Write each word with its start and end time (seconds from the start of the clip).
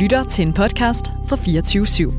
lytter 0.00 0.24
til 0.24 0.46
en 0.46 0.52
podcast 0.52 1.06
fra 1.26 1.36
24 1.36 1.86
/7. 1.86 2.12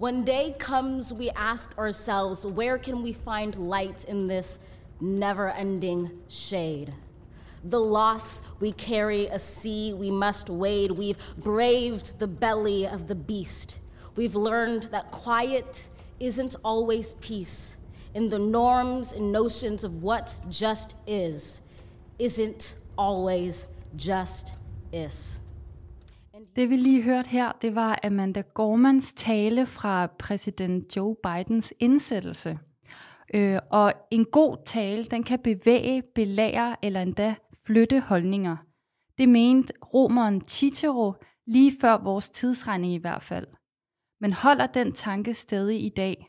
When 0.00 0.24
day 0.24 0.52
comes, 0.58 1.14
we 1.14 1.28
ask 1.36 1.78
ourselves, 1.78 2.46
where 2.46 2.78
can 2.78 3.02
we 3.02 3.12
find 3.12 3.54
light 3.54 4.04
in 4.08 4.28
this 4.28 4.60
never 5.00 5.52
ending 5.60 6.10
shade? 6.28 6.92
The 7.70 7.78
loss 7.78 8.42
we 8.60 8.72
carry, 8.72 9.26
a 9.26 9.38
sea 9.38 9.94
we 9.94 10.10
must 10.10 10.50
wade. 10.50 10.90
We've 10.90 11.18
braved 11.42 12.18
the 12.18 12.26
belly 12.26 12.86
of 12.94 13.00
the 13.06 13.14
beast. 13.14 13.78
We've 14.16 14.38
learned 14.38 14.82
that 14.90 15.04
quiet 15.24 15.90
isn't 16.18 16.56
always 16.64 17.14
peace. 17.20 17.76
In 18.14 18.30
the 18.30 18.38
norms 18.38 19.12
and 19.12 19.32
notions 19.32 19.84
of 19.84 19.92
what 20.02 20.34
just 20.48 20.94
is, 21.06 21.62
isn't 22.18 22.74
always 22.96 23.66
just 23.96 24.46
is. 24.92 25.40
Det 26.56 26.70
vi 26.70 26.76
lige 26.76 27.02
hørt 27.02 27.26
her, 27.26 27.52
det 27.62 27.74
var 27.74 27.98
Amanda 28.04 28.42
Gormans 28.54 29.12
tale 29.12 29.66
fra 29.66 30.06
præsident 30.06 30.96
Joe 30.96 31.16
Bidens 31.22 31.74
indsættelse. 31.80 32.58
Øh, 33.34 33.58
og 33.70 33.92
en 34.10 34.24
god 34.24 34.56
tale, 34.66 35.04
den 35.04 35.22
kan 35.22 35.38
bevæge, 35.38 36.02
belære 36.14 36.76
eller 36.82 37.02
endda 37.02 37.34
flytte 37.66 38.00
holdninger. 38.00 38.56
Det 39.18 39.28
mente 39.28 39.72
romeren 39.94 40.42
Cicero 40.48 41.14
lige 41.46 41.72
før 41.80 41.96
vores 41.96 42.30
tidsregning 42.30 42.94
i 42.94 43.00
hvert 43.00 43.22
fald. 43.22 43.46
Men 44.20 44.32
holder 44.32 44.66
den 44.66 44.92
tanke 44.92 45.34
stadig 45.34 45.84
i 45.84 45.88
dag? 45.88 46.26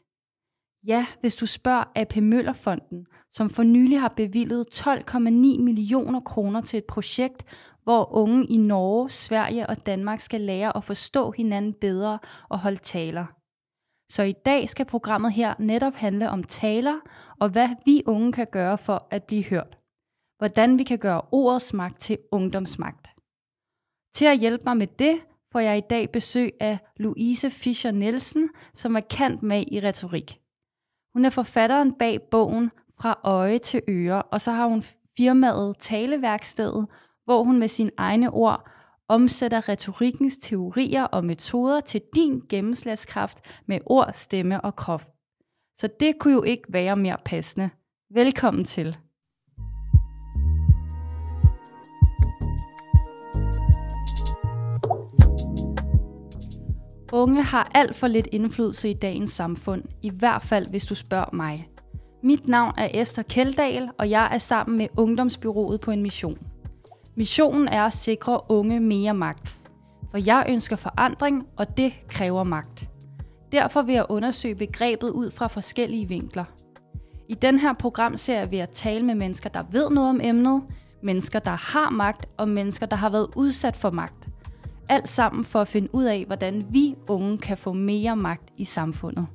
Ja, 0.87 1.05
hvis 1.21 1.35
du 1.35 1.45
spørger 1.45 1.83
AP 1.95 2.15
Møllerfonden, 2.15 3.05
som 3.31 3.49
for 3.49 3.63
nylig 3.63 3.99
har 3.99 4.13
bevillet 4.17 4.67
12,9 4.87 5.19
millioner 5.61 6.19
kroner 6.19 6.61
til 6.61 6.77
et 6.77 6.85
projekt, 6.85 7.45
hvor 7.83 8.13
unge 8.13 8.45
i 8.45 8.57
Norge, 8.57 9.09
Sverige 9.09 9.67
og 9.67 9.85
Danmark 9.85 10.19
skal 10.19 10.41
lære 10.41 10.77
at 10.77 10.83
forstå 10.83 11.31
hinanden 11.31 11.73
bedre 11.73 12.19
og 12.49 12.59
holde 12.59 12.77
taler. 12.77 13.25
Så 14.11 14.23
i 14.23 14.31
dag 14.31 14.69
skal 14.69 14.85
programmet 14.85 15.33
her 15.33 15.53
netop 15.59 15.93
handle 15.93 16.29
om 16.29 16.43
taler 16.43 16.99
og 17.39 17.49
hvad 17.49 17.69
vi 17.85 18.03
unge 18.05 18.33
kan 18.33 18.47
gøre 18.51 18.77
for 18.77 19.07
at 19.11 19.23
blive 19.23 19.43
hørt. 19.43 19.77
Hvordan 20.37 20.77
vi 20.77 20.83
kan 20.83 20.99
gøre 20.99 21.21
ordets 21.31 21.73
magt 21.73 21.99
til 21.99 22.17
ungdomsmagt. 22.31 23.07
Til 24.15 24.25
at 24.25 24.37
hjælpe 24.37 24.63
mig 24.65 24.77
med 24.77 24.87
det, 24.87 25.19
får 25.51 25.59
jeg 25.59 25.77
i 25.77 25.87
dag 25.89 26.11
besøg 26.11 26.51
af 26.59 26.79
Louise 26.97 27.49
Fischer 27.51 27.91
Nielsen, 27.91 28.49
som 28.73 28.95
er 28.95 28.99
kendt 28.99 29.43
med 29.43 29.65
i 29.67 29.79
retorik. 29.79 30.39
Hun 31.13 31.25
er 31.25 31.29
forfatteren 31.29 31.93
bag 31.93 32.21
bogen 32.21 32.71
Fra 32.99 33.19
øje 33.23 33.57
til 33.57 33.81
øre, 33.87 34.21
og 34.21 34.41
så 34.41 34.51
har 34.51 34.67
hun 34.67 34.83
firmaet 35.17 35.77
Taleværkstedet, 35.79 36.87
hvor 37.25 37.43
hun 37.43 37.59
med 37.59 37.67
sine 37.67 37.91
egne 37.97 38.29
ord 38.29 38.69
omsætter 39.07 39.69
retorikkens 39.69 40.37
teorier 40.37 41.03
og 41.03 41.25
metoder 41.25 41.79
til 41.79 42.01
din 42.15 42.41
gennemslagskraft 42.49 43.39
med 43.67 43.79
ord, 43.85 44.09
stemme 44.13 44.61
og 44.61 44.75
krop. 44.75 45.07
Så 45.77 45.89
det 45.99 46.19
kunne 46.19 46.33
jo 46.33 46.43
ikke 46.43 46.63
være 46.69 46.95
mere 46.95 47.17
passende. 47.25 47.69
Velkommen 48.13 48.65
til. 48.65 48.97
Unge 57.13 57.41
har 57.43 57.71
alt 57.75 57.95
for 57.95 58.07
lidt 58.07 58.27
indflydelse 58.31 58.89
i 58.89 58.93
dagens 58.93 59.31
samfund, 59.31 59.83
i 60.01 60.09
hvert 60.09 60.41
fald 60.41 60.69
hvis 60.69 60.85
du 60.85 60.95
spørger 60.95 61.35
mig. 61.35 61.69
Mit 62.23 62.47
navn 62.47 62.73
er 62.77 62.89
Esther 62.93 63.23
Keldahl, 63.23 63.89
og 63.97 64.09
jeg 64.09 64.29
er 64.33 64.37
sammen 64.37 64.77
med 64.77 64.87
Ungdomsbyrået 64.97 65.81
på 65.81 65.91
en 65.91 66.01
mission. 66.01 66.50
Missionen 67.15 67.67
er 67.67 67.83
at 67.83 67.93
sikre 67.93 68.41
unge 68.49 68.79
mere 68.79 69.13
magt. 69.13 69.57
For 70.11 70.17
jeg 70.17 70.45
ønsker 70.49 70.75
forandring, 70.75 71.47
og 71.57 71.77
det 71.77 71.93
kræver 72.07 72.43
magt. 72.43 72.89
Derfor 73.51 73.81
vil 73.81 73.95
jeg 73.95 74.05
undersøge 74.09 74.55
begrebet 74.55 75.09
ud 75.09 75.31
fra 75.31 75.47
forskellige 75.47 76.07
vinkler. 76.07 76.43
I 77.29 77.33
den 77.33 77.59
her 77.59 77.73
programserie 77.73 78.49
vil 78.49 78.57
jeg 78.57 78.69
tale 78.69 79.05
med 79.05 79.15
mennesker, 79.15 79.49
der 79.49 79.63
ved 79.71 79.89
noget 79.89 80.09
om 80.09 80.21
emnet, 80.23 80.63
mennesker, 81.03 81.39
der 81.39 81.51
har 81.51 81.89
magt, 81.89 82.25
og 82.37 82.47
mennesker, 82.49 82.85
der 82.85 82.95
har 82.95 83.09
været 83.09 83.27
udsat 83.35 83.75
for 83.75 83.89
magt. 83.89 84.27
Alt 84.89 85.09
sammen 85.09 85.43
for 85.43 85.61
at 85.61 85.67
finde 85.67 85.95
ud 85.95 86.03
af, 86.03 86.23
hvordan 86.25 86.65
vi 86.69 86.95
unge 87.07 87.37
kan 87.37 87.57
få 87.57 87.73
mere 87.73 88.15
magt 88.15 88.49
i 88.57 88.65
samfundet. 88.65 89.27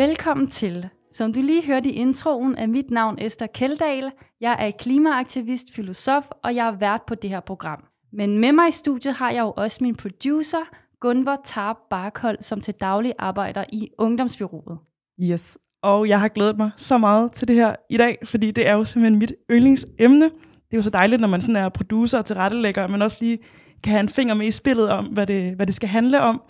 Velkommen 0.00 0.46
til. 0.46 0.88
Som 1.12 1.32
du 1.32 1.40
lige 1.40 1.66
hørte 1.66 1.90
i 1.90 1.92
introen, 1.92 2.54
er 2.54 2.66
mit 2.66 2.90
navn 2.90 3.18
Esther 3.20 3.46
Keldahl. 3.46 4.10
Jeg 4.40 4.56
er 4.58 4.70
klimaaktivist, 4.70 5.74
filosof, 5.74 6.24
og 6.44 6.54
jeg 6.54 6.66
er 6.66 6.76
vært 6.76 7.02
på 7.06 7.14
det 7.14 7.30
her 7.30 7.40
program. 7.40 7.84
Men 8.12 8.38
med 8.38 8.52
mig 8.52 8.68
i 8.68 8.72
studiet 8.72 9.14
har 9.14 9.30
jeg 9.30 9.40
jo 9.40 9.52
også 9.56 9.78
min 9.80 9.94
producer, 9.94 10.58
Gunvor 11.00 11.40
Tarp 11.44 11.76
Barkhold, 11.90 12.36
som 12.40 12.60
til 12.60 12.74
daglig 12.74 13.12
arbejder 13.18 13.64
i 13.72 13.88
Ungdomsbyrået. 13.98 14.78
Yes, 15.22 15.58
og 15.82 16.08
jeg 16.08 16.20
har 16.20 16.28
glædet 16.28 16.56
mig 16.56 16.70
så 16.76 16.98
meget 16.98 17.32
til 17.32 17.48
det 17.48 17.56
her 17.56 17.74
i 17.90 17.96
dag, 17.96 18.18
fordi 18.24 18.50
det 18.50 18.66
er 18.66 18.72
jo 18.72 18.84
simpelthen 18.84 19.18
mit 19.18 19.32
yndlingsemne. 19.50 20.24
Det 20.24 20.72
er 20.72 20.76
jo 20.76 20.82
så 20.82 20.90
dejligt, 20.90 21.20
når 21.20 21.28
man 21.28 21.40
sådan 21.40 21.64
er 21.64 21.68
producer 21.68 22.18
og 22.18 22.24
tilrettelægger, 22.24 22.88
men 22.88 23.02
også 23.02 23.16
lige 23.20 23.38
kan 23.82 23.90
have 23.90 24.00
en 24.00 24.08
finger 24.08 24.34
med 24.34 24.46
i 24.46 24.50
spillet 24.50 24.88
om, 24.88 25.04
hvad 25.04 25.26
det, 25.26 25.56
hvad 25.56 25.66
det 25.66 25.74
skal 25.74 25.88
handle 25.88 26.20
om. 26.20 26.42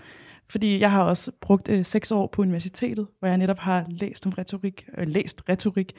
Fordi 0.50 0.80
jeg 0.80 0.90
har 0.90 1.02
også 1.02 1.32
brugt 1.40 1.68
øh, 1.68 1.84
seks 1.84 2.10
år 2.10 2.26
på 2.26 2.42
universitetet, 2.42 3.06
hvor 3.18 3.28
jeg 3.28 3.36
netop 3.36 3.58
har 3.58 3.84
læst 3.88 4.26
om 4.26 4.32
retorik, 4.32 4.86
øh, 4.98 5.08
læst 5.08 5.42
retorik. 5.48 5.92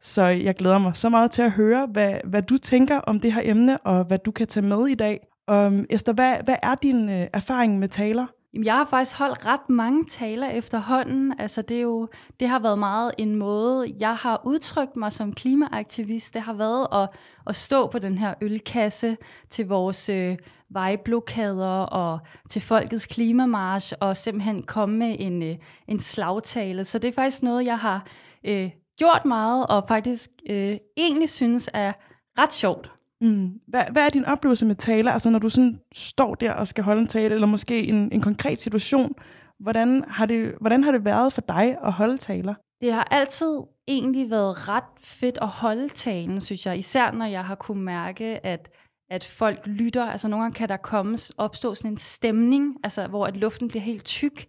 Så 0.00 0.22
jeg 0.26 0.54
glæder 0.54 0.78
mig 0.78 0.96
så 0.96 1.08
meget 1.08 1.30
til 1.30 1.42
at 1.42 1.50
høre, 1.50 1.86
hvad, 1.86 2.14
hvad 2.24 2.42
du 2.42 2.58
tænker 2.58 2.98
om 2.98 3.20
det 3.20 3.32
her 3.32 3.42
emne, 3.44 3.78
og 3.78 4.04
hvad 4.04 4.18
du 4.18 4.30
kan 4.30 4.46
tage 4.46 4.66
med 4.66 4.86
i 4.88 4.94
dag. 4.94 5.26
Og 5.46 5.72
Esther, 5.90 6.14
hvad, 6.14 6.36
hvad 6.44 6.56
er 6.62 6.74
din 6.74 7.08
øh, 7.08 7.26
erfaring 7.32 7.78
med 7.78 7.88
taler? 7.88 8.26
Jamen, 8.52 8.64
jeg 8.64 8.74
har 8.74 8.84
faktisk 8.84 9.16
holdt 9.16 9.46
ret 9.46 9.68
mange 9.68 10.04
taler 10.04 10.48
efterhånden. 10.48 11.40
Altså, 11.40 11.62
det, 11.62 11.76
er 11.76 11.82
jo, 11.82 12.08
det 12.40 12.48
har 12.48 12.58
været 12.58 12.78
meget 12.78 13.12
en 13.18 13.36
måde, 13.36 13.94
jeg 14.00 14.16
har 14.16 14.42
udtrykt 14.44 14.96
mig 14.96 15.12
som 15.12 15.32
klimaaktivist. 15.32 16.34
Det 16.34 16.42
har 16.42 16.52
været 16.52 16.86
at, 16.92 17.08
at 17.46 17.56
stå 17.56 17.86
på 17.86 17.98
den 17.98 18.18
her 18.18 18.34
ølkasse 18.40 19.16
til 19.50 19.68
vores 19.68 20.08
øh, 20.08 20.36
vejblokader 20.70 21.80
og 21.80 22.18
til 22.48 22.62
folkets 22.62 23.06
klimamarsch 23.06 23.94
og 24.00 24.16
simpelthen 24.16 24.62
komme 24.62 24.98
med 24.98 25.16
en, 25.18 25.42
øh, 25.42 25.56
en 25.88 26.00
slagtale. 26.00 26.84
Så 26.84 26.98
det 26.98 27.08
er 27.08 27.14
faktisk 27.14 27.42
noget, 27.42 27.64
jeg 27.64 27.78
har 27.78 28.06
øh, 28.44 28.70
gjort 28.98 29.24
meget 29.24 29.66
og 29.66 29.84
faktisk 29.88 30.30
øh, 30.50 30.76
egentlig 30.96 31.28
synes 31.28 31.70
er 31.74 31.92
ret 32.38 32.52
sjovt. 32.52 32.97
Mm. 33.20 33.60
Hvad, 33.66 33.84
hvad 33.92 34.04
er 34.04 34.08
din 34.08 34.24
oplevelse 34.24 34.66
med 34.66 34.74
taler? 34.74 35.12
Altså 35.12 35.30
når 35.30 35.38
du 35.38 35.48
sådan 35.48 35.80
står 35.92 36.34
der 36.34 36.52
og 36.52 36.66
skal 36.66 36.84
holde 36.84 37.00
en 37.00 37.08
tale, 37.08 37.34
eller 37.34 37.46
måske 37.46 37.82
en, 37.82 38.12
en 38.12 38.20
konkret 38.20 38.60
situation, 38.60 39.14
hvordan 39.60 40.04
har, 40.08 40.26
det, 40.26 40.54
hvordan 40.60 40.84
har 40.84 40.92
det 40.92 41.04
været 41.04 41.32
for 41.32 41.40
dig 41.40 41.76
at 41.84 41.92
holde 41.92 42.16
taler? 42.16 42.54
Det 42.80 42.92
har 42.92 43.08
altid 43.10 43.58
egentlig 43.88 44.30
været 44.30 44.68
ret 44.68 44.84
fedt 45.00 45.38
at 45.42 45.48
holde 45.48 45.88
talen, 45.88 46.40
synes 46.40 46.66
jeg. 46.66 46.78
Især 46.78 47.10
når 47.10 47.26
jeg 47.26 47.44
har 47.44 47.54
kunne 47.54 47.82
mærke, 47.82 48.46
at 48.46 48.70
at 49.10 49.24
folk 49.24 49.66
lytter. 49.66 50.04
Altså 50.04 50.28
nogle 50.28 50.42
gange 50.42 50.54
kan 50.54 50.68
der 50.68 50.76
komme, 50.76 51.18
opstå 51.38 51.74
sådan 51.74 51.90
en 51.90 51.96
stemning, 51.96 52.76
altså 52.84 53.06
hvor 53.06 53.26
at 53.26 53.36
luften 53.36 53.68
bliver 53.68 53.82
helt 53.82 54.04
tyk, 54.04 54.46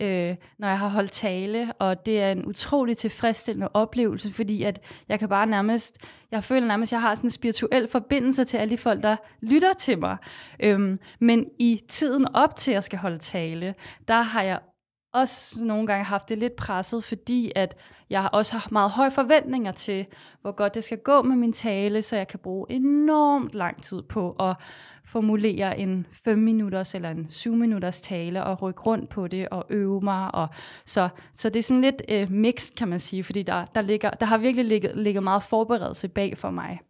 øh, 0.00 0.36
når 0.58 0.68
jeg 0.68 0.78
har 0.78 0.88
holdt 0.88 1.12
tale, 1.12 1.72
og 1.78 2.06
det 2.06 2.20
er 2.20 2.32
en 2.32 2.46
utrolig 2.46 2.96
tilfredsstillende 2.96 3.68
oplevelse, 3.74 4.32
fordi 4.32 4.62
at 4.62 4.80
jeg 5.08 5.18
kan 5.18 5.28
bare 5.28 5.46
nærmest, 5.46 5.98
jeg 6.30 6.44
føler 6.44 6.66
nærmest, 6.66 6.92
at 6.92 6.92
jeg 6.92 7.00
har 7.00 7.14
sådan 7.14 7.26
en 7.26 7.30
spirituel 7.30 7.88
forbindelse 7.88 8.44
til 8.44 8.56
alle 8.56 8.70
de 8.70 8.78
folk, 8.78 9.02
der 9.02 9.16
lytter 9.40 9.72
til 9.78 9.98
mig. 9.98 10.16
Øhm, 10.60 10.98
men 11.20 11.46
i 11.58 11.82
tiden 11.88 12.34
op 12.34 12.56
til, 12.56 12.70
at 12.70 12.74
jeg 12.74 12.82
skal 12.82 12.98
holde 12.98 13.18
tale, 13.18 13.74
der 14.08 14.22
har 14.22 14.42
jeg 14.42 14.58
også 15.12 15.64
nogle 15.64 15.86
gange 15.86 16.04
haft 16.04 16.28
det 16.28 16.38
lidt 16.38 16.56
presset, 16.56 17.04
fordi 17.04 17.52
at 17.56 17.76
jeg 18.10 18.28
også 18.32 18.52
har 18.52 18.68
meget 18.72 18.90
høje 18.90 19.10
forventninger 19.10 19.72
til, 19.72 20.06
hvor 20.42 20.52
godt 20.52 20.74
det 20.74 20.84
skal 20.84 20.98
gå 20.98 21.22
med 21.22 21.36
min 21.36 21.52
tale, 21.52 22.02
så 22.02 22.16
jeg 22.16 22.28
kan 22.28 22.38
bruge 22.38 22.66
enormt 22.70 23.54
lang 23.54 23.82
tid 23.82 24.02
på 24.02 24.30
at 24.30 24.56
formulere 25.12 25.78
en 25.78 26.06
5 26.24 26.38
minutters 26.38 26.94
eller 26.94 27.10
en 27.10 27.30
7 27.30 27.56
minutters 27.56 28.00
tale 28.00 28.44
og 28.44 28.62
rykke 28.62 28.80
rundt 28.80 29.10
på 29.10 29.26
det 29.28 29.48
og 29.48 29.66
øve 29.70 30.00
mig. 30.00 30.34
Og 30.34 30.48
så, 30.86 31.08
så 31.34 31.48
det 31.48 31.58
er 31.58 31.62
sådan 31.62 31.80
lidt 31.80 32.02
øh, 32.08 32.30
mixed, 32.30 32.76
kan 32.76 32.88
man 32.88 32.98
sige, 32.98 33.24
fordi 33.24 33.42
der, 33.42 33.64
der, 33.64 33.80
ligger, 33.80 34.10
der 34.10 34.26
har 34.26 34.38
virkelig 34.38 34.64
ligget, 34.64 34.96
ligget 34.96 35.22
meget 35.22 35.42
forberedelse 35.42 36.08
bag 36.08 36.38
for 36.38 36.50
mig. 36.50 36.80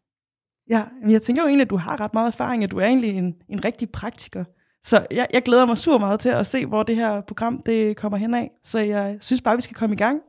Ja, 0.71 0.85
men 1.03 1.11
jeg 1.11 1.23
tænker 1.23 1.43
jo 1.43 1.49
egentlig, 1.49 1.65
at 1.65 1.71
du 1.71 1.77
har 1.77 2.01
ret 2.01 2.15
meget 2.15 2.27
erfaring, 2.27 2.65
at 2.65 2.71
du 2.71 2.79
er 2.79 2.87
egentlig 2.87 3.11
en, 3.11 3.35
en 3.49 3.65
rigtig 3.65 3.91
praktiker. 3.91 4.45
Så 4.85 5.07
jeg, 5.11 5.27
jeg 5.33 5.43
glæder 5.43 5.67
mig 5.67 5.79
super 5.79 5.99
meget 5.99 6.21
til 6.21 6.29
at 6.29 6.47
se, 6.47 6.67
hvor 6.67 6.83
det 6.83 6.97
her 6.97 7.21
program 7.21 7.63
det 7.67 7.97
kommer 7.97 8.19
hen 8.19 8.35
af. 8.35 8.51
Så 8.63 8.79
jeg 8.79 9.17
synes 9.21 9.43
bare, 9.43 9.57
vi 9.57 9.63
skal 9.63 9.77
komme 9.77 9.95
i 9.95 9.99
gang. 9.99 10.21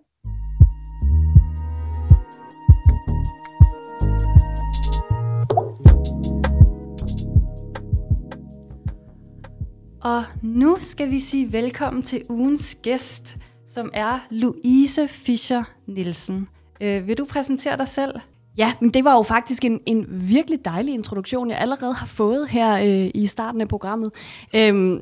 Og 10.02 10.24
nu 10.42 10.78
skal 10.80 11.12
vi 11.12 11.20
sige 11.20 11.54
velkommen 11.54 12.02
til 12.02 12.22
ugens 12.30 12.78
gæst, 12.84 13.38
som 13.66 13.92
er 13.94 14.20
Louise 14.30 15.08
Fischer 15.08 15.64
Nielsen. 15.88 16.48
Øh, 16.82 17.08
vil 17.08 17.18
du 17.18 17.26
præsentere 17.26 17.78
dig 17.78 17.88
selv? 17.88 18.20
Ja, 18.58 18.74
men 18.80 18.90
det 18.90 19.04
var 19.04 19.16
jo 19.16 19.24
faktisk 19.24 19.66
en, 19.66 19.80
en 19.86 20.06
virkelig 20.10 20.66
dejlig 20.66 20.94
introduktion, 20.94 21.50
jeg 21.50 21.58
allerede 21.58 21.94
har 21.94 22.08
fået 22.08 22.50
her 22.50 22.76
øh, 22.76 23.12
i 23.14 23.26
starten 23.26 23.62
af 23.62 23.68
programmet. 23.68 24.12
Øhm, 24.56 25.02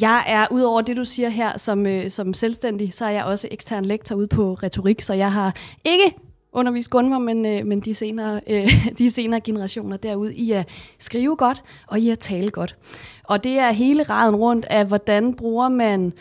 jeg 0.00 0.24
er, 0.26 0.46
udover 0.50 0.80
det 0.80 0.96
du 0.96 1.04
siger 1.04 1.28
her 1.28 1.58
som, 1.58 1.86
øh, 1.86 2.10
som 2.10 2.34
selvstændig, 2.34 2.94
så 2.94 3.04
er 3.04 3.10
jeg 3.10 3.24
også 3.24 3.48
ekstern 3.50 3.84
lektor 3.84 4.16
ude 4.16 4.28
på 4.28 4.54
retorik, 4.54 5.02
så 5.02 5.14
jeg 5.14 5.32
har 5.32 5.56
ikke 5.84 6.14
undervist 6.52 6.90
Gunvar, 6.90 7.18
men, 7.18 7.46
øh, 7.46 7.66
men 7.66 7.80
de, 7.80 7.94
senere, 7.94 8.40
øh, 8.46 8.86
de 8.98 9.10
senere 9.10 9.40
generationer 9.40 9.96
derude 9.96 10.34
i 10.34 10.52
at 10.52 10.68
skrive 10.98 11.36
godt 11.36 11.62
og 11.86 12.00
i 12.00 12.10
at 12.10 12.18
tale 12.18 12.50
godt. 12.50 12.76
Og 13.24 13.44
det 13.44 13.58
er 13.58 13.72
hele 13.72 14.02
raden 14.02 14.36
rundt 14.36 14.64
af, 14.70 14.86
hvordan 14.86 15.34
bruger 15.34 15.68
man 15.68 16.12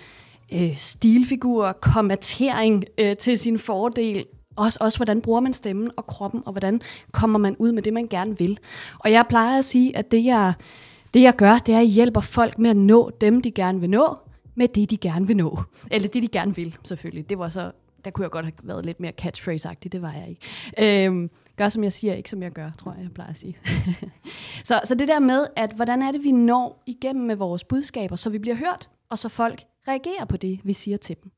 øh, 0.54 0.76
stilfigurer, 0.76 1.74
kommatering 1.74 2.84
øh, 2.98 3.18
til 3.18 3.38
sin 3.38 3.60
fordel, 3.60 4.26
også, 4.56 4.80
også 4.82 4.98
hvordan 4.98 5.22
bruger 5.22 5.40
man 5.40 5.54
stemmen 5.54 5.92
og 5.98 6.08
kroppen, 6.08 6.44
og 6.46 6.52
hvordan 6.52 6.82
kommer 7.12 7.40
man 7.40 7.56
ud 7.60 7.72
med 7.72 7.84
det, 7.84 7.94
man 7.94 8.08
gerne 8.08 8.38
vil. 8.38 8.60
Og 9.00 9.12
jeg 9.12 9.26
plejer 9.30 9.58
at 9.58 9.66
sige, 9.66 9.98
at 9.98 10.12
det 10.12 10.26
jeg, 10.26 10.54
det 11.14 11.22
jeg 11.22 11.36
gør, 11.36 11.58
det 11.58 11.74
er, 11.74 11.78
at 11.78 11.84
jeg 11.84 11.92
hjælper 11.92 12.22
folk 12.22 12.60
med 12.60 12.70
at 12.70 12.78
nå 12.78 13.12
dem, 13.22 13.42
de 13.42 13.52
gerne 13.52 13.80
vil 13.80 13.90
nå, 13.90 14.18
med 14.56 14.68
det, 14.68 14.90
de 14.90 14.98
gerne 14.98 15.28
vil 15.28 15.38
nå. 15.38 15.60
Eller 15.92 16.08
det, 16.08 16.24
de 16.24 16.28
gerne 16.28 16.56
vil, 16.56 16.78
selvfølgelig. 16.84 17.30
Det 17.30 17.40
var 17.40 17.50
så, 17.50 17.72
der 18.06 18.12
kunne 18.12 18.24
jeg 18.24 18.32
godt 18.32 18.46
have 18.46 18.54
været 18.64 18.86
lidt 18.86 19.00
mere 19.00 19.12
catchphrase-agtig, 19.22 19.92
det 19.92 20.02
var 20.02 20.12
jeg 20.12 20.30
ikke. 20.30 21.06
Øhm, 21.06 21.30
gør 21.58 21.70
som 21.70 21.84
jeg 21.84 21.94
siger, 21.94 22.14
ikke 22.14 22.30
som 22.30 22.44
jeg 22.44 22.52
gør, 22.52 22.70
tror 22.80 22.92
jeg, 22.92 23.04
jeg 23.04 23.12
plejer 23.12 23.30
at 23.30 23.38
sige. 23.38 23.58
så, 24.70 24.82
så 24.84 24.96
det 24.96 25.08
der 25.08 25.20
med, 25.20 25.48
at 25.56 25.72
hvordan 25.72 26.02
er 26.02 26.12
det, 26.12 26.24
vi 26.24 26.32
når 26.32 26.84
igennem 26.86 27.26
med 27.26 27.36
vores 27.36 27.64
budskaber, 27.64 28.16
så 28.16 28.30
vi 28.30 28.40
bliver 28.40 28.56
hørt, 28.56 28.90
og 29.10 29.18
så 29.18 29.30
folk 29.30 29.64
reagerer 29.88 30.26
på 30.26 30.38
det, 30.38 30.60
vi 30.64 30.74
siger 30.74 30.98
til 30.98 31.16
dem. 31.24 31.32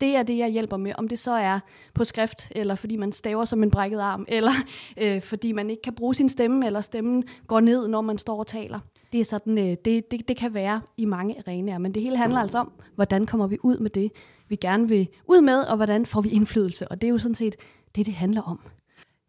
Det 0.00 0.16
er 0.16 0.22
det, 0.22 0.38
jeg 0.38 0.48
hjælper 0.48 0.76
med, 0.76 0.92
om 0.98 1.08
det 1.08 1.18
så 1.18 1.32
er 1.32 1.60
på 1.94 2.04
skrift, 2.04 2.48
eller 2.50 2.74
fordi 2.74 2.96
man 2.96 3.12
staver 3.12 3.44
som 3.44 3.62
en 3.62 3.70
brækket 3.70 4.00
arm, 4.00 4.26
eller 4.36 4.52
øh, 4.96 5.22
fordi 5.22 5.52
man 5.52 5.70
ikke 5.70 5.82
kan 5.82 5.94
bruge 5.94 6.14
sin 6.14 6.28
stemme, 6.28 6.66
eller 6.66 6.80
stemmen 6.80 7.24
går 7.46 7.60
ned, 7.60 7.88
når 7.88 8.00
man 8.00 8.18
står 8.18 8.38
og 8.38 8.46
taler. 8.46 8.80
Det, 9.12 9.20
er 9.20 9.24
sådan, 9.24 9.58
øh, 9.58 9.76
det, 9.84 10.10
det, 10.10 10.28
det 10.28 10.36
kan 10.36 10.54
være 10.54 10.80
i 10.96 11.04
mange 11.04 11.38
arenaer, 11.38 11.78
men 11.78 11.94
det 11.94 12.02
hele 12.02 12.16
handler 12.16 12.40
altså 12.40 12.58
om, 12.58 12.72
hvordan 12.94 13.26
kommer 13.26 13.46
vi 13.46 13.58
ud 13.62 13.78
med 13.78 13.90
det, 13.90 14.12
vi 14.48 14.56
gerne 14.56 14.88
vil 14.88 15.08
ud 15.26 15.40
med, 15.40 15.62
og 15.62 15.76
hvordan 15.76 16.06
får 16.06 16.20
vi 16.20 16.28
indflydelse, 16.28 16.88
og 16.88 17.00
det 17.00 17.06
er 17.06 17.10
jo 17.10 17.18
sådan 17.18 17.34
set 17.34 17.56
det, 17.96 18.06
det 18.06 18.14
handler 18.14 18.42
om. 18.42 18.60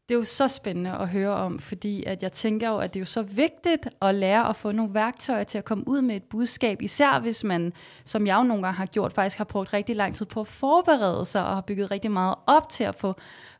Det 0.10 0.16
er 0.16 0.20
jo 0.20 0.24
så 0.24 0.48
spændende 0.48 0.92
at 0.92 1.10
høre 1.10 1.34
om, 1.34 1.60
fordi 1.60 2.04
at 2.04 2.24
jeg 2.24 2.32
tænker 2.32 2.70
jo, 2.70 2.78
at 2.78 2.94
det 2.94 3.00
er 3.00 3.02
jo 3.02 3.06
så 3.06 3.22
vigtigt 3.22 3.88
at 4.02 4.16
lære 4.16 4.50
at 4.50 4.56
få 4.56 4.72
nogle 4.72 4.94
værktøjer 4.94 5.44
til 5.44 5.58
at 5.58 5.66
komme 5.66 5.88
ud 5.88 6.02
med 6.02 6.16
et 6.16 6.24
budskab, 6.24 6.82
især 6.82 7.20
hvis 7.20 7.44
man, 7.44 7.74
som 8.04 8.28
jeg 8.28 8.38
jo 8.38 8.44
nogle 8.44 8.64
gange 8.64 8.78
har 8.78 8.86
gjort, 8.86 9.14
faktisk 9.14 9.38
har 9.38 9.46
brugt 9.46 9.74
rigtig 9.74 9.96
lang 9.96 10.16
tid 10.16 10.26
på 10.26 10.40
at 10.40 10.48
forberede 10.48 11.26
sig 11.26 11.46
og 11.46 11.54
har 11.54 11.62
bygget 11.62 11.92
rigtig 11.92 12.12
meget 12.12 12.36
op 12.48 12.70
til 12.70 12.84
at 12.84 12.96
få, 12.96 13.14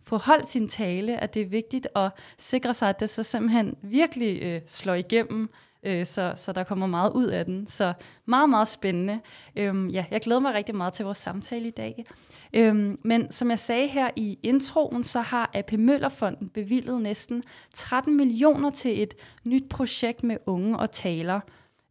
få 0.04 0.18
holdt 0.18 0.50
sin 0.50 0.68
tale, 0.68 1.20
at 1.20 1.34
det 1.34 1.42
er 1.42 1.46
vigtigt 1.46 1.88
at 1.96 2.12
sikre 2.38 2.74
sig, 2.74 2.90
at 2.90 3.00
det 3.00 3.10
så 3.10 3.24
simpelthen 3.24 3.76
virkelig 3.82 4.44
øh, 4.44 4.62
slår 4.68 4.94
igennem, 4.94 5.50
øh, 5.86 6.06
så, 6.06 6.34
så 6.36 6.52
der 6.52 6.64
kommer 6.64 6.88
meget 6.88 7.12
ud 7.14 7.26
af 7.26 7.46
den. 7.46 7.68
Så 7.68 7.94
meget, 8.26 8.50
meget 8.50 8.68
spændende. 8.68 9.20
Øhm, 9.56 9.90
ja, 9.90 10.06
jeg 10.12 10.22
glæder 10.22 10.40
mig 10.40 10.54
rigtig 10.54 10.76
meget 10.76 10.94
til 10.94 11.06
vores 11.06 11.18
samtale 11.18 11.68
i 11.68 11.72
dag. 11.72 12.06
Øhm, 12.54 13.00
men 13.04 13.32
som 13.32 13.50
jeg 13.50 13.60
sagde 13.60 13.88
her 13.88 14.10
i 14.16 14.40
introen, 14.44 15.04
så 15.04 15.22
har 15.22 15.52
AP 15.54 15.72
Møllerfonden 15.74 16.50
bevilget 16.50 17.02
næsten 17.02 17.44
13 17.74 18.18
millioner 18.18 18.70
til 18.70 19.02
et 19.02 19.14
nyt 19.44 19.70
projekt 19.70 20.24
med 20.24 20.38
unge 20.46 20.80
og 20.80 20.92
taler. 20.92 21.40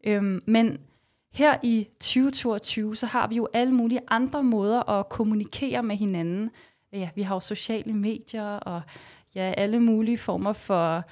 Øhm, 0.06 0.42
men 0.46 0.78
her 1.34 1.56
i 1.62 1.88
2022, 2.00 2.96
så 2.96 3.06
har 3.06 3.26
vi 3.26 3.36
jo 3.36 3.48
alle 3.52 3.74
mulige 3.74 4.00
andre 4.08 4.42
måder 4.42 4.88
at 4.90 5.08
kommunikere 5.08 5.82
med 5.82 5.96
hinanden. 5.96 6.50
Ja, 6.92 7.08
vi 7.14 7.22
har 7.22 7.34
jo 7.34 7.40
sociale 7.40 7.92
medier 7.92 8.44
og 8.44 8.82
ja, 9.34 9.54
alle 9.56 9.80
mulige 9.80 10.18
former 10.18 10.52
for 10.52 11.04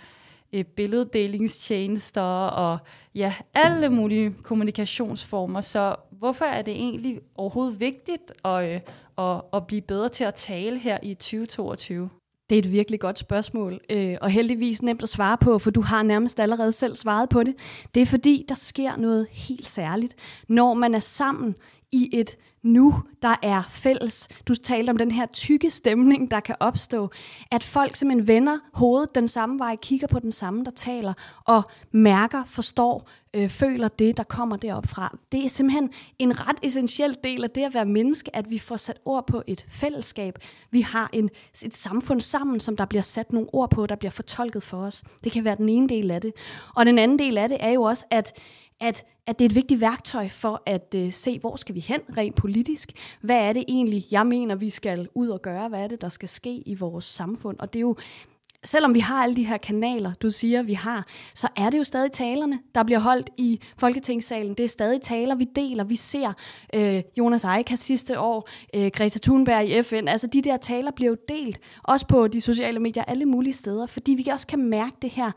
øh, 0.53 0.65
billeddelingstjenester 0.65 2.23
og 2.47 2.79
ja, 3.15 3.35
alle 3.55 3.89
mulige 3.89 4.35
kommunikationsformer. 4.43 5.61
Så 5.61 5.97
hvorfor 6.11 6.45
er 6.45 6.63
det 6.63 6.75
egentlig 6.75 7.21
overhovedet 7.35 7.81
vigtigt 7.81 8.33
at, 8.45 8.75
øh, 8.75 8.81
at, 9.19 9.43
at 9.53 9.67
blive 9.67 9.83
bedre 9.83 10.09
til 10.09 10.25
at 10.25 10.35
tale 10.35 10.79
her 10.79 10.99
i 11.03 11.15
2022? 11.15 12.11
Det 12.51 12.59
er 12.59 12.63
et 12.63 12.73
virkelig 12.73 13.01
godt 13.01 13.19
spørgsmål, 13.19 13.81
øh, 13.91 14.17
og 14.21 14.31
heldigvis 14.31 14.83
nemt 14.83 15.03
at 15.03 15.09
svare 15.09 15.39
på, 15.39 15.59
for 15.59 15.71
du 15.71 15.81
har 15.81 16.03
nærmest 16.03 16.41
allerede 16.41 16.73
selv 16.73 16.97
svaret 16.97 17.29
på 17.29 17.43
det. 17.43 17.55
Det 17.95 18.01
er 18.01 18.07
fordi, 18.07 18.45
der 18.49 18.55
sker 18.55 18.97
noget 18.97 19.27
helt 19.31 19.67
særligt, 19.67 20.15
når 20.49 20.75
man 20.75 20.95
er 20.95 20.99
sammen 20.99 21.55
i 21.93 22.09
et 22.13 22.37
nu, 22.63 23.03
der 23.23 23.35
er 23.43 23.63
fælles. 23.71 24.29
Du 24.49 24.55
talte 24.55 24.91
om 24.91 24.97
den 24.97 25.11
her 25.11 25.27
tykke 25.27 25.71
stemning, 25.71 26.31
der 26.31 26.41
kan 26.41 26.57
opstå. 26.61 27.11
At 27.51 27.63
folk 27.63 27.97
simpelthen 27.97 28.29
vender 28.29 28.59
hovedet 28.73 29.15
den 29.15 29.29
samme 29.29 29.59
vej, 29.59 29.77
kigger 29.77 30.07
på 30.07 30.19
den 30.19 30.33
samme, 30.33 30.65
der 30.65 30.71
taler, 30.71 31.13
og 31.45 31.63
mærker, 31.93 32.45
forstår, 32.45 33.09
øh, 33.35 33.49
føler 33.49 33.89
det, 33.89 34.17
der 34.17 34.23
kommer 34.23 34.57
derop 34.57 34.87
fra. 34.87 35.19
Det 35.33 35.45
er 35.45 35.49
simpelthen 35.49 35.91
en 36.19 36.49
ret 36.49 36.57
essentiel 36.63 37.17
del 37.25 37.45
af 37.45 37.51
det 37.51 37.63
at 37.63 37.75
være 37.75 37.87
menneske, 37.87 38.37
at 38.37 38.51
vi 38.51 38.59
får 38.59 38.77
sat 38.77 38.99
ord 39.05 39.27
på 39.27 39.43
et 39.47 39.67
fællesskab. 39.69 40.39
Vi 40.71 40.81
har 40.81 41.11
en, 41.13 41.31
et 41.65 41.77
samfund 41.77 42.21
sammen, 42.21 42.61
som 42.61 42.77
der 42.77 42.85
bliver 42.85 43.03
sat 43.03 43.33
nogle 43.33 43.49
ord 43.53 43.71
på, 43.71 43.87
der 43.87 43.97
bliver 43.97 44.11
fortolket 44.11 44.63
for 44.63 44.77
os. 44.77 45.03
Det 45.25 45.33
kan 45.33 45.45
være 45.45 45.57
den 45.57 45.69
ene 45.69 45.89
del 45.89 46.11
af 46.11 46.21
det. 46.21 46.33
Og 46.75 46.87
den 46.87 46.99
anden 46.99 47.19
del 47.19 47.39
af 47.39 47.49
det 47.49 47.59
er 47.61 47.71
jo 47.71 47.83
også, 47.83 48.05
at 48.11 48.33
at, 48.83 49.05
at 49.27 49.39
det 49.39 49.45
er 49.45 49.49
et 49.49 49.55
vigtigt 49.55 49.81
værktøj 49.81 50.29
for 50.29 50.63
at 50.67 50.95
øh, 50.97 51.13
se, 51.13 51.39
hvor 51.39 51.57
skal 51.57 51.75
vi 51.75 51.81
hen 51.81 52.01
rent 52.17 52.37
politisk. 52.37 52.93
Hvad 53.21 53.37
er 53.37 53.53
det 53.53 53.65
egentlig, 53.69 54.07
jeg 54.11 54.27
mener, 54.27 54.55
vi 54.55 54.71
skal 54.71 55.09
ud 55.15 55.29
og 55.29 55.43
gøre? 55.43 55.69
Hvad 55.69 55.81
er 55.81 55.89
det, 55.89 56.01
der 56.01 56.09
skal 56.09 56.29
ske 56.29 56.63
i 56.69 56.75
vores 56.75 57.05
samfund? 57.05 57.59
Og 57.59 57.73
det 57.73 57.79
er 57.79 57.81
jo, 57.81 57.95
selvom 58.65 58.95
vi 58.95 59.01
har 59.01 59.23
alle 59.23 59.37
de 59.37 59.47
her 59.47 59.57
kanaler, 59.57 60.15
du 60.15 60.31
siger, 60.31 60.63
vi 60.63 60.73
har, 60.73 61.05
så 61.35 61.49
er 61.57 61.71
det 61.71 61.79
jo 61.79 61.85
stadig 61.85 62.13
talerne, 62.13 62.59
der 62.75 62.83
bliver 62.83 62.99
holdt 62.99 63.31
i 63.39 63.61
Folketingssalen. 63.79 64.55
Det 64.55 64.65
er 64.65 64.69
stadig 64.69 65.01
taler, 65.01 65.35
vi 65.35 65.47
deler. 65.57 65.85
Vi 65.85 65.97
ser 65.97 66.33
øh, 66.75 67.03
Jonas 67.19 67.45
Eikas 67.45 67.81
sidste 67.81 68.21
år, 68.21 68.49
øh, 68.75 68.91
Greta 68.95 69.19
Thunberg 69.19 69.69
i 69.69 69.83
FN. 69.83 70.09
Altså 70.09 70.27
de 70.27 70.43
der 70.43 70.57
taler 70.57 70.91
bliver 70.91 71.11
jo 71.11 71.17
delt, 71.29 71.61
også 71.83 72.07
på 72.07 72.29
de 72.29 72.41
sociale 72.41 72.81
medier, 72.81 73.05
alle 73.05 73.25
mulige 73.25 73.53
steder, 73.53 73.87
fordi 73.87 74.13
vi 74.13 74.27
også 74.27 74.47
kan 74.47 74.59
mærke 74.69 74.97
det 75.03 75.11
her 75.11 75.31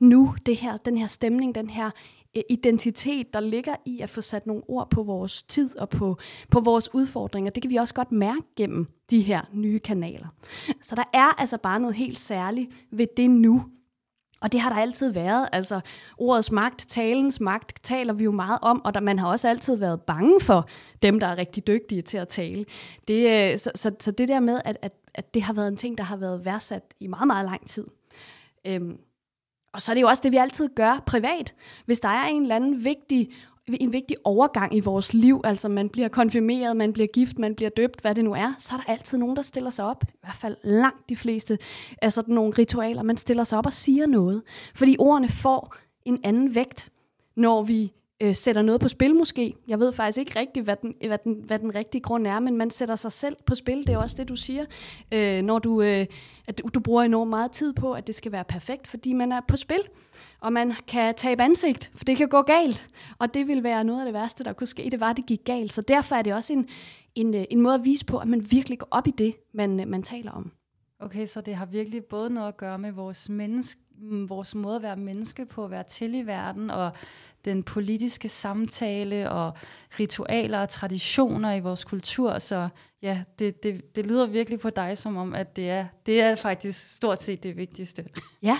nu, 0.00 0.34
det 0.46 0.56
her, 0.56 0.76
den 0.76 0.98
her 0.98 1.06
stemning, 1.06 1.54
den 1.54 1.70
her 1.70 1.90
Øh, 2.36 2.42
identitet, 2.50 3.34
der 3.34 3.40
ligger 3.40 3.74
i 3.84 4.00
at 4.00 4.10
få 4.10 4.20
sat 4.20 4.46
nogle 4.46 4.62
ord 4.68 4.90
på 4.90 5.02
vores 5.02 5.42
tid 5.42 5.78
og 5.78 5.88
på, 5.88 6.16
på 6.50 6.60
vores 6.60 6.94
udfordringer. 6.94 7.50
Det 7.50 7.62
kan 7.62 7.70
vi 7.70 7.76
også 7.76 7.94
godt 7.94 8.12
mærke 8.12 8.42
gennem 8.56 8.86
de 9.10 9.20
her 9.20 9.42
nye 9.52 9.78
kanaler. 9.78 10.28
Så 10.82 10.94
der 10.94 11.04
er 11.12 11.40
altså 11.40 11.58
bare 11.58 11.80
noget 11.80 11.96
helt 11.96 12.18
særligt 12.18 12.70
ved 12.90 13.06
det 13.16 13.30
nu. 13.30 13.62
Og 14.40 14.52
det 14.52 14.60
har 14.60 14.70
der 14.70 14.76
altid 14.76 15.12
været. 15.12 15.48
Altså 15.52 15.80
ordets 16.18 16.52
magt, 16.52 16.86
talens 16.88 17.40
magt, 17.40 17.82
taler 17.82 18.12
vi 18.12 18.24
jo 18.24 18.30
meget 18.30 18.58
om, 18.62 18.84
og 18.84 18.94
der, 18.94 19.00
man 19.00 19.18
har 19.18 19.28
også 19.28 19.48
altid 19.48 19.76
været 19.76 20.02
bange 20.02 20.40
for 20.40 20.68
dem, 21.02 21.20
der 21.20 21.26
er 21.26 21.38
rigtig 21.38 21.66
dygtige 21.66 22.02
til 22.02 22.18
at 22.18 22.28
tale. 22.28 22.64
Det, 23.08 23.52
øh, 23.52 23.58
så, 23.58 23.70
så, 23.74 23.90
så 24.00 24.10
det 24.10 24.28
der 24.28 24.40
med, 24.40 24.60
at, 24.64 24.78
at, 24.82 24.92
at 25.14 25.34
det 25.34 25.42
har 25.42 25.52
været 25.52 25.68
en 25.68 25.76
ting, 25.76 25.98
der 25.98 26.04
har 26.04 26.16
været 26.16 26.44
værdsat 26.44 26.94
i 27.00 27.06
meget, 27.06 27.26
meget 27.26 27.44
lang 27.44 27.68
tid. 27.68 27.84
Øhm, 28.66 28.98
og 29.76 29.82
så 29.82 29.92
er 29.92 29.94
det 29.94 30.02
jo 30.02 30.08
også 30.08 30.20
det, 30.22 30.32
vi 30.32 30.36
altid 30.36 30.68
gør 30.76 31.02
privat. 31.06 31.54
Hvis 31.86 32.00
der 32.00 32.08
er 32.08 32.26
en 32.26 32.42
eller 32.42 32.56
anden 32.56 32.84
vigtig 32.84 33.30
en 33.68 33.92
vigtig 33.92 34.16
overgang 34.24 34.76
i 34.76 34.80
vores 34.80 35.14
liv, 35.14 35.40
altså 35.44 35.68
man 35.68 35.88
bliver 35.88 36.08
konfirmeret, 36.08 36.76
man 36.76 36.92
bliver 36.92 37.06
gift, 37.06 37.38
man 37.38 37.54
bliver 37.54 37.70
døbt, 37.70 38.00
hvad 38.00 38.14
det 38.14 38.24
nu 38.24 38.32
er, 38.32 38.54
så 38.58 38.76
er 38.76 38.80
der 38.80 38.92
altid 38.92 39.18
nogen, 39.18 39.36
der 39.36 39.42
stiller 39.42 39.70
sig 39.70 39.84
op, 39.84 40.04
i 40.08 40.18
hvert 40.20 40.34
fald 40.34 40.56
langt 40.62 41.08
de 41.08 41.16
fleste 41.16 41.58
af 42.02 42.12
sådan 42.12 42.34
nogle 42.34 42.52
ritualer, 42.58 43.02
man 43.02 43.16
stiller 43.16 43.44
sig 43.44 43.58
op 43.58 43.66
og 43.66 43.72
siger 43.72 44.06
noget, 44.06 44.42
fordi 44.74 44.96
ordene 44.98 45.28
får 45.28 45.74
en 46.04 46.18
anden 46.24 46.54
vægt, 46.54 46.90
når 47.36 47.62
vi 47.62 47.92
øh, 48.20 48.34
sætter 48.34 48.62
noget 48.62 48.80
på 48.80 48.88
spil 48.88 49.14
måske. 49.14 49.54
Jeg 49.68 49.80
ved 49.80 49.92
faktisk 49.92 50.18
ikke 50.18 50.38
rigtigt, 50.38 50.64
hvad 50.64 50.76
den, 50.82 50.94
hvad, 51.06 51.18
den, 51.18 51.34
hvad 51.34 51.58
den 51.58 51.74
rigtige 51.74 52.00
grund 52.00 52.26
er, 52.26 52.40
men 52.40 52.56
man 52.56 52.70
sætter 52.70 52.96
sig 52.96 53.12
selv 53.12 53.36
på 53.46 53.54
spil. 53.54 53.86
Det 53.86 53.88
er 53.88 53.98
også 53.98 54.16
det, 54.16 54.28
du 54.28 54.36
siger, 54.36 54.64
øh, 55.12 55.42
når 55.42 55.58
du, 55.58 55.82
øh, 55.82 56.06
at 56.46 56.58
du, 56.58 56.68
du 56.74 56.80
bruger 56.80 57.02
enormt 57.02 57.30
meget 57.30 57.50
tid 57.50 57.72
på, 57.72 57.92
at 57.92 58.06
det 58.06 58.14
skal 58.14 58.32
være 58.32 58.44
perfekt, 58.44 58.86
fordi 58.86 59.12
man 59.12 59.32
er 59.32 59.40
på 59.48 59.56
spil, 59.56 59.80
og 60.40 60.52
man 60.52 60.72
kan 60.88 61.14
tabe 61.14 61.42
ansigt, 61.42 61.90
for 61.94 62.04
det 62.04 62.16
kan 62.16 62.28
gå 62.28 62.42
galt. 62.42 62.88
Og 63.18 63.34
det 63.34 63.46
vil 63.46 63.62
være 63.62 63.84
noget 63.84 64.00
af 64.00 64.04
det 64.04 64.14
værste, 64.14 64.44
der 64.44 64.52
kunne 64.52 64.66
ske, 64.66 64.88
det 64.90 65.00
var, 65.00 65.10
at 65.10 65.16
det 65.16 65.26
gik 65.26 65.44
galt. 65.44 65.72
Så 65.72 65.82
derfor 65.82 66.16
er 66.16 66.22
det 66.22 66.34
også 66.34 66.52
en, 66.52 66.68
en, 67.14 67.34
øh, 67.34 67.44
en 67.50 67.60
måde 67.60 67.74
at 67.74 67.84
vise 67.84 68.04
på, 68.04 68.18
at 68.18 68.28
man 68.28 68.46
virkelig 68.50 68.78
går 68.78 68.88
op 68.90 69.06
i 69.06 69.10
det, 69.10 69.34
man, 69.54 69.80
øh, 69.80 69.88
man 69.88 70.02
taler 70.02 70.30
om. 70.30 70.52
Okay, 71.00 71.26
så 71.26 71.40
det 71.40 71.54
har 71.54 71.66
virkelig 71.66 72.04
både 72.04 72.30
noget 72.30 72.48
at 72.48 72.56
gøre 72.56 72.78
med 72.78 72.92
vores 72.92 73.28
menneske, 73.28 73.80
vores 74.28 74.54
måde 74.54 74.76
at 74.76 74.82
være 74.82 74.96
menneske 74.96 75.46
på, 75.46 75.64
at 75.64 75.70
være 75.70 75.82
til 75.82 76.14
i 76.14 76.26
verden, 76.26 76.70
og 76.70 76.92
den 77.46 77.62
politiske 77.62 78.28
samtale, 78.28 79.30
og 79.30 79.52
ritualer 80.00 80.58
og 80.58 80.68
traditioner 80.68 81.54
i 81.54 81.60
vores 81.60 81.84
kultur. 81.84 82.38
Så 82.38 82.68
ja, 83.02 83.22
det, 83.38 83.62
det, 83.62 83.96
det 83.96 84.06
lyder 84.06 84.26
virkelig 84.26 84.60
på 84.60 84.70
dig 84.70 84.98
som 84.98 85.16
om, 85.16 85.34
at 85.34 85.56
det 85.56 85.70
er, 85.70 85.86
det 86.06 86.20
er 86.20 86.34
faktisk 86.34 86.94
stort 86.94 87.22
set 87.22 87.42
det 87.42 87.56
vigtigste. 87.56 88.04
Ja, 88.42 88.58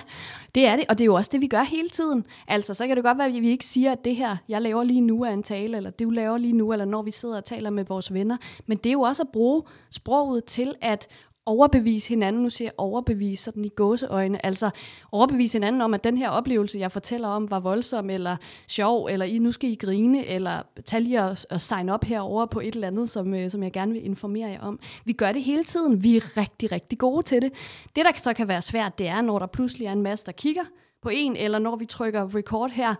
det 0.55 0.65
er 0.65 0.75
det, 0.75 0.85
og 0.89 0.97
det 0.97 1.03
er 1.03 1.05
jo 1.05 1.13
også 1.13 1.29
det, 1.33 1.41
vi 1.41 1.47
gør 1.47 1.63
hele 1.63 1.89
tiden. 1.89 2.25
Altså, 2.47 2.73
så 2.73 2.87
kan 2.87 2.95
det 2.95 3.03
godt 3.03 3.17
være, 3.17 3.27
at 3.27 3.41
vi 3.41 3.49
ikke 3.49 3.65
siger, 3.65 3.91
at 3.91 4.05
det 4.05 4.15
her, 4.15 4.37
jeg 4.49 4.61
laver 4.61 4.83
lige 4.83 5.01
nu, 5.01 5.23
er 5.23 5.29
en 5.29 5.43
tale, 5.43 5.77
eller 5.77 5.89
det, 5.89 6.05
du 6.05 6.09
laver 6.09 6.37
lige 6.37 6.53
nu, 6.53 6.71
eller 6.71 6.85
når 6.85 7.01
vi 7.01 7.11
sidder 7.11 7.37
og 7.37 7.45
taler 7.45 7.69
med 7.69 7.85
vores 7.85 8.13
venner. 8.13 8.37
Men 8.65 8.77
det 8.77 8.89
er 8.89 8.93
jo 8.93 9.01
også 9.01 9.23
at 9.23 9.29
bruge 9.33 9.63
sproget 9.91 10.45
til 10.45 10.75
at 10.81 11.07
overbevise 11.47 12.09
hinanden, 12.09 12.43
nu 12.43 12.49
siger 12.49 12.65
jeg 12.65 12.73
overbevise 12.77 13.43
sådan 13.43 13.65
i 13.65 13.69
gåseøjne, 13.69 14.45
altså 14.45 14.69
overbevise 15.11 15.55
hinanden 15.55 15.81
om, 15.81 15.93
at 15.93 16.03
den 16.03 16.17
her 16.17 16.29
oplevelse, 16.29 16.79
jeg 16.79 16.91
fortæller 16.91 17.27
om, 17.27 17.51
var 17.51 17.59
voldsom, 17.59 18.09
eller 18.09 18.37
sjov, 18.67 19.05
eller 19.05 19.25
I, 19.25 19.39
nu 19.39 19.51
skal 19.51 19.69
I 19.69 19.75
grine, 19.75 20.25
eller 20.25 20.61
tag 20.85 21.01
lige 21.01 21.23
og, 21.23 21.37
og 21.49 21.61
sign 21.61 21.89
op 21.89 22.03
herover 22.03 22.45
på 22.45 22.59
et 22.59 22.75
eller 22.75 22.87
andet, 22.87 23.09
som, 23.09 23.33
øh, 23.33 23.49
som 23.49 23.63
jeg 23.63 23.71
gerne 23.71 23.93
vil 23.93 24.05
informere 24.05 24.49
jer 24.49 24.61
om. 24.61 24.79
Vi 25.05 25.13
gør 25.13 25.31
det 25.31 25.43
hele 25.43 25.63
tiden. 25.63 26.03
Vi 26.03 26.17
er 26.17 26.37
rigtig, 26.37 26.71
rigtig 26.71 26.97
gode 26.97 27.23
til 27.23 27.41
det. 27.41 27.53
Det, 27.95 28.05
der 28.05 28.11
så 28.15 28.33
kan 28.33 28.47
være 28.47 28.61
svært, 28.61 28.99
det 28.99 29.07
er, 29.07 29.21
når 29.21 29.39
der 29.39 29.47
pludselig 29.47 29.85
er 29.85 29.91
en 29.91 30.01
masse, 30.01 30.25
der 30.25 30.31
kigger 30.31 30.63
på 31.01 31.09
en, 31.13 31.35
eller 31.35 31.59
når 31.59 31.75
vi 31.75 31.85
trykker 31.85 32.35
record 32.35 32.71
her, 32.71 32.95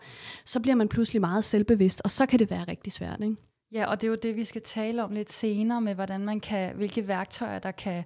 så 0.45 0.59
bliver 0.59 0.75
man 0.75 0.87
pludselig 0.87 1.21
meget 1.21 1.43
selvbevidst, 1.43 2.01
og 2.03 2.09
så 2.09 2.25
kan 2.25 2.39
det 2.39 2.51
være 2.51 2.63
rigtig 2.67 2.93
svært, 2.93 3.21
ikke? 3.21 3.35
Ja, 3.71 3.85
og 3.85 4.01
det 4.01 4.07
er 4.07 4.11
jo 4.11 4.17
det, 4.23 4.35
vi 4.35 4.43
skal 4.43 4.61
tale 4.61 5.03
om 5.03 5.11
lidt 5.11 5.31
senere, 5.31 5.81
med 5.81 5.95
hvordan 5.95 6.21
man 6.21 6.39
kan, 6.39 6.75
hvilke 6.75 7.07
værktøjer, 7.07 7.59
der 7.59 7.71
kan 7.71 8.03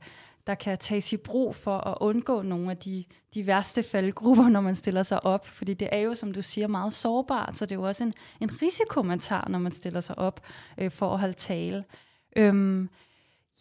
der 0.48 0.56
kan 0.56 0.78
tages 0.78 1.14
i 1.14 1.18
brug 1.18 1.56
for 1.56 1.78
at 1.78 1.98
undgå 2.02 2.42
nogle 2.42 2.72
af 2.72 2.78
de, 2.78 3.04
de 3.34 3.48
værste 3.48 3.84
faldgrupper, 3.84 4.50
når 4.50 4.62
man 4.62 4.76
stiller 4.76 5.04
sig 5.04 5.26
op. 5.26 5.48
Fordi 5.48 5.74
det 5.74 5.90
er 5.92 6.00
jo, 6.00 6.14
som 6.14 6.34
du 6.34 6.42
siger, 6.42 6.68
meget 6.68 6.94
sårbart, 6.94 7.58
så 7.58 7.66
det 7.66 7.72
er 7.72 7.80
jo 7.80 7.88
også 7.88 8.04
en, 8.04 8.14
en 8.40 8.62
risiko, 8.62 9.02
man 9.02 9.20
tager, 9.20 9.50
når 9.50 9.60
man 9.60 9.72
stiller 9.72 10.00
sig 10.00 10.18
op 10.18 10.42
øh, 10.78 10.92
for 10.92 11.14
at 11.14 11.20
holde 11.20 11.34
tale. 11.34 11.84
Øhm, 12.36 12.90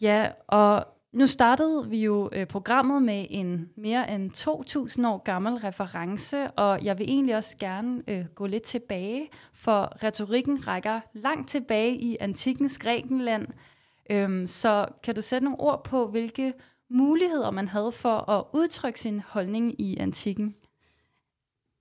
ja, 0.01 0.29
og 0.47 0.87
nu 1.11 1.27
startede 1.27 1.89
vi 1.89 2.03
jo 2.03 2.29
øh, 2.31 2.45
programmet 2.45 3.03
med 3.03 3.25
en 3.29 3.69
mere 3.75 4.11
end 4.11 4.31
2.000 4.31 5.07
år 5.07 5.17
gammel 5.17 5.53
reference, 5.53 6.51
og 6.51 6.83
jeg 6.83 6.99
vil 6.99 7.09
egentlig 7.09 7.35
også 7.35 7.57
gerne 7.59 8.03
øh, 8.07 8.25
gå 8.35 8.45
lidt 8.45 8.63
tilbage, 8.63 9.29
for 9.53 10.03
retorikken 10.03 10.67
rækker 10.67 10.99
langt 11.13 11.49
tilbage 11.49 11.95
i 11.95 12.17
antikkens 12.19 12.77
Grækenland. 12.77 13.47
Øhm, 14.09 14.47
så 14.47 14.85
kan 15.03 15.15
du 15.15 15.21
sætte 15.21 15.45
nogle 15.45 15.59
ord 15.59 15.83
på, 15.83 16.07
hvilke 16.07 16.53
muligheder, 16.91 17.51
man 17.51 17.67
havde 17.67 17.91
for 17.91 18.29
at 18.29 18.43
udtrykke 18.53 18.99
sin 18.99 19.19
holdning 19.19 19.81
i 19.81 19.97
antikken? 19.97 20.55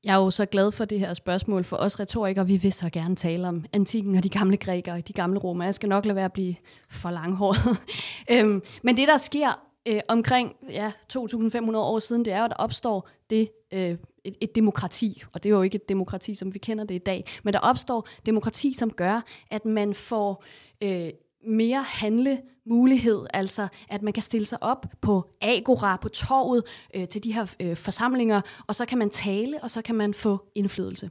Jeg 0.04 0.14
er 0.14 0.18
jo 0.18 0.30
så 0.30 0.46
glad 0.46 0.72
for 0.72 0.84
det 0.84 1.00
her 1.00 1.14
spørgsmål 1.14 1.64
for 1.64 1.76
os 1.76 2.00
retorikere. 2.00 2.46
Vi 2.46 2.56
vil 2.56 2.72
så 2.72 2.90
gerne 2.90 3.16
tale 3.16 3.48
om 3.48 3.64
antikken 3.72 4.16
og 4.16 4.24
de 4.24 4.28
gamle 4.28 4.56
grækere 4.56 4.94
og 4.94 5.08
de 5.08 5.12
gamle 5.12 5.38
romer. 5.38 5.64
Jeg 5.64 5.74
skal 5.74 5.88
nok 5.88 6.04
lade 6.04 6.16
være 6.16 6.24
at 6.24 6.32
blive 6.32 6.54
for 6.90 7.10
langhåret. 7.10 7.78
øhm, 8.32 8.62
men 8.82 8.96
det, 8.96 9.08
der 9.08 9.16
sker 9.16 9.60
øh, 9.86 10.00
omkring 10.08 10.56
ja, 10.70 10.92
2.500 11.12 11.76
år 11.76 11.98
siden, 11.98 12.24
det 12.24 12.32
er 12.32 12.38
jo, 12.38 12.44
at 12.44 12.50
der 12.50 12.56
opstår 12.56 13.08
det, 13.30 13.50
øh, 13.72 13.96
et, 14.24 14.36
et 14.40 14.54
demokrati. 14.54 15.22
Og 15.32 15.42
det 15.42 15.48
er 15.48 15.54
jo 15.54 15.62
ikke 15.62 15.76
et 15.76 15.88
demokrati, 15.88 16.34
som 16.34 16.54
vi 16.54 16.58
kender 16.58 16.84
det 16.84 16.94
i 16.94 16.98
dag. 16.98 17.24
Men 17.42 17.54
der 17.54 17.60
opstår 17.60 18.08
demokrati, 18.26 18.72
som 18.72 18.90
gør, 18.90 19.20
at 19.50 19.64
man 19.64 19.94
får... 19.94 20.44
Øh, 20.82 21.10
mere 21.44 21.82
handle 21.82 22.42
mulighed, 22.66 23.26
altså 23.34 23.68
at 23.88 24.02
man 24.02 24.12
kan 24.12 24.22
stille 24.22 24.46
sig 24.46 24.62
op 24.62 24.86
på 25.00 25.30
agora, 25.40 25.96
på 25.96 26.08
torvet 26.08 26.64
øh, 26.94 27.08
til 27.08 27.24
de 27.24 27.32
her 27.32 27.46
øh, 27.60 27.76
forsamlinger, 27.76 28.40
og 28.66 28.74
så 28.74 28.86
kan 28.86 28.98
man 28.98 29.10
tale, 29.10 29.58
og 29.62 29.70
så 29.70 29.82
kan 29.82 29.94
man 29.94 30.14
få 30.14 30.38
indflydelse. 30.54 31.10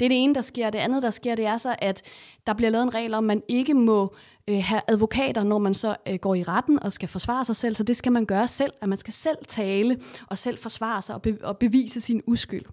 Det 0.00 0.04
er 0.06 0.08
det 0.08 0.22
ene, 0.22 0.34
der 0.34 0.40
sker. 0.40 0.70
Det 0.70 0.78
andet, 0.78 1.02
der 1.02 1.10
sker, 1.10 1.34
det 1.34 1.46
er 1.46 1.56
så, 1.56 1.76
at 1.78 2.02
der 2.46 2.52
bliver 2.52 2.70
lavet 2.70 2.82
en 2.82 2.94
regel 2.94 3.14
om, 3.14 3.24
at 3.24 3.36
man 3.36 3.42
ikke 3.48 3.74
må 3.74 4.14
øh, 4.48 4.62
have 4.62 4.80
advokater, 4.88 5.42
når 5.42 5.58
man 5.58 5.74
så 5.74 5.96
øh, 6.08 6.14
går 6.14 6.34
i 6.34 6.42
retten 6.42 6.82
og 6.82 6.92
skal 6.92 7.08
forsvare 7.08 7.44
sig 7.44 7.56
selv. 7.56 7.74
Så 7.74 7.82
det 7.82 7.96
skal 7.96 8.12
man 8.12 8.26
gøre 8.26 8.48
selv, 8.48 8.72
at 8.80 8.88
man 8.88 8.98
skal 8.98 9.12
selv 9.12 9.38
tale 9.48 9.98
og 10.26 10.38
selv 10.38 10.58
forsvare 10.58 11.02
sig 11.02 11.14
og, 11.14 11.22
be- 11.22 11.38
og 11.42 11.58
bevise 11.58 12.00
sin 12.00 12.22
uskyld. 12.26 12.64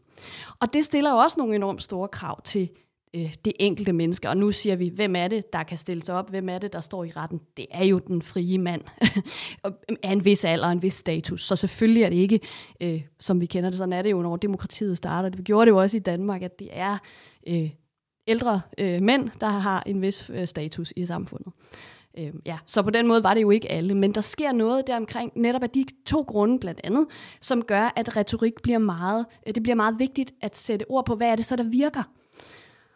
Og 0.60 0.74
det 0.74 0.86
stiller 0.86 1.12
jo 1.12 1.18
også 1.18 1.40
nogle 1.40 1.56
enormt 1.56 1.84
store 1.84 2.08
krav 2.08 2.42
til 2.42 2.70
øh, 3.14 3.36
det 3.46 3.54
enkelte 3.60 3.94
menneske. 3.94 4.30
Og 4.30 4.38
nu 4.38 4.52
siger 4.52 4.76
vi, 4.76 4.88
hvem 4.88 5.16
er 5.16 5.28
det, 5.28 5.54
der 5.54 5.64
kan 5.64 5.78
stille 5.78 6.04
sig 6.04 6.16
op? 6.16 6.30
Hvem 6.30 6.50
er 6.50 6.58
det, 6.58 6.74
der 6.74 6.80
står 6.80 7.04
i 7.04 7.12
retten? 7.12 7.42
Det 7.58 7.66
er 7.72 7.86
jo 7.86 8.00
den 8.00 8.22
frie 8.22 8.58
mand 8.58 8.82
øhm, 9.66 9.98
af 10.04 10.12
en 10.12 10.26
vis 10.26 10.46
alder 10.46 10.66
og 10.66 10.72
en 10.72 10.82
vis 10.82 10.94
status. 10.94 11.46
Så 11.46 11.56
selvfølgelig 11.56 12.04
er 12.04 12.10
det 12.10 12.16
ikke, 12.16 12.40
øh, 12.82 13.02
som 13.20 13.42
vi 13.42 13.46
kender 13.46 13.70
det, 13.70 13.78
sådan 13.78 13.94
er 13.94 14.02
det 14.02 14.12
jo, 14.12 14.22
når 14.22 14.36
demokratiet 14.36 14.98
starter. 14.98 15.30
Det 15.30 15.46
gjorde 15.46 15.66
det 15.66 15.72
jo 15.72 15.82
også 15.82 15.98
i 15.98 16.00
Danmark, 16.00 16.42
at 16.42 16.60
det 16.60 16.70
er 16.72 16.98
øh, 17.48 17.70
ældre 18.28 18.62
øh, 18.78 19.02
mænd, 19.02 19.30
der 19.42 19.48
har 19.48 19.84
en 19.86 20.02
vis 20.02 20.30
øh, 20.34 20.48
status 20.48 20.94
i 20.96 21.06
samfundet. 21.06 21.54
Øh, 22.18 22.34
ja, 22.46 22.58
så 22.66 22.84
på 22.84 22.90
den 22.90 23.08
måde 23.08 23.24
var 23.24 23.34
det 23.34 23.42
jo 23.42 23.52
ikke 23.52 23.72
alle, 23.72 23.96
men 23.96 24.16
der 24.16 24.22
sker 24.22 24.52
noget 24.52 24.88
der 24.88 24.96
omkring 24.96 25.32
netop 25.36 25.64
af 25.64 25.70
de 25.70 25.86
to 26.06 26.22
grunde 26.22 26.60
blandt 26.60 26.82
andet, 26.84 27.08
som 27.42 27.64
gør, 27.64 27.94
at 27.96 28.18
retorik 28.18 28.54
bliver 28.64 28.80
meget, 28.80 29.26
øh, 29.48 29.56
det 29.56 29.64
bliver 29.64 29.76
meget 29.76 30.00
vigtigt 30.00 30.34
at 30.42 30.58
sætte 30.58 30.86
ord 30.90 31.06
på, 31.06 31.16
hvad 31.16 31.28
er 31.28 31.36
det 31.36 31.46
så, 31.46 31.56
der 31.56 31.64
virker. 31.64 32.04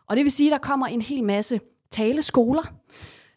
Og 0.07 0.15
det 0.15 0.23
vil 0.23 0.31
sige, 0.31 0.47
at 0.47 0.51
der 0.51 0.67
kommer 0.67 0.87
en 0.87 1.01
hel 1.01 1.23
masse 1.23 1.59
taleskoler. 1.91 2.73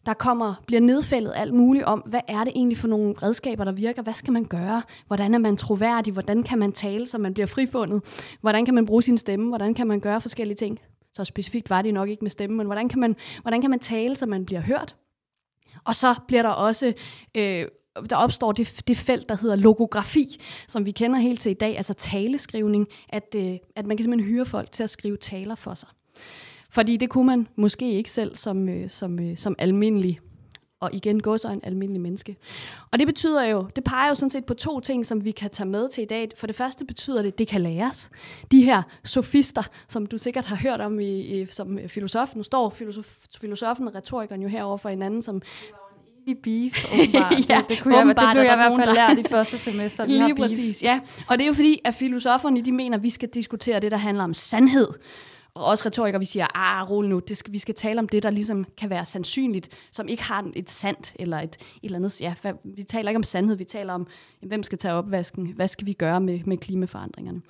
Der 0.07 0.15
kommer, 0.15 0.55
bliver 0.67 0.81
nedfældet 0.81 1.33
alt 1.37 1.55
muligt 1.55 1.85
om, 1.85 1.99
hvad 1.99 2.21
er 2.29 2.45
det 2.45 2.53
egentlig 2.57 2.79
for 2.79 2.89
nogle 2.89 3.15
redskaber, 3.23 3.65
der 3.65 3.73
virker? 3.73 4.03
Hvad 4.03 4.13
skal 4.13 4.33
man 4.33 4.45
gøre? 4.45 4.83
Hvordan 5.07 5.35
er 5.35 5.39
man 5.39 5.57
troværdig? 5.57 6.13
Hvordan 6.13 6.43
kan 6.43 6.59
man 6.59 6.73
tale, 6.73 7.07
så 7.07 7.19
man 7.19 7.35
bliver 7.35 7.47
frifundet? 7.47 8.03
Hvordan 8.41 8.65
kan 8.65 8.75
man 8.75 8.87
bruge 8.87 9.03
sin 9.03 9.19
stemme? 9.19 9.49
Hvordan 9.49 9.75
kan 9.75 9.87
man 9.87 10.01
gøre 10.01 10.21
forskellige 10.21 10.57
ting? 10.57 10.79
Så 11.13 11.25
specifikt 11.25 11.71
var 11.71 11.83
det 11.83 11.95
nok 11.95 12.09
ikke 12.09 12.25
med 12.25 12.31
stemme, 12.31 12.57
men 12.57 12.67
hvordan 12.67 12.89
kan 12.89 13.01
man, 13.01 13.17
hvordan 13.43 13.61
kan 13.61 13.71
man 13.71 13.79
tale, 13.79 14.17
så 14.17 14.27
man 14.27 14.47
bliver 14.47 14.61
hørt? 14.61 14.97
Og 15.85 15.95
så 15.95 16.15
bliver 16.29 16.43
der 16.43 16.51
også 16.51 16.93
øh, 17.35 17.67
der 18.11 18.17
opstår 18.17 18.53
det, 18.53 18.83
det 18.89 18.97
felt, 18.97 19.29
der 19.29 19.37
hedder 19.37 19.57
logografi, 19.57 20.41
som 20.69 20.87
vi 20.87 20.91
kender 20.91 21.19
helt 21.19 21.41
til 21.41 21.51
i 21.51 21.55
dag, 21.55 21.77
altså 21.77 21.95
taleskrivning, 21.95 22.89
at, 23.09 23.35
øh, 23.37 23.57
at 23.77 23.87
man 23.87 23.97
kan 23.97 24.05
simpelthen 24.05 24.33
hyre 24.33 24.47
folk 24.47 24.73
til 24.73 24.83
at 24.83 24.91
skrive 24.91 25.17
taler 25.17 25.55
for 25.55 25.75
sig. 25.75 25.89
Fordi 26.71 26.97
det 26.97 27.11
kunne 27.11 27.27
man 27.27 27.49
måske 27.57 27.93
ikke 27.93 28.11
selv 28.11 28.37
som, 28.37 28.69
øh, 28.69 28.89
som, 28.89 29.19
øh, 29.19 29.37
som 29.37 29.55
almindelig 29.59 30.21
og 30.81 30.91
igen 30.93 31.21
gå 31.21 31.39
så 31.39 31.49
en 31.49 31.61
almindelig 31.63 32.01
menneske. 32.01 32.37
Og 32.91 32.99
det 32.99 33.07
betyder 33.07 33.45
jo, 33.45 33.67
det 33.77 33.85
peger 33.85 34.09
jo 34.09 34.15
sådan 34.15 34.31
set 34.31 34.45
på 34.45 34.55
to 34.55 34.81
ting, 34.81 35.07
som 35.07 35.25
vi 35.25 35.31
kan 35.31 35.51
tage 35.51 35.69
med 35.69 35.89
til 35.89 36.03
i 36.03 36.05
dag. 36.05 36.29
For 36.37 36.47
det 36.47 36.57
første 36.57 36.85
betyder 36.85 37.23
det, 37.23 37.33
at 37.33 37.39
det 37.39 37.49
kan 37.49 37.61
læres. 37.61 38.11
De 38.53 38.65
her 38.65 38.83
sofister, 39.05 39.63
som 39.89 40.07
du 40.07 40.19
sikkert 40.19 40.47
har 40.47 40.57
hørt 40.57 40.81
om 40.81 41.01
i, 41.01 41.21
i, 41.21 41.47
som 41.47 41.79
filosof. 41.89 42.35
Nu 42.35 42.43
står 42.43 42.71
filosof, 42.71 43.17
filosofen 43.41 43.89
og 43.89 43.95
retorikeren 43.95 44.43
jo 44.43 44.49
herover 44.49 44.77
for 44.77 44.89
hinanden, 44.89 45.23
som 45.23 45.43
i 46.27 46.35
beef, 46.35 46.93
åbenbart. 46.93 47.33
ja, 47.49 47.59
det, 47.59 47.69
det, 47.69 47.81
kunne 47.83 47.97
jeg, 47.97 48.07
det 48.07 48.17
blev 48.33 48.43
jeg 48.43 48.53
i 48.53 48.57
hvert 48.57 48.79
fald 48.79 48.95
lært 48.95 49.19
i 49.19 49.29
første 49.31 49.59
semester. 49.59 50.07
Vi 50.07 50.13
Lige 50.13 50.23
har 50.23 50.35
præcis, 50.35 50.83
ja. 50.83 51.01
Og 51.29 51.39
det 51.39 51.45
er 51.45 51.47
jo 51.47 51.53
fordi, 51.53 51.81
at 51.85 51.95
filosoferne 51.95 52.63
de 52.63 52.73
mener, 52.73 52.97
at 52.97 53.03
vi 53.03 53.11
skal 53.11 53.29
diskutere 53.29 53.81
det, 53.81 53.91
der 53.91 53.99
handler 53.99 54.25
om 54.25 54.35
sandhed 54.35 54.89
og 55.55 55.65
også 55.65 55.87
retorikere, 55.87 56.19
vi 56.19 56.25
siger, 56.25 56.47
ah, 56.55 56.91
rolig 56.91 57.11
nu, 57.11 57.19
det 57.19 57.37
skal, 57.37 57.53
vi 57.53 57.59
skal 57.59 57.75
tale 57.75 57.99
om 57.99 58.09
det, 58.09 58.23
der 58.23 58.31
ligesom 58.31 58.65
kan 58.77 58.91
være 58.91 59.05
sandsynligt, 59.05 59.69
som 59.93 60.09
ikke 60.09 60.23
har 60.23 60.51
et 60.57 60.71
sandt, 60.71 61.13
eller 61.19 61.39
et, 61.39 61.55
et 61.55 61.61
eller 61.83 61.99
andet, 61.99 62.21
ja, 62.21 62.35
hvad, 62.43 62.53
vi 62.65 62.83
taler 62.83 63.11
ikke 63.11 63.17
om 63.17 63.23
sandhed, 63.23 63.57
vi 63.57 63.65
taler 63.65 63.95
om, 63.95 64.07
jamen, 64.43 64.49
hvem 64.49 64.63
skal 64.63 64.79
tage 64.79 64.95
opvasken, 64.95 65.47
hvad 65.47 65.69
skal 65.69 65.87
vi 65.87 65.93
gøre 65.93 66.21
med, 66.21 66.41
med 66.45 66.59
klimaforandringerne. 66.59 67.43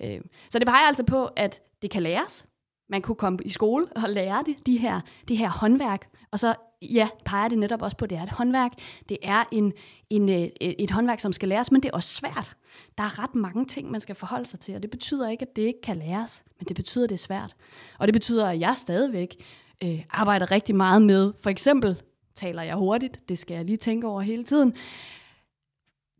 Øh, 0.00 0.20
så 0.50 0.58
det 0.58 0.66
peger 0.66 0.86
altså 0.86 1.04
på, 1.04 1.24
at 1.36 1.60
det 1.82 1.90
kan 1.90 2.02
læres, 2.02 2.46
man 2.88 3.02
kunne 3.02 3.16
komme 3.16 3.38
i 3.44 3.48
skole 3.48 3.86
og 3.96 4.08
lære 4.08 4.42
det, 4.46 4.66
de 4.66 4.76
her, 4.78 5.00
det 5.28 5.36
her 5.36 5.50
håndværk, 5.50 6.08
og 6.30 6.38
så 6.38 6.54
ja, 6.82 7.08
peger 7.24 7.48
det 7.48 7.58
netop 7.58 7.82
også 7.82 7.96
på, 7.96 8.04
at 8.04 8.10
det 8.10 8.18
er 8.18 8.22
et 8.22 8.30
håndværk. 8.30 8.72
Det 9.08 9.18
er 9.22 9.44
en, 9.52 9.72
en, 10.10 10.28
øh, 10.28 10.36
et, 10.36 10.74
et 10.78 10.90
håndværk, 10.90 11.20
som 11.20 11.32
skal 11.32 11.48
læres, 11.48 11.72
men 11.72 11.80
det 11.80 11.88
er 11.88 11.92
også 11.92 12.14
svært. 12.14 12.56
Der 12.98 13.04
er 13.04 13.22
ret 13.22 13.34
mange 13.34 13.66
ting, 13.66 13.90
man 13.90 14.00
skal 14.00 14.14
forholde 14.14 14.46
sig 14.46 14.60
til, 14.60 14.74
og 14.74 14.82
det 14.82 14.90
betyder 14.90 15.28
ikke, 15.28 15.42
at 15.42 15.56
det 15.56 15.62
ikke 15.62 15.80
kan 15.82 15.96
læres, 15.96 16.44
men 16.58 16.66
det 16.68 16.76
betyder, 16.76 17.04
at 17.04 17.10
det 17.10 17.16
er 17.16 17.18
svært. 17.18 17.56
Og 17.98 18.06
det 18.08 18.12
betyder, 18.12 18.46
at 18.48 18.60
jeg 18.60 18.76
stadigvæk 18.76 19.36
øh, 19.84 20.02
arbejder 20.10 20.50
rigtig 20.50 20.76
meget 20.76 21.02
med, 21.02 21.32
for 21.40 21.50
eksempel 21.50 22.02
taler 22.34 22.62
jeg 22.62 22.76
hurtigt, 22.76 23.28
det 23.28 23.38
skal 23.38 23.54
jeg 23.54 23.64
lige 23.64 23.76
tænke 23.76 24.06
over 24.06 24.20
hele 24.20 24.44
tiden. 24.44 24.74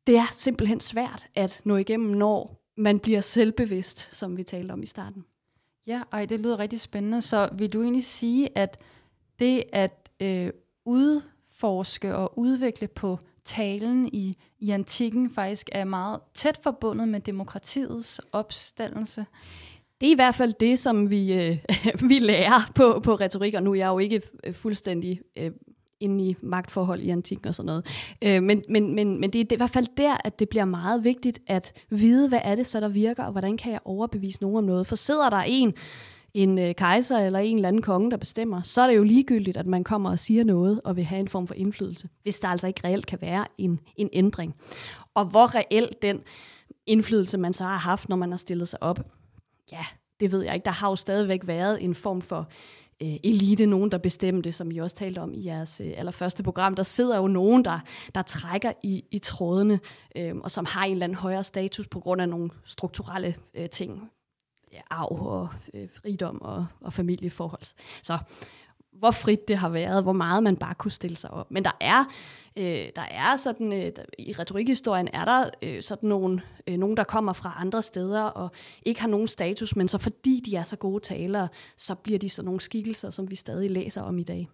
Det 0.06 0.16
er 0.16 0.26
simpelthen 0.32 0.80
svært 0.80 1.26
at 1.34 1.60
nå 1.64 1.76
igennem, 1.76 2.10
når 2.10 2.62
man 2.76 2.98
bliver 2.98 3.20
selvbevidst, 3.20 4.16
som 4.16 4.36
vi 4.36 4.42
talte 4.42 4.72
om 4.72 4.82
i 4.82 4.86
starten. 4.86 5.24
Ja, 5.86 6.02
ej, 6.12 6.24
det 6.24 6.40
lyder 6.40 6.58
rigtig 6.58 6.80
spændende. 6.80 7.22
Så 7.22 7.48
vil 7.52 7.72
du 7.72 7.82
egentlig 7.82 8.04
sige, 8.04 8.58
at 8.58 8.78
det 9.38 9.64
at 9.72 10.05
øh, 10.22 10.50
udforske 10.84 12.16
og 12.16 12.38
udvikle 12.38 12.88
på 12.88 13.18
talen 13.44 14.08
i, 14.12 14.36
i 14.58 14.70
antikken 14.70 15.30
faktisk 15.30 15.68
er 15.72 15.84
meget 15.84 16.20
tæt 16.34 16.58
forbundet 16.62 17.08
med 17.08 17.20
demokratiets 17.20 18.20
opstandelse. 18.32 19.26
Det 20.00 20.06
er 20.06 20.12
i 20.12 20.14
hvert 20.14 20.34
fald 20.34 20.52
det, 20.52 20.78
som 20.78 21.10
vi, 21.10 21.32
øh, 21.32 21.58
vi 22.10 22.18
lærer 22.18 22.70
på, 22.74 23.00
på 23.04 23.14
retorik, 23.14 23.54
og 23.54 23.62
nu 23.62 23.70
er 23.70 23.74
jeg 23.74 23.88
jo 23.88 23.98
ikke 23.98 24.22
øh, 24.44 24.54
fuldstændig 24.54 25.20
øh, 25.38 25.50
ind 26.00 26.20
i 26.20 26.36
magtforhold 26.42 27.00
i 27.00 27.10
antikken 27.10 27.48
og 27.48 27.54
sådan 27.54 27.66
noget. 27.66 27.86
Øh, 28.24 28.42
men, 28.42 28.62
men, 28.68 28.94
men, 28.94 29.20
men 29.20 29.30
det 29.30 29.52
er 29.52 29.56
i 29.56 29.56
hvert 29.56 29.70
fald 29.70 29.86
der, 29.96 30.16
at 30.24 30.38
det 30.38 30.48
bliver 30.48 30.64
meget 30.64 31.04
vigtigt 31.04 31.40
at 31.46 31.84
vide, 31.90 32.28
hvad 32.28 32.40
er 32.42 32.54
det 32.54 32.66
så, 32.66 32.80
der 32.80 32.88
virker, 32.88 33.24
og 33.24 33.32
hvordan 33.32 33.56
kan 33.56 33.72
jeg 33.72 33.80
overbevise 33.84 34.42
nogen 34.42 34.56
om 34.56 34.64
noget. 34.64 34.86
For 34.86 34.96
sidder 34.96 35.30
der 35.30 35.42
en, 35.46 35.74
en 36.36 36.58
øh, 36.58 36.74
kejser 36.74 37.18
eller 37.18 37.38
en 37.38 37.56
eller 37.56 37.68
anden 37.68 37.82
konge, 37.82 38.10
der 38.10 38.16
bestemmer, 38.16 38.62
så 38.62 38.80
er 38.80 38.86
det 38.86 38.96
jo 38.96 39.02
ligegyldigt, 39.02 39.56
at 39.56 39.66
man 39.66 39.84
kommer 39.84 40.10
og 40.10 40.18
siger 40.18 40.44
noget 40.44 40.80
og 40.84 40.96
vil 40.96 41.04
have 41.04 41.20
en 41.20 41.28
form 41.28 41.46
for 41.46 41.54
indflydelse, 41.54 42.08
hvis 42.22 42.38
der 42.38 42.48
altså 42.48 42.66
ikke 42.66 42.80
reelt 42.84 43.06
kan 43.06 43.18
være 43.20 43.46
en, 43.58 43.80
en 43.96 44.10
ændring. 44.12 44.54
Og 45.14 45.24
hvor 45.24 45.54
reelt 45.54 46.02
den 46.02 46.22
indflydelse, 46.86 47.38
man 47.38 47.52
så 47.52 47.64
har 47.64 47.76
haft, 47.76 48.08
når 48.08 48.16
man 48.16 48.30
har 48.30 48.36
stillet 48.36 48.68
sig 48.68 48.82
op, 48.82 49.00
ja, 49.72 49.84
det 50.20 50.32
ved 50.32 50.42
jeg 50.42 50.54
ikke. 50.54 50.64
Der 50.64 50.70
har 50.70 50.90
jo 50.90 50.96
stadigvæk 50.96 51.46
været 51.46 51.84
en 51.84 51.94
form 51.94 52.22
for 52.22 52.48
øh, 53.02 53.16
elite, 53.24 53.66
nogen 53.66 53.90
der 53.90 53.98
bestemte, 53.98 54.52
som 54.52 54.70
I 54.70 54.78
også 54.78 54.96
talte 54.96 55.18
om 55.18 55.34
i 55.34 55.46
jeres 55.46 55.80
øh, 55.80 55.92
allerførste 55.96 56.42
program. 56.42 56.74
Der 56.74 56.82
sidder 56.82 57.16
jo 57.16 57.26
nogen, 57.26 57.64
der, 57.64 57.78
der 58.14 58.22
trækker 58.22 58.72
i, 58.82 59.04
i 59.10 59.18
trådene, 59.18 59.80
øh, 60.16 60.36
og 60.36 60.50
som 60.50 60.64
har 60.64 60.84
en 60.84 60.92
eller 60.92 61.04
anden 61.04 61.18
højere 61.18 61.44
status 61.44 61.86
på 61.88 62.00
grund 62.00 62.22
af 62.22 62.28
nogle 62.28 62.50
strukturelle 62.64 63.34
øh, 63.54 63.68
ting. 63.68 64.10
Arv 64.90 65.26
og 65.26 65.48
øh, 65.74 65.88
rigdom 66.04 66.42
og, 66.42 66.66
og 66.80 66.92
familieforhold. 66.92 67.74
Så 68.02 68.18
hvor 68.98 69.10
frit 69.10 69.48
det 69.48 69.56
har 69.58 69.68
været, 69.68 70.02
hvor 70.02 70.12
meget 70.12 70.42
man 70.42 70.56
bare 70.56 70.74
kunne 70.74 70.90
stille 70.90 71.16
sig 71.16 71.30
op. 71.30 71.50
Men 71.50 71.64
der 71.64 71.76
er, 71.80 72.04
øh, 72.56 72.88
der 72.96 73.06
er 73.10 73.36
sådan, 73.36 73.72
øh, 73.72 73.92
i 74.18 74.32
retorikhistorien 74.32 75.08
er 75.12 75.24
der 75.24 75.50
øh, 75.62 75.82
sådan 75.82 76.08
nogle, 76.08 76.42
øh, 76.66 76.76
nogen, 76.76 76.96
der 76.96 77.04
kommer 77.04 77.32
fra 77.32 77.56
andre 77.58 77.82
steder 77.82 78.22
og 78.22 78.50
ikke 78.82 79.00
har 79.00 79.08
nogen 79.08 79.28
status, 79.28 79.76
men 79.76 79.88
så 79.88 79.98
fordi 79.98 80.42
de 80.46 80.56
er 80.56 80.62
så 80.62 80.76
gode 80.76 81.00
talere, 81.00 81.48
så 81.76 81.94
bliver 81.94 82.18
de 82.18 82.28
sådan 82.28 82.46
nogle 82.46 82.60
skikkelser, 82.60 83.10
som 83.10 83.30
vi 83.30 83.34
stadig 83.34 83.70
læser 83.70 84.02
om 84.02 84.18
i 84.18 84.24
dag. 84.24 84.48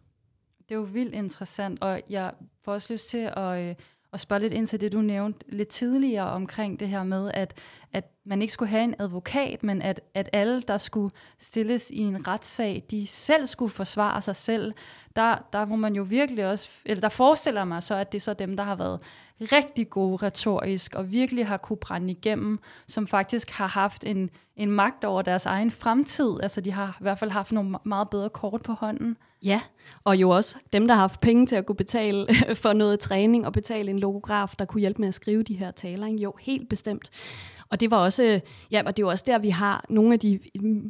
Det 0.69 0.75
er 0.75 0.79
jo 0.79 0.89
vildt 0.93 1.15
interessant, 1.15 1.83
og 1.83 2.01
jeg 2.11 2.33
får 2.65 2.73
også 2.73 2.93
lyst 2.93 3.09
til 3.09 3.31
at, 3.37 3.61
øh, 3.61 3.75
at 4.13 4.21
spørge 4.21 4.41
lidt 4.41 4.53
ind 4.53 4.67
til 4.67 4.81
det, 4.81 4.93
du 4.93 5.01
nævnte 5.01 5.39
lidt 5.49 5.69
tidligere 5.69 6.31
omkring 6.31 6.81
det 6.81 6.89
her 6.89 7.03
med, 7.05 7.31
at, 7.35 7.55
at 7.93 8.05
man 8.25 8.43
ikke 8.43 8.55
skulle 8.55 8.69
have 8.69 8.85
en 8.85 8.95
advokat, 8.99 9.63
men 9.63 9.83
at, 9.83 10.01
at 10.15 10.29
alle, 10.33 10.63
der 10.63 10.79
skulle 10.79 11.15
stilles 11.39 11.91
i 11.91 11.99
en 11.99 12.29
retssag, 12.29 12.85
de 12.91 13.07
selv 13.07 13.47
skulle 13.47 13.73
forsvare 13.73 14.23
sig 14.23 14.37
selv. 14.37 14.75
Der, 15.17 15.37
der 15.53 15.67
må 15.67 15.77
man 15.77 15.95
jo 15.95 16.03
virkelig 16.03 16.47
også, 16.47 16.71
eller 16.85 17.01
der 17.01 17.09
forestiller 17.09 17.65
mig 17.65 17.83
så, 17.83 17.95
at 17.95 18.13
det 18.13 18.19
er 18.19 18.23
så 18.23 18.35
dem, 18.35 18.57
der 18.57 18.65
har 18.65 18.75
været 18.75 19.01
rigtig 19.41 19.91
gode 19.91 20.17
retorisk, 20.17 20.95
og 20.95 21.13
virkelig 21.13 21.47
har 21.47 21.57
kunne 21.57 21.77
brænde 21.77 22.11
igennem, 22.11 22.59
som 22.87 23.07
faktisk 23.07 23.51
har 23.51 23.67
haft 23.67 24.05
en, 24.05 24.31
en 24.57 24.71
magt 24.71 25.05
over 25.05 25.23
deres 25.23 25.47
egen 25.47 25.71
fremtid. 25.71 26.41
Altså 26.43 26.61
de 26.61 26.73
har 26.73 26.97
i 27.01 27.03
hvert 27.03 27.19
fald 27.19 27.31
haft 27.31 27.53
nogle 27.53 27.79
meget 27.85 28.11
bedre 28.11 28.31
kort 28.31 28.63
på 28.63 28.73
hånden. 28.73 29.17
Ja, 29.43 29.61
og 30.05 30.17
jo 30.17 30.31
også 30.31 30.57
dem, 30.73 30.87
der 30.87 30.95
har 30.95 31.01
haft 31.01 31.21
penge 31.21 31.47
til 31.47 31.57
at 31.57 31.67
kunne 31.67 31.77
betale 31.77 32.27
for 32.63 32.73
noget 32.73 33.01
træning 33.01 33.47
og 33.47 33.53
betale 33.53 33.91
en 33.91 33.99
logograf, 33.99 34.55
der 34.59 34.65
kunne 34.65 34.81
hjælpe 34.81 35.01
med 35.01 35.09
at 35.09 35.15
skrive 35.15 35.43
de 35.43 35.55
her 35.55 35.71
taler. 35.71 36.07
Ikke? 36.07 36.23
Jo, 36.23 36.35
helt 36.41 36.69
bestemt. 36.69 37.11
Og 37.69 37.81
det 37.81 37.91
var 37.91 37.97
også, 37.97 38.41
ja, 38.71 38.83
og 38.87 38.97
det 38.97 39.05
var 39.05 39.11
også 39.11 39.25
der, 39.27 39.39
vi 39.39 39.51
har 39.51 39.85
nogle 39.89 40.13
af 40.13 40.21
de 40.21 40.41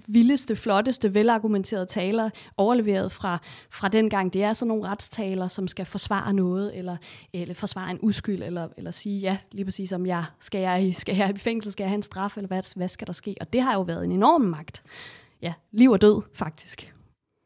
vildeste, 0.09 0.57
flotteste, 0.57 1.15
velargumenterede 1.15 1.87
taler 1.87 2.31
overleveret 2.57 3.13
fra, 3.13 3.39
fra 3.71 3.89
den 3.89 4.11
gang. 4.11 4.33
Det 4.33 4.43
er 4.43 4.53
sådan 4.53 4.69
nogle 4.69 4.89
retstaler, 4.89 5.49
som 5.49 5.69
skal 5.69 5.87
forsvare 5.87 6.33
noget, 6.33 6.79
eller, 6.79 6.97
eller 7.33 7.55
forsvare 7.55 7.91
en 7.91 7.99
uskyld, 8.03 8.43
eller, 8.43 8.69
eller 8.77 8.91
sige, 8.91 9.19
ja, 9.19 9.37
lige 9.53 9.65
præcis 9.65 9.93
om 9.93 10.07
jeg 10.07 10.25
skal 10.41 10.61
jeg, 10.61 10.95
skal 10.95 11.17
jeg 11.17 11.35
i 11.35 11.39
fængsel, 11.39 11.73
skal 11.73 11.85
jeg 11.85 11.91
have 11.91 11.97
en 11.97 12.03
straf, 12.03 12.37
eller 12.37 12.49
hvad, 12.49 12.77
hvad 12.77 12.89
skal 12.89 13.07
der 13.07 13.13
ske? 13.13 13.35
Og 13.41 13.53
det 13.53 13.63
har 13.63 13.75
jo 13.75 13.83
været 13.83 14.05
en 14.05 14.13
enorm 14.13 14.41
magt. 14.41 14.83
Ja, 15.43 15.53
liv 15.73 15.91
og 15.91 16.01
død, 16.01 16.23
faktisk. 16.35 16.93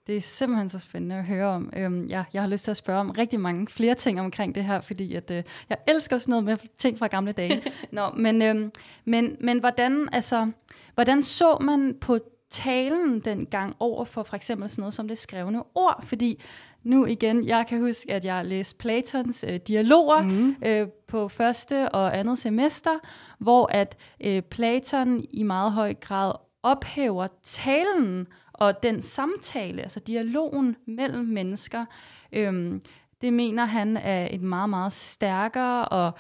Det 0.07 0.17
er 0.17 0.21
simpelthen 0.21 0.69
så 0.69 0.79
spændende 0.79 1.17
at 1.17 1.25
høre 1.25 1.47
om. 1.47 1.71
Øhm, 1.77 2.07
ja, 2.07 2.25
jeg 2.33 2.43
har 2.43 2.49
lyst 2.49 2.65
til 2.65 2.71
at 2.71 2.77
spørge 2.77 3.01
om 3.01 3.11
rigtig 3.11 3.41
mange 3.41 3.69
flere 3.69 3.95
ting 3.95 4.21
omkring 4.21 4.55
det 4.55 4.65
her, 4.65 4.81
fordi 4.81 5.15
at, 5.15 5.31
øh, 5.31 5.43
jeg 5.69 5.79
elsker 5.89 6.19
sådan 6.19 6.31
noget 6.31 6.45
med 6.45 6.57
ting 6.79 6.99
fra 6.99 7.07
gamle 7.07 7.33
dage. 7.33 7.63
Nå, 7.93 8.11
men, 8.17 8.43
øhm, 8.43 8.73
men, 9.05 9.37
men 9.41 9.59
hvordan, 9.59 10.09
altså, 10.13 10.51
hvordan 10.95 11.23
så 11.23 11.59
man 11.61 11.97
på 12.01 12.19
talen 12.51 13.21
dengang 13.21 13.77
over 13.81 14.05
for 14.05 14.23
for 14.23 14.37
eksempel 14.37 14.69
sådan 14.69 14.83
noget 14.83 14.95
som 14.95 15.09
det 15.09 15.19
skrevne 15.19 15.63
ord? 15.75 16.05
Fordi 16.05 16.43
nu 16.83 17.07
igen, 17.07 17.47
jeg 17.47 17.67
kan 17.69 17.81
huske, 17.81 18.13
at 18.13 18.25
jeg 18.25 18.45
læste 18.45 18.77
Platons 18.77 19.45
øh, 19.49 19.57
dialoger 19.57 20.23
mm. 20.23 20.57
øh, 20.65 20.89
på 21.09 21.29
første 21.29 21.89
og 21.89 22.19
andet 22.19 22.39
semester, 22.39 22.91
hvor 23.39 23.69
at 23.73 23.97
øh, 24.25 24.43
Platon 24.43 25.25
i 25.31 25.43
meget 25.43 25.73
høj 25.73 25.95
grad 25.95 26.33
ophæver 26.63 27.27
talen 27.43 28.27
og 28.59 28.83
den 28.83 29.03
samtale, 29.03 29.83
altså 29.83 30.01
dialogen 30.01 30.77
mellem 30.87 31.25
mennesker, 31.25 31.85
øhm, 32.33 32.83
det 33.21 33.33
mener 33.33 33.65
han 33.65 33.97
er 33.97 34.29
et 34.31 34.43
meget, 34.43 34.71
meget 34.71 34.93
stærkere 34.93 35.85
og 35.85 36.13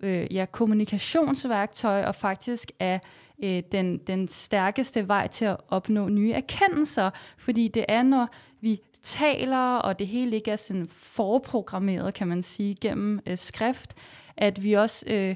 øh, 0.00 0.34
ja, 0.34 0.46
kommunikationsværktøj, 0.52 2.04
og 2.04 2.14
faktisk 2.14 2.72
er 2.78 2.98
øh, 3.44 3.62
den, 3.72 3.98
den 3.98 4.28
stærkeste 4.28 5.08
vej 5.08 5.26
til 5.26 5.44
at 5.44 5.56
opnå 5.68 6.08
nye 6.08 6.32
erkendelser, 6.32 7.10
fordi 7.38 7.68
det 7.68 7.84
er, 7.88 8.02
når 8.02 8.28
vi 8.60 8.80
taler, 9.02 9.76
og 9.76 9.98
det 9.98 10.06
hele 10.06 10.36
ikke 10.36 10.50
er 10.50 10.56
sådan 10.56 10.86
forprogrammeret, 10.90 12.14
kan 12.14 12.28
man 12.28 12.42
sige, 12.42 12.76
gennem 12.80 13.20
øh, 13.26 13.38
skrift, 13.38 13.94
at 14.36 14.62
vi 14.62 14.72
også 14.72 15.06
øh, 15.08 15.34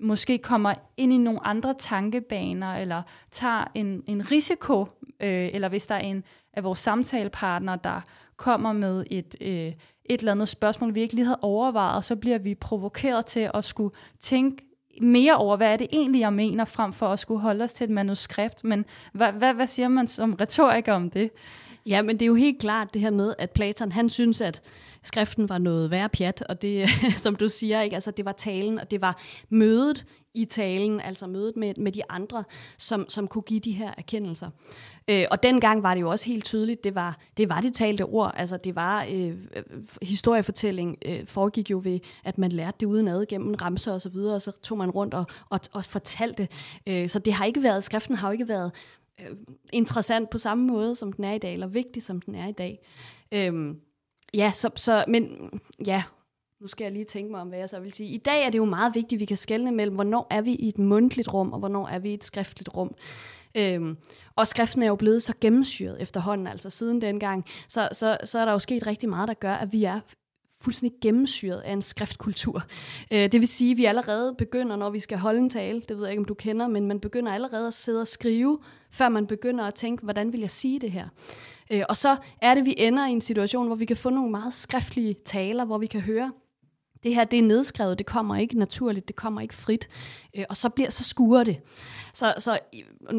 måske 0.00 0.38
kommer 0.38 0.74
ind 0.96 1.12
i 1.12 1.18
nogle 1.18 1.46
andre 1.46 1.74
tankebaner, 1.74 2.74
eller 2.74 3.02
tager 3.30 3.64
en, 3.74 4.02
en 4.06 4.30
risiko, 4.30 4.86
øh, 5.20 5.48
eller 5.52 5.68
hvis 5.68 5.86
der 5.86 5.94
er 5.94 6.00
en 6.00 6.24
af 6.52 6.64
vores 6.64 6.78
samtalepartnere, 6.78 7.78
der 7.84 8.00
kommer 8.36 8.72
med 8.72 9.04
et, 9.10 9.36
øh, 9.40 9.72
et 10.04 10.20
eller 10.20 10.32
andet 10.32 10.48
spørgsmål, 10.48 10.94
vi 10.94 11.00
ikke 11.00 11.14
lige 11.14 11.24
havde 11.24 11.38
overvejet, 11.42 12.04
så 12.04 12.16
bliver 12.16 12.38
vi 12.38 12.54
provokeret 12.54 13.26
til 13.26 13.50
at 13.54 13.64
skulle 13.64 13.94
tænke 14.20 14.66
mere 15.00 15.36
over, 15.36 15.56
hvad 15.56 15.72
er 15.72 15.76
det 15.76 15.86
egentlig, 15.92 16.20
jeg 16.20 16.32
mener, 16.32 16.64
frem 16.64 16.92
for 16.92 17.08
at 17.08 17.18
skulle 17.18 17.40
holde 17.40 17.64
os 17.64 17.72
til 17.72 17.84
et 17.84 17.90
manuskript. 17.90 18.64
Men 18.64 18.84
hvad, 19.12 19.32
hvad, 19.32 19.54
hvad 19.54 19.66
siger 19.66 19.88
man 19.88 20.08
som 20.08 20.34
retoriker 20.34 20.92
om 20.92 21.10
det? 21.10 21.30
Ja, 21.86 22.02
men 22.02 22.16
det 22.16 22.22
er 22.22 22.26
jo 22.26 22.34
helt 22.34 22.60
klart 22.60 22.94
det 22.94 23.02
her 23.02 23.10
med, 23.10 23.34
at 23.38 23.50
Platon, 23.50 23.92
han 23.92 24.08
synes, 24.08 24.40
at 24.40 24.62
skriften 25.06 25.48
var 25.48 25.58
noget 25.58 25.90
værre 25.90 26.08
pjat, 26.08 26.42
og 26.48 26.62
det, 26.62 26.88
som 27.24 27.36
du 27.36 27.48
siger, 27.48 27.80
ikke? 27.80 27.94
Altså, 27.94 28.10
det 28.10 28.24
var 28.24 28.32
talen, 28.32 28.78
og 28.78 28.90
det 28.90 29.00
var 29.00 29.18
mødet 29.48 30.06
i 30.36 30.44
talen, 30.44 31.00
altså 31.00 31.26
mødet 31.26 31.56
med, 31.56 31.74
med 31.76 31.92
de 31.92 32.02
andre, 32.08 32.44
som, 32.78 33.08
som 33.08 33.28
kunne 33.28 33.42
give 33.42 33.60
de 33.60 33.72
her 33.72 33.94
erkendelser. 33.98 34.50
Øh, 35.08 35.26
og 35.30 35.42
dengang 35.42 35.82
var 35.82 35.94
det 35.94 36.00
jo 36.00 36.10
også 36.10 36.26
helt 36.26 36.44
tydeligt, 36.44 36.84
det 36.84 36.94
var, 36.94 37.18
det 37.36 37.48
var 37.48 37.60
det 37.60 37.74
talte 37.74 38.04
ord, 38.04 38.34
altså 38.36 38.56
det 38.56 38.74
var 38.74 39.06
øh, 39.10 39.28
øh, 39.28 39.62
historiefortælling, 40.02 40.96
øh, 41.04 41.26
foregik 41.26 41.70
jo 41.70 41.80
ved, 41.84 42.00
at 42.24 42.38
man 42.38 42.52
lærte 42.52 42.76
det 42.80 42.86
udenad 42.86 43.26
gennem 43.26 43.54
ramser 43.54 43.92
og 43.92 44.00
så 44.00 44.08
videre, 44.08 44.34
og 44.34 44.42
så 44.42 44.52
tog 44.62 44.78
man 44.78 44.90
rundt 44.90 45.14
og, 45.14 45.24
og, 45.50 45.60
og 45.72 45.84
fortalte. 45.84 46.48
Øh, 46.86 47.08
så 47.08 47.18
det 47.18 47.32
har 47.32 47.44
ikke 47.44 47.62
været, 47.62 47.84
skriften 47.84 48.14
har 48.14 48.28
jo 48.28 48.32
ikke 48.32 48.48
været 48.48 48.72
øh, 49.20 49.36
interessant 49.72 50.30
på 50.30 50.38
samme 50.38 50.66
måde, 50.66 50.94
som 50.94 51.12
den 51.12 51.24
er 51.24 51.32
i 51.32 51.38
dag, 51.38 51.52
eller 51.52 51.66
vigtig, 51.66 52.02
som 52.02 52.20
den 52.20 52.34
er 52.34 52.46
i 52.48 52.52
dag. 52.52 52.78
Øh, 53.32 53.74
Ja, 54.34 54.52
så, 54.54 54.70
så, 54.76 55.04
men 55.08 55.50
ja, 55.86 56.02
nu 56.60 56.66
skal 56.66 56.84
jeg 56.84 56.92
lige 56.92 57.04
tænke 57.04 57.30
mig 57.30 57.40
om, 57.40 57.48
hvad 57.48 57.58
jeg 57.58 57.68
så 57.68 57.80
vil 57.80 57.92
sige. 57.92 58.08
I 58.08 58.18
dag 58.18 58.44
er 58.46 58.50
det 58.50 58.58
jo 58.58 58.64
meget 58.64 58.94
vigtigt, 58.94 59.18
at 59.18 59.20
vi 59.20 59.24
kan 59.24 59.36
skelne 59.36 59.72
mellem, 59.72 59.94
hvornår 59.94 60.26
er 60.30 60.40
vi 60.40 60.54
i 60.54 60.68
et 60.68 60.78
mundtligt 60.78 61.32
rum, 61.34 61.52
og 61.52 61.58
hvornår 61.58 61.88
er 61.88 61.98
vi 61.98 62.10
i 62.10 62.14
et 62.14 62.24
skriftligt 62.24 62.68
rum. 62.74 62.94
Øhm, 63.56 63.96
og 64.36 64.46
skriften 64.46 64.82
er 64.82 64.86
jo 64.86 64.96
blevet 64.96 65.22
så 65.22 65.34
gennemsyret 65.40 66.02
efterhånden, 66.02 66.46
altså 66.46 66.70
siden 66.70 67.00
dengang, 67.00 67.44
så, 67.68 67.88
så, 67.92 68.18
så 68.24 68.38
er 68.38 68.44
der 68.44 68.52
jo 68.52 68.58
sket 68.58 68.86
rigtig 68.86 69.08
meget, 69.08 69.28
der 69.28 69.34
gør, 69.34 69.54
at 69.54 69.72
vi 69.72 69.84
er 69.84 70.00
fuldstændig 70.60 70.98
gennemsyret 71.02 71.60
af 71.60 71.72
en 71.72 71.82
skriftkultur. 71.82 72.62
Øh, 73.10 73.32
det 73.32 73.40
vil 73.40 73.48
sige, 73.48 73.70
at 73.70 73.76
vi 73.76 73.84
allerede 73.84 74.34
begynder, 74.38 74.76
når 74.76 74.90
vi 74.90 75.00
skal 75.00 75.18
holde 75.18 75.38
en 75.38 75.50
tale, 75.50 75.80
det 75.80 75.96
ved 75.96 76.04
jeg 76.04 76.12
ikke, 76.12 76.20
om 76.20 76.24
du 76.24 76.34
kender, 76.34 76.68
men 76.68 76.86
man 76.86 77.00
begynder 77.00 77.32
allerede 77.32 77.66
at 77.66 77.74
sidde 77.74 78.00
og 78.00 78.06
skrive, 78.06 78.58
før 78.90 79.08
man 79.08 79.26
begynder 79.26 79.64
at 79.64 79.74
tænke, 79.74 80.02
hvordan 80.02 80.32
vil 80.32 80.40
jeg 80.40 80.50
sige 80.50 80.80
det 80.80 80.92
her? 80.92 81.08
Øh, 81.70 81.82
og 81.88 81.96
så 81.96 82.16
er 82.42 82.54
det, 82.54 82.66
vi 82.66 82.74
ender 82.78 83.06
i 83.06 83.10
en 83.10 83.20
situation, 83.20 83.66
hvor 83.66 83.76
vi 83.76 83.84
kan 83.84 83.96
få 83.96 84.10
nogle 84.10 84.30
meget 84.30 84.54
skriftlige 84.54 85.14
taler, 85.24 85.64
hvor 85.64 85.78
vi 85.78 85.86
kan 85.86 86.00
høre, 86.00 86.32
det 87.02 87.14
her 87.14 87.24
det 87.24 87.38
er 87.38 87.42
nedskrevet, 87.42 87.98
det 87.98 88.06
kommer 88.06 88.36
ikke 88.36 88.58
naturligt, 88.58 89.08
det 89.08 89.16
kommer 89.16 89.40
ikke 89.40 89.54
frit, 89.54 89.88
øh, 90.36 90.44
og 90.48 90.56
så 90.56 90.68
bliver 90.68 90.90
så 90.90 91.04
skurer 91.04 91.44
det. 91.44 91.60
Så, 92.12 92.34
så 92.38 92.58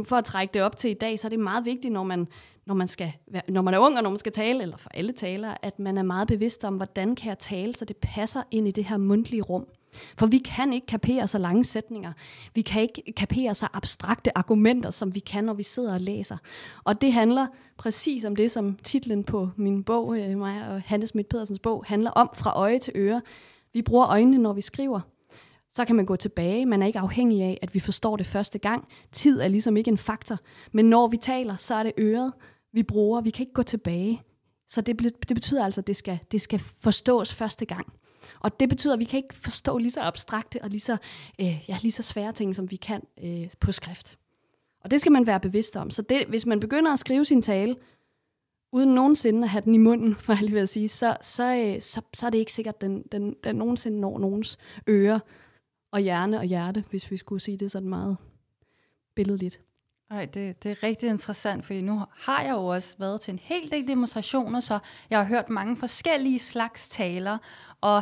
for 0.03 0.15
at 0.15 0.25
trække 0.25 0.53
det 0.53 0.61
op 0.61 0.77
til 0.77 0.89
i 0.89 0.93
dag, 0.93 1.19
så 1.19 1.27
er 1.27 1.29
det 1.29 1.39
meget 1.39 1.65
vigtigt, 1.65 1.93
når 1.93 2.03
man, 2.03 2.27
når 2.65 2.75
man, 2.75 2.87
skal, 2.87 3.13
når 3.49 3.61
man 3.61 3.73
er 3.73 3.77
ung, 3.77 3.97
og 3.97 4.03
når 4.03 4.09
man 4.09 4.19
skal 4.19 4.31
tale, 4.31 4.61
eller 4.61 4.77
for 4.77 4.89
alle 4.93 5.11
talere, 5.11 5.65
at 5.65 5.79
man 5.79 5.97
er 5.97 6.03
meget 6.03 6.27
bevidst 6.27 6.63
om, 6.63 6.75
hvordan 6.75 7.15
kan 7.15 7.29
jeg 7.29 7.39
tale, 7.39 7.75
så 7.75 7.85
det 7.85 7.97
passer 7.97 8.43
ind 8.51 8.67
i 8.67 8.71
det 8.71 8.85
her 8.85 8.97
mundtlige 8.97 9.41
rum. 9.41 9.67
For 10.17 10.25
vi 10.25 10.37
kan 10.37 10.73
ikke 10.73 10.87
kapere 10.87 11.27
så 11.27 11.37
lange 11.37 11.63
sætninger. 11.63 12.13
Vi 12.55 12.61
kan 12.61 12.81
ikke 12.81 13.13
kapere 13.17 13.55
så 13.55 13.67
abstrakte 13.73 14.37
argumenter, 14.37 14.91
som 14.91 15.15
vi 15.15 15.19
kan, 15.19 15.43
når 15.43 15.53
vi 15.53 15.63
sidder 15.63 15.93
og 15.93 16.01
læser. 16.01 16.37
Og 16.83 17.01
det 17.01 17.13
handler 17.13 17.47
præcis 17.77 18.25
om 18.25 18.35
det, 18.35 18.51
som 18.51 18.77
titlen 18.83 19.23
på 19.23 19.49
min 19.55 19.83
bog, 19.83 20.17
øh, 20.17 20.37
mig 20.37 20.69
og 20.69 20.81
Hannes 20.81 21.09
Schmidt 21.09 21.29
Pedersens 21.29 21.59
bog, 21.59 21.83
handler 21.87 22.11
om 22.11 22.29
fra 22.33 22.53
øje 22.55 22.79
til 22.79 22.93
øre. 22.95 23.21
Vi 23.73 23.81
bruger 23.81 24.07
øjnene, 24.07 24.37
når 24.37 24.53
vi 24.53 24.61
skriver. 24.61 24.99
Så 25.71 25.85
kan 25.85 25.95
man 25.95 26.05
gå 26.05 26.15
tilbage. 26.15 26.65
Man 26.65 26.81
er 26.81 26.87
ikke 26.87 26.99
afhængig 26.99 27.43
af, 27.43 27.59
at 27.61 27.73
vi 27.73 27.79
forstår 27.79 28.17
det 28.17 28.25
første 28.25 28.59
gang. 28.59 28.87
Tid 29.11 29.39
er 29.39 29.47
ligesom 29.47 29.77
ikke 29.77 29.91
en 29.91 29.97
faktor. 29.97 30.37
Men 30.71 30.85
når 30.85 31.07
vi 31.07 31.17
taler, 31.17 31.55
så 31.55 31.75
er 31.75 31.83
det 31.83 31.93
øret, 31.97 32.33
vi 32.73 32.83
bruger. 32.83 33.21
Vi 33.21 33.29
kan 33.29 33.43
ikke 33.43 33.53
gå 33.53 33.63
tilbage 33.63 34.21
Så 34.69 34.81
det, 34.81 34.99
det 35.27 35.35
betyder 35.35 35.65
altså, 35.65 35.81
at 35.81 35.87
det 35.87 35.95
skal, 35.95 36.19
det 36.31 36.41
skal 36.41 36.59
forstås 36.59 37.33
første 37.33 37.65
gang. 37.65 37.93
Og 38.39 38.59
det 38.59 38.69
betyder, 38.69 38.93
at 38.93 38.99
vi 38.99 39.05
kan 39.05 39.17
ikke 39.17 39.35
forstå 39.35 39.77
lige 39.77 39.91
så 39.91 40.01
abstrakte 40.01 40.63
og 40.63 40.69
lige 40.69 40.79
så, 40.79 40.97
øh, 41.41 41.65
ja, 41.69 41.77
lige 41.81 41.91
så 41.91 42.03
svære 42.03 42.31
ting, 42.31 42.55
som 42.55 42.71
vi 42.71 42.75
kan 42.75 43.01
øh, 43.23 43.49
på 43.59 43.71
skrift. 43.71 44.17
Og 44.83 44.91
det 44.91 44.99
skal 44.99 45.11
man 45.11 45.27
være 45.27 45.39
bevidst 45.39 45.77
om. 45.77 45.89
Så 45.89 46.01
det, 46.01 46.25
hvis 46.27 46.45
man 46.45 46.59
begynder 46.59 46.93
at 46.93 46.99
skrive 46.99 47.25
sin 47.25 47.41
tale, 47.41 47.75
uden 48.71 48.95
nogensinde 48.95 49.43
at 49.43 49.49
have 49.49 49.61
den 49.61 49.75
i 49.75 49.77
munden, 49.77 50.15
for 50.23 50.33
jeg 50.33 50.41
lige 50.41 50.53
ved 50.53 50.61
at 50.61 50.69
sige, 50.69 50.87
så, 50.87 51.17
så, 51.21 51.55
øh, 51.55 51.81
så, 51.81 52.01
så 52.13 52.25
er 52.25 52.29
det 52.29 52.37
ikke 52.37 52.53
sikkert, 52.53 52.75
at 52.75 52.81
den, 52.81 53.03
den, 53.11 53.35
den 53.43 53.55
nogensinde 53.55 53.99
når 53.99 54.19
nogens 54.19 54.57
ører 54.89 55.19
og 55.91 55.99
hjerne 55.99 56.37
og 56.39 56.45
hjerte, 56.45 56.83
hvis 56.89 57.11
vi 57.11 57.17
skulle 57.17 57.41
sige 57.41 57.57
det 57.57 57.71
sådan 57.71 57.89
meget 57.89 58.17
billedligt. 59.15 59.61
Ej, 60.09 60.25
det, 60.25 60.63
det 60.63 60.71
er 60.71 60.83
rigtig 60.83 61.09
interessant, 61.09 61.65
fordi 61.65 61.81
nu 61.81 62.03
har 62.15 62.41
jeg 62.41 62.51
jo 62.51 62.65
også 62.65 62.95
været 62.99 63.21
til 63.21 63.31
en 63.31 63.39
hel 63.39 63.71
del 63.71 63.87
demonstrationer, 63.87 64.59
så 64.59 64.79
jeg 65.09 65.19
har 65.19 65.25
hørt 65.25 65.49
mange 65.49 65.77
forskellige 65.77 66.39
slags 66.39 66.89
taler, 66.89 67.37
og 67.81 68.01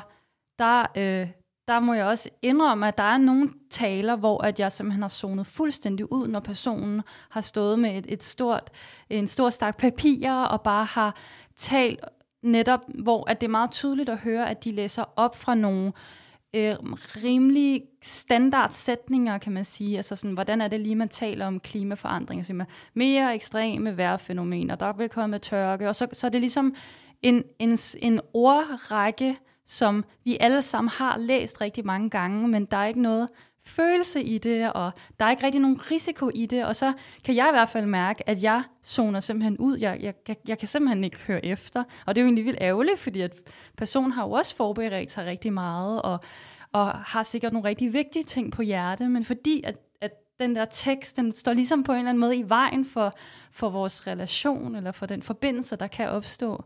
der, 0.60 0.86
øh, 0.98 1.28
der 1.68 1.80
må 1.80 1.94
jeg 1.94 2.06
også 2.06 2.30
indrømme, 2.42 2.88
at 2.88 2.98
der 2.98 3.04
er 3.04 3.18
nogle 3.18 3.50
taler, 3.70 4.16
hvor 4.16 4.44
at 4.44 4.60
jeg 4.60 4.72
simpelthen 4.72 5.02
har 5.02 5.10
zonet 5.10 5.48
fuldstændig 5.48 6.12
ud, 6.12 6.28
når 6.28 6.40
personen 6.40 7.02
har 7.30 7.42
stået 7.42 7.80
med 7.80 7.98
et, 7.98 8.06
et 8.10 8.24
stort, 8.24 8.70
en 9.10 9.28
stor 9.28 9.50
stak 9.50 9.78
papirer 9.78 10.44
og 10.44 10.62
bare 10.62 10.86
har 10.86 11.16
talt 11.56 12.00
netop, 12.44 12.80
hvor 13.04 13.30
at 13.30 13.42
det 13.42 13.48
er 13.48 13.52
meget 13.52 13.72
tydeligt 13.72 14.10
at 14.10 14.18
høre, 14.18 14.50
at 14.50 14.64
de 14.64 14.72
læser 14.72 15.04
op 15.16 15.36
fra 15.36 15.56
nogle 15.56 15.92
øh, 16.56 16.76
rimelig 17.24 17.84
standardsætninger, 18.02 19.38
kan 19.38 19.54
man 19.54 19.66
sige. 19.66 19.98
Altså 19.98 20.16
sådan, 20.16 20.34
hvordan 20.34 20.62
er 20.62 20.68
det 20.68 20.80
lige, 20.80 20.96
man 20.96 21.10
taler 21.10 21.46
om 21.46 21.60
klimaforandringer? 21.60 22.44
Så 22.44 22.66
mere 22.94 23.36
ekstreme 23.36 23.98
vejrfænomener, 23.98 24.76
der 24.76 24.94
vil 24.94 25.10
komme 25.10 25.40
tørke, 25.40 25.90
og 25.90 25.96
så, 25.96 26.08
så 26.14 26.28
er 26.28 26.32
det 26.32 26.42
ligesom 26.42 26.76
en, 27.22 27.44
en, 27.60 27.78
en 28.00 28.20
ordrække, 28.34 29.38
som 29.66 30.04
vi 30.24 30.38
alle 30.40 30.62
sammen 30.62 30.90
har 30.90 31.18
læst 31.18 31.62
rigtig 31.62 31.86
mange 31.86 32.10
gange, 32.10 32.48
men 32.48 32.66
der 32.66 32.78
er 32.78 32.86
ikke 32.86 33.02
noget 33.02 33.30
følelse 33.66 34.24
i 34.24 34.38
det, 34.38 34.74
og 34.74 34.92
der 35.20 35.26
er 35.26 35.32
ikke 35.32 35.44
rigtig 35.44 35.62
nogen 35.62 35.82
risiko 35.92 36.30
i 36.34 36.46
det, 36.46 36.66
og 36.66 36.76
så 36.76 36.94
kan 37.24 37.36
jeg 37.36 37.48
i 37.48 37.52
hvert 37.52 37.70
fald 37.70 37.86
mærke, 37.86 38.30
at 38.30 38.44
jeg 38.44 38.64
zoner 38.86 39.20
simpelthen 39.20 39.58
ud. 39.58 39.78
Jeg, 39.78 39.98
jeg, 40.02 40.14
jeg, 40.28 40.36
jeg 40.48 40.58
kan 40.58 40.68
simpelthen 40.68 41.04
ikke 41.04 41.18
høre 41.18 41.46
efter, 41.46 41.84
og 42.06 42.16
det 42.16 42.22
er 42.22 42.24
jo 42.24 42.28
egentlig 42.28 42.46
vildt 42.46 42.62
ærgerligt, 42.62 43.00
fordi 43.00 43.22
at 43.22 43.32
personen 43.78 44.12
har 44.12 44.24
jo 44.24 44.32
også 44.32 44.56
forberedt 44.56 45.12
sig 45.12 45.26
rigtig 45.26 45.54
meget, 45.54 46.02
og, 46.02 46.20
og 46.72 46.88
har 46.88 47.24
sikkert 47.24 47.54
nogle 47.54 47.70
rigtig 47.70 47.94
vigtige 47.94 48.24
ting 48.24 48.52
på 48.52 48.62
hjerte, 48.62 49.10
men 49.10 49.26
fordi 49.26 49.62
at, 49.64 49.78
at 50.02 50.12
den 50.40 50.56
der 50.56 50.66
tekst, 50.66 51.18
den 51.18 51.34
står 51.34 51.54
ligesom 51.54 51.84
på 51.84 51.92
en 51.92 51.98
eller 51.98 52.10
anden 52.10 52.22
måde 52.22 52.38
i 52.38 52.50
vejen 52.50 52.86
for, 52.86 53.14
for 53.52 53.70
vores 53.70 54.08
relation, 54.08 54.76
eller 54.76 54.92
for 54.92 55.06
den 55.06 55.22
forbindelse, 55.22 55.76
der 55.76 55.88
kan 55.88 56.10
opstå, 56.10 56.66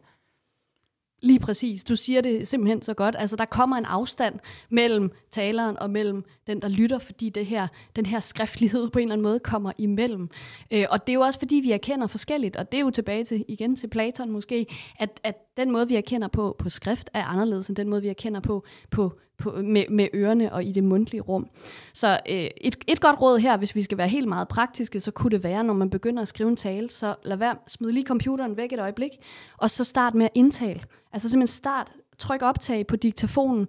Lige 1.21 1.39
præcis. 1.39 1.83
Du 1.83 1.95
siger 1.95 2.21
det 2.21 2.47
simpelthen 2.47 2.81
så 2.81 2.93
godt. 2.93 3.15
Altså, 3.19 3.35
der 3.35 3.45
kommer 3.45 3.77
en 3.77 3.85
afstand 3.85 4.39
mellem 4.69 5.11
taleren 5.31 5.79
og 5.79 5.89
mellem 5.89 6.23
den, 6.47 6.61
der 6.61 6.67
lytter, 6.67 6.99
fordi 6.99 7.29
det 7.29 7.45
her, 7.45 7.67
den 7.95 8.05
her 8.05 8.19
skriftlighed 8.19 8.89
på 8.89 8.99
en 8.99 9.03
eller 9.03 9.13
anden 9.13 9.23
måde 9.23 9.39
kommer 9.39 9.71
imellem. 9.77 10.29
Øh, 10.71 10.85
og 10.89 11.07
det 11.07 11.13
er 11.13 11.15
jo 11.15 11.21
også, 11.21 11.39
fordi 11.39 11.55
vi 11.55 11.71
erkender 11.71 12.07
forskelligt, 12.07 12.55
og 12.55 12.71
det 12.71 12.77
er 12.77 12.81
jo 12.81 12.89
tilbage 12.89 13.23
til, 13.23 13.45
igen 13.47 13.75
til 13.75 13.87
Platon 13.87 14.29
måske, 14.29 14.65
at, 14.99 15.19
at 15.23 15.35
den 15.57 15.71
måde, 15.71 15.87
vi 15.87 15.95
erkender 15.95 16.27
på 16.27 16.55
på 16.59 16.69
skrift, 16.69 17.09
er 17.13 17.23
anderledes 17.23 17.67
end 17.67 17.75
den 17.75 17.89
måde, 17.89 18.01
vi 18.01 18.07
erkender 18.07 18.39
på, 18.39 18.65
på, 18.91 19.19
på 19.39 19.51
med, 19.51 19.85
med 19.89 20.07
ørerne 20.13 20.53
og 20.53 20.63
i 20.63 20.71
det 20.71 20.83
mundtlige 20.83 21.21
rum. 21.21 21.47
Så 21.93 22.19
øh, 22.29 22.47
et, 22.61 22.75
et 22.87 23.01
godt 23.01 23.21
råd 23.21 23.39
her, 23.39 23.57
hvis 23.57 23.75
vi 23.75 23.81
skal 23.81 23.97
være 23.97 24.07
helt 24.07 24.27
meget 24.27 24.47
praktiske, 24.47 24.99
så 24.99 25.11
kunne 25.11 25.31
det 25.31 25.43
være, 25.43 25.63
når 25.63 25.73
man 25.73 25.89
begynder 25.89 26.21
at 26.21 26.27
skrive 26.27 26.49
en 26.49 26.55
tale, 26.55 26.89
så 26.89 27.15
lad 27.23 27.37
være, 27.37 27.55
smid 27.67 27.91
lige 27.91 28.05
computeren 28.05 28.57
væk 28.57 28.73
et 28.73 28.79
øjeblik, 28.79 29.11
og 29.57 29.69
så 29.69 29.83
start 29.83 30.15
med 30.15 30.25
at 30.25 30.31
indtale. 30.35 30.81
Altså 31.13 31.29
simpelthen 31.29 31.55
start, 31.55 31.91
tryk 32.17 32.41
optag 32.41 32.87
på 32.87 32.95
diktafonen, 32.95 33.67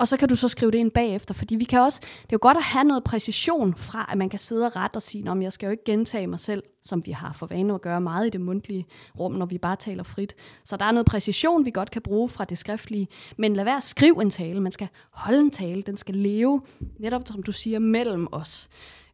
og 0.00 0.08
så 0.08 0.16
kan 0.16 0.28
du 0.28 0.36
så 0.36 0.48
skrive 0.48 0.70
det 0.70 0.78
ind 0.78 0.90
bagefter, 0.90 1.34
fordi 1.34 1.56
vi 1.56 1.64
kan 1.64 1.80
også, 1.80 2.00
det 2.00 2.08
er 2.08 2.32
jo 2.32 2.38
godt 2.42 2.56
at 2.56 2.62
have 2.62 2.84
noget 2.84 3.04
præcision 3.04 3.74
fra, 3.74 4.08
at 4.12 4.18
man 4.18 4.28
kan 4.28 4.38
sidde 4.38 4.66
og 4.66 4.76
rette 4.76 4.96
og 4.96 5.02
sige, 5.02 5.30
om 5.30 5.42
jeg 5.42 5.52
skal 5.52 5.66
jo 5.66 5.70
ikke 5.70 5.84
gentage 5.84 6.26
mig 6.26 6.40
selv, 6.40 6.62
som 6.82 7.06
vi 7.06 7.10
har 7.10 7.32
for 7.32 7.46
vane 7.46 7.74
at 7.74 7.80
gøre 7.80 8.00
meget 8.00 8.26
i 8.26 8.30
det 8.30 8.40
mundtlige 8.40 8.86
rum, 9.18 9.32
når 9.32 9.46
vi 9.46 9.58
bare 9.58 9.76
taler 9.76 10.02
frit. 10.02 10.34
Så 10.64 10.76
der 10.76 10.84
er 10.84 10.92
noget 10.92 11.06
præcision, 11.06 11.64
vi 11.64 11.70
godt 11.70 11.90
kan 11.90 12.02
bruge 12.02 12.28
fra 12.28 12.44
det 12.44 12.58
skriftlige, 12.58 13.08
men 13.38 13.56
lad 13.56 13.64
være 13.64 13.76
at 13.76 13.82
skrive 13.82 14.22
en 14.22 14.30
tale, 14.30 14.60
man 14.60 14.72
skal 14.72 14.88
holde 15.10 15.40
en 15.40 15.50
tale, 15.50 15.82
den 15.82 15.96
skal 15.96 16.14
leve, 16.14 16.62
netop 16.98 17.22
som 17.26 17.42
du 17.42 17.52
siger, 17.52 17.78
mellem 17.78 18.28
os. 18.32 18.68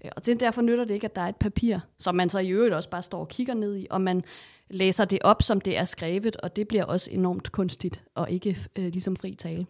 Øh, 0.05 0.11
og 0.16 0.27
det, 0.27 0.40
derfor 0.40 0.62
nytter 0.62 0.85
det 0.85 0.94
ikke, 0.94 1.05
at 1.05 1.16
der 1.16 1.22
er 1.22 1.29
et 1.29 1.37
papir, 1.37 1.79
som 1.99 2.14
man 2.14 2.31
så 2.31 2.38
i 2.38 2.49
øvrigt 2.49 2.75
også 2.75 2.90
bare 2.90 3.03
står 3.03 3.20
og 3.20 3.29
kigger 3.29 3.55
ned 3.55 3.77
i, 3.77 3.87
og 3.90 4.01
man 4.01 4.25
læser 4.70 5.05
det 5.05 5.18
op, 5.22 5.42
som 5.42 5.61
det 5.61 5.79
er 5.79 5.85
skrevet, 5.85 6.37
og 6.37 6.57
det 6.57 6.68
bliver 6.68 6.85
også 6.85 7.11
enormt 7.11 7.53
kunstigt, 7.53 8.03
og 8.14 8.31
ikke 8.31 8.59
øh, 8.77 8.85
ligesom 8.85 9.16
fri 9.16 9.35
tale. 9.35 9.66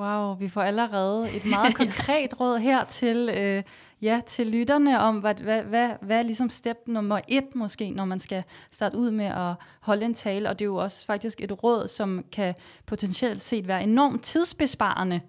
Wow, 0.00 0.34
vi 0.34 0.48
får 0.48 0.62
allerede 0.62 1.36
et 1.36 1.44
meget 1.54 1.74
konkret 1.74 2.40
råd 2.40 2.58
her 2.58 2.84
til, 2.84 3.30
øh, 3.36 3.62
ja, 4.02 4.20
til 4.26 4.46
lytterne 4.46 5.00
om, 5.00 5.18
hvad, 5.18 5.34
hvad, 5.34 5.62
hvad, 5.62 5.90
hvad 6.02 6.18
er 6.18 6.22
ligesom 6.22 6.50
step 6.50 6.76
nummer 6.86 7.20
et 7.28 7.54
måske, 7.54 7.90
når 7.90 8.04
man 8.04 8.18
skal 8.18 8.44
starte 8.70 8.98
ud 8.98 9.10
med 9.10 9.26
at 9.26 9.54
holde 9.80 10.04
en 10.04 10.14
tale. 10.14 10.48
Og 10.48 10.58
det 10.58 10.64
er 10.64 10.66
jo 10.66 10.76
også 10.76 11.06
faktisk 11.06 11.40
et 11.40 11.62
råd, 11.62 11.88
som 11.88 12.24
kan 12.32 12.54
potentielt 12.86 13.40
set 13.40 13.68
være 13.68 13.82
enormt 13.82 14.22
tidsbesparende. 14.22 15.20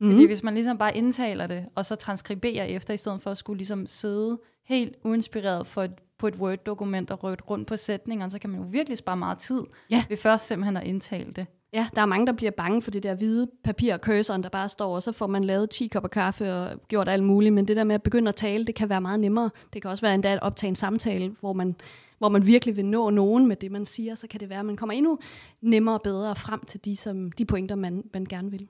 Mm. 0.00 0.10
Fordi 0.10 0.26
hvis 0.26 0.42
man 0.42 0.54
ligesom 0.54 0.78
bare 0.78 0.96
indtaler 0.96 1.46
det, 1.46 1.66
og 1.74 1.84
så 1.84 1.94
transkriberer 1.94 2.64
efter, 2.64 2.94
i 2.94 2.96
stedet 2.96 3.22
for 3.22 3.30
at 3.30 3.38
skulle 3.38 3.56
ligesom 3.56 3.86
sidde 3.86 4.40
helt 4.64 4.96
uinspireret 5.04 5.66
for 5.66 5.82
et, 5.82 5.92
på 6.18 6.26
et 6.26 6.34
Word-dokument 6.34 7.10
og 7.10 7.24
rykke 7.24 7.44
rundt 7.44 7.68
på 7.68 7.76
sætningerne, 7.76 8.30
så 8.30 8.38
kan 8.38 8.50
man 8.50 8.60
jo 8.60 8.66
virkelig 8.70 8.98
spare 8.98 9.16
meget 9.16 9.38
tid 9.38 9.60
ja. 9.90 10.04
ved 10.08 10.16
først 10.16 10.46
simpelthen 10.46 10.76
at 10.76 10.84
indtale 10.84 11.32
det. 11.32 11.46
Ja, 11.72 11.86
der 11.96 12.02
er 12.02 12.06
mange, 12.06 12.26
der 12.26 12.32
bliver 12.32 12.50
bange 12.50 12.82
for 12.82 12.90
det 12.90 13.02
der 13.02 13.14
hvide 13.14 13.46
papir 13.64 13.94
og 13.94 14.00
cursoren, 14.00 14.42
der 14.42 14.48
bare 14.48 14.68
står, 14.68 14.94
og 14.94 15.02
så 15.02 15.12
får 15.12 15.26
man 15.26 15.44
lavet 15.44 15.70
10 15.70 15.86
kopper 15.86 16.08
kaffe 16.08 16.54
og 16.54 16.80
gjort 16.88 17.08
alt 17.08 17.24
muligt. 17.24 17.54
Men 17.54 17.68
det 17.68 17.76
der 17.76 17.84
med 17.84 17.94
at 17.94 18.02
begynde 18.02 18.28
at 18.28 18.34
tale, 18.34 18.66
det 18.66 18.74
kan 18.74 18.88
være 18.88 19.00
meget 19.00 19.20
nemmere. 19.20 19.50
Det 19.72 19.82
kan 19.82 19.90
også 19.90 20.00
være 20.00 20.14
endda 20.14 20.32
at 20.32 20.42
optage 20.42 20.68
en 20.68 20.76
samtale, 20.76 21.36
hvor 21.40 21.52
man, 21.52 21.76
hvor 22.18 22.28
man 22.28 22.46
virkelig 22.46 22.76
vil 22.76 22.86
nå 22.86 23.10
nogen 23.10 23.46
med 23.46 23.56
det, 23.56 23.70
man 23.70 23.86
siger. 23.86 24.14
Så 24.14 24.26
kan 24.26 24.40
det 24.40 24.50
være, 24.50 24.58
at 24.58 24.64
man 24.64 24.76
kommer 24.76 24.94
endnu 24.94 25.18
nemmere 25.60 25.94
og 25.94 26.02
bedre 26.02 26.36
frem 26.36 26.64
til 26.64 26.84
de, 26.84 26.96
som, 26.96 27.32
de 27.32 27.44
pointer, 27.44 27.74
man, 27.74 28.04
man 28.14 28.24
gerne 28.24 28.50
vil. 28.50 28.68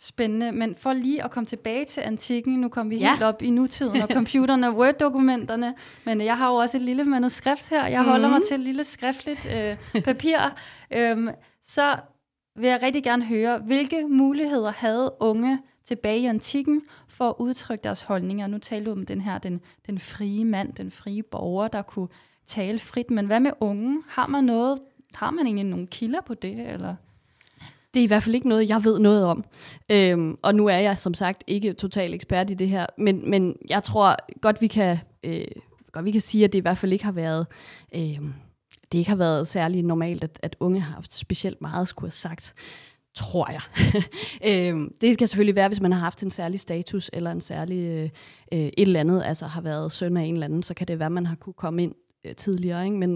Spændende, 0.00 0.52
men 0.52 0.74
for 0.74 0.92
lige 0.92 1.24
at 1.24 1.30
komme 1.30 1.46
tilbage 1.46 1.84
til 1.84 2.00
antikken, 2.00 2.60
nu 2.60 2.68
kommer 2.68 2.90
vi 2.90 2.98
ja. 2.98 3.10
helt 3.10 3.22
op 3.22 3.42
i 3.42 3.50
nutiden 3.50 4.02
og 4.02 4.08
computerne 4.08 4.68
og 4.68 4.76
Word-dokumenterne, 4.76 5.74
men 6.04 6.20
jeg 6.20 6.36
har 6.36 6.48
jo 6.48 6.54
også 6.54 6.76
et 6.76 6.82
lille 6.82 7.04
manuskript 7.04 7.68
her, 7.68 7.86
jeg 7.86 8.04
holder 8.04 8.28
mm. 8.28 8.32
mig 8.32 8.42
til 8.48 8.54
et 8.54 8.60
lille 8.60 8.84
skriftligt 8.84 9.48
øh, 9.56 10.02
papir, 10.02 10.38
øhm, 10.96 11.28
så 11.64 11.96
vil 12.58 12.68
jeg 12.68 12.82
rigtig 12.82 13.04
gerne 13.04 13.24
høre, 13.24 13.58
hvilke 13.58 14.08
muligheder 14.08 14.70
havde 14.70 15.12
unge 15.20 15.58
tilbage 15.84 16.18
i 16.18 16.26
antikken 16.26 16.82
for 17.08 17.28
at 17.28 17.34
udtrykke 17.38 17.84
deres 17.84 18.02
holdninger? 18.02 18.46
Nu 18.46 18.58
talte 18.58 18.86
du 18.86 18.92
om 18.92 19.06
den 19.06 19.20
her, 19.20 19.38
den, 19.38 19.60
den 19.86 19.98
frie 19.98 20.44
mand, 20.44 20.72
den 20.72 20.90
frie 20.90 21.22
borger, 21.22 21.68
der 21.68 21.82
kunne 21.82 22.08
tale 22.46 22.78
frit, 22.78 23.10
men 23.10 23.26
hvad 23.26 23.40
med 23.40 23.50
unge? 23.60 24.02
Har 24.08 24.26
man 24.26 24.44
noget, 24.44 24.78
har 25.14 25.30
man 25.30 25.46
egentlig 25.46 25.64
nogle 25.64 25.86
kilder 25.86 26.20
på 26.20 26.34
det, 26.34 26.68
eller? 26.68 26.94
Det 27.94 28.00
er 28.00 28.04
i 28.04 28.06
hvert 28.06 28.22
fald 28.22 28.34
ikke 28.34 28.48
noget, 28.48 28.68
jeg 28.68 28.84
ved 28.84 28.98
noget 28.98 29.24
om. 29.24 29.44
Øhm, 29.90 30.38
og 30.42 30.54
nu 30.54 30.66
er 30.66 30.78
jeg 30.78 30.98
som 30.98 31.14
sagt 31.14 31.44
ikke 31.46 31.72
total 31.72 32.14
ekspert 32.14 32.50
i 32.50 32.54
det 32.54 32.68
her, 32.68 32.86
men, 32.98 33.30
men 33.30 33.56
jeg 33.68 33.82
tror 33.82 34.16
godt, 34.40 34.60
vi 34.60 34.66
kan, 34.66 34.98
øh, 35.24 35.44
godt, 35.92 36.04
vi 36.04 36.10
kan 36.10 36.20
sige, 36.20 36.44
at 36.44 36.52
det 36.52 36.58
i 36.58 36.62
hvert 36.62 36.78
fald 36.78 36.92
ikke 36.92 37.04
har 37.04 37.12
været... 37.12 37.46
Øh, 37.94 38.20
det 38.92 38.98
ikke 38.98 39.10
har 39.10 39.16
været 39.16 39.48
særlig 39.48 39.82
normalt, 39.82 40.24
at, 40.24 40.38
at 40.42 40.56
unge 40.60 40.80
har 40.80 40.94
haft 40.94 41.14
specielt 41.14 41.60
meget 41.60 41.88
skulle 41.88 42.06
have 42.06 42.12
sagt, 42.12 42.54
tror 43.14 43.50
jeg. 43.50 43.60
øh, 44.50 44.90
det 45.00 45.18
kan 45.18 45.28
selvfølgelig 45.28 45.56
være, 45.56 45.68
hvis 45.68 45.80
man 45.80 45.92
har 45.92 46.00
haft 46.00 46.22
en 46.22 46.30
særlig 46.30 46.60
status, 46.60 47.10
eller 47.12 47.30
en 47.30 47.40
særlig 47.40 47.78
øh, 47.78 48.10
øh, 48.52 48.58
et 48.58 48.72
eller 48.76 49.00
andet, 49.00 49.22
altså 49.24 49.46
har 49.46 49.60
været 49.60 49.92
søn 49.92 50.16
af 50.16 50.22
en 50.22 50.34
eller 50.34 50.46
anden, 50.46 50.62
så 50.62 50.74
kan 50.74 50.88
det 50.88 50.98
være, 50.98 51.06
at 51.06 51.12
man 51.12 51.26
har 51.26 51.36
kunne 51.36 51.52
komme 51.52 51.82
ind 51.82 51.94
øh, 52.24 52.34
tidligere. 52.34 52.84
Ikke? 52.84 52.96
Men, 52.96 53.10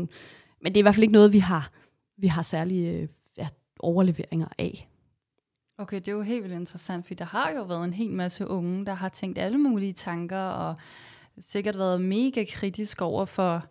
men 0.60 0.72
det 0.72 0.76
er 0.76 0.78
i 0.78 0.82
hvert 0.82 0.94
fald 0.94 1.04
ikke 1.04 1.12
noget, 1.12 1.32
vi 1.32 1.38
har, 1.38 1.70
vi 2.16 2.26
har 2.26 2.42
særlige 2.42 2.90
øh, 2.90 3.08
ja, 3.38 3.48
overleveringer 3.80 4.48
af. 4.58 4.88
Okay, 5.78 5.96
det 5.96 6.08
er 6.08 6.12
jo 6.12 6.22
helt 6.22 6.42
vildt 6.42 6.56
interessant, 6.56 7.06
for 7.06 7.14
der 7.14 7.24
har 7.24 7.50
jo 7.50 7.62
været 7.62 7.84
en 7.84 7.92
hel 7.92 8.10
masse 8.10 8.48
unge, 8.48 8.86
der 8.86 8.94
har 8.94 9.08
tænkt 9.08 9.38
alle 9.38 9.58
mulige 9.58 9.92
tanker, 9.92 10.38
og 10.38 10.76
sikkert 11.38 11.78
været 11.78 12.00
mega 12.00 12.44
kritisk 12.44 13.02
over 13.02 13.24
for 13.24 13.64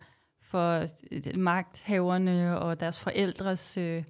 for 0.51 0.85
øh, 1.11 1.39
magthaverne 1.39 2.59
og 2.59 2.79
deres 2.79 2.99
forældres 2.99 3.77
øh, 3.77 4.03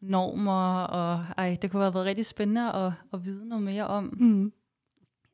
normer, 0.00 0.82
og 0.82 1.26
ej, 1.36 1.58
det 1.62 1.70
kunne 1.70 1.82
have 1.82 1.94
været 1.94 2.06
rigtig 2.06 2.26
spændende 2.26 2.72
at, 2.72 2.92
at 3.12 3.24
vide 3.24 3.48
noget 3.48 3.64
mere 3.64 3.86
om. 3.86 4.04
Mm. 4.04 4.52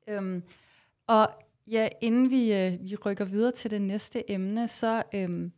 Øhm, 0.09 0.43
og 1.07 1.31
ja, 1.67 1.89
inden 2.01 2.31
vi, 2.31 2.53
øh, 2.53 2.79
vi 2.81 2.97
rykker 2.97 3.25
videre 3.25 3.53
til 3.53 3.71
det 3.71 3.83
næste 3.83 4.31
emne, 4.31 4.69
så 4.69 5.03
øhm, 5.15 5.53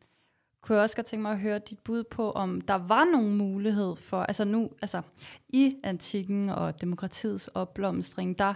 kunne 0.60 0.76
jeg 0.76 0.82
også 0.82 0.96
godt 0.96 1.06
tænke 1.06 1.22
mig 1.22 1.32
at 1.32 1.40
høre 1.40 1.58
dit 1.58 1.78
bud 1.78 2.04
på, 2.04 2.30
om 2.30 2.60
der 2.60 2.74
var 2.74 3.04
nogen 3.04 3.36
mulighed 3.36 3.96
for, 3.96 4.22
altså 4.22 4.44
nu, 4.44 4.70
altså 4.82 5.02
i 5.48 5.76
antikken 5.82 6.48
og 6.48 6.80
demokratiets 6.80 7.48
opblomstring, 7.48 8.38
der 8.38 8.54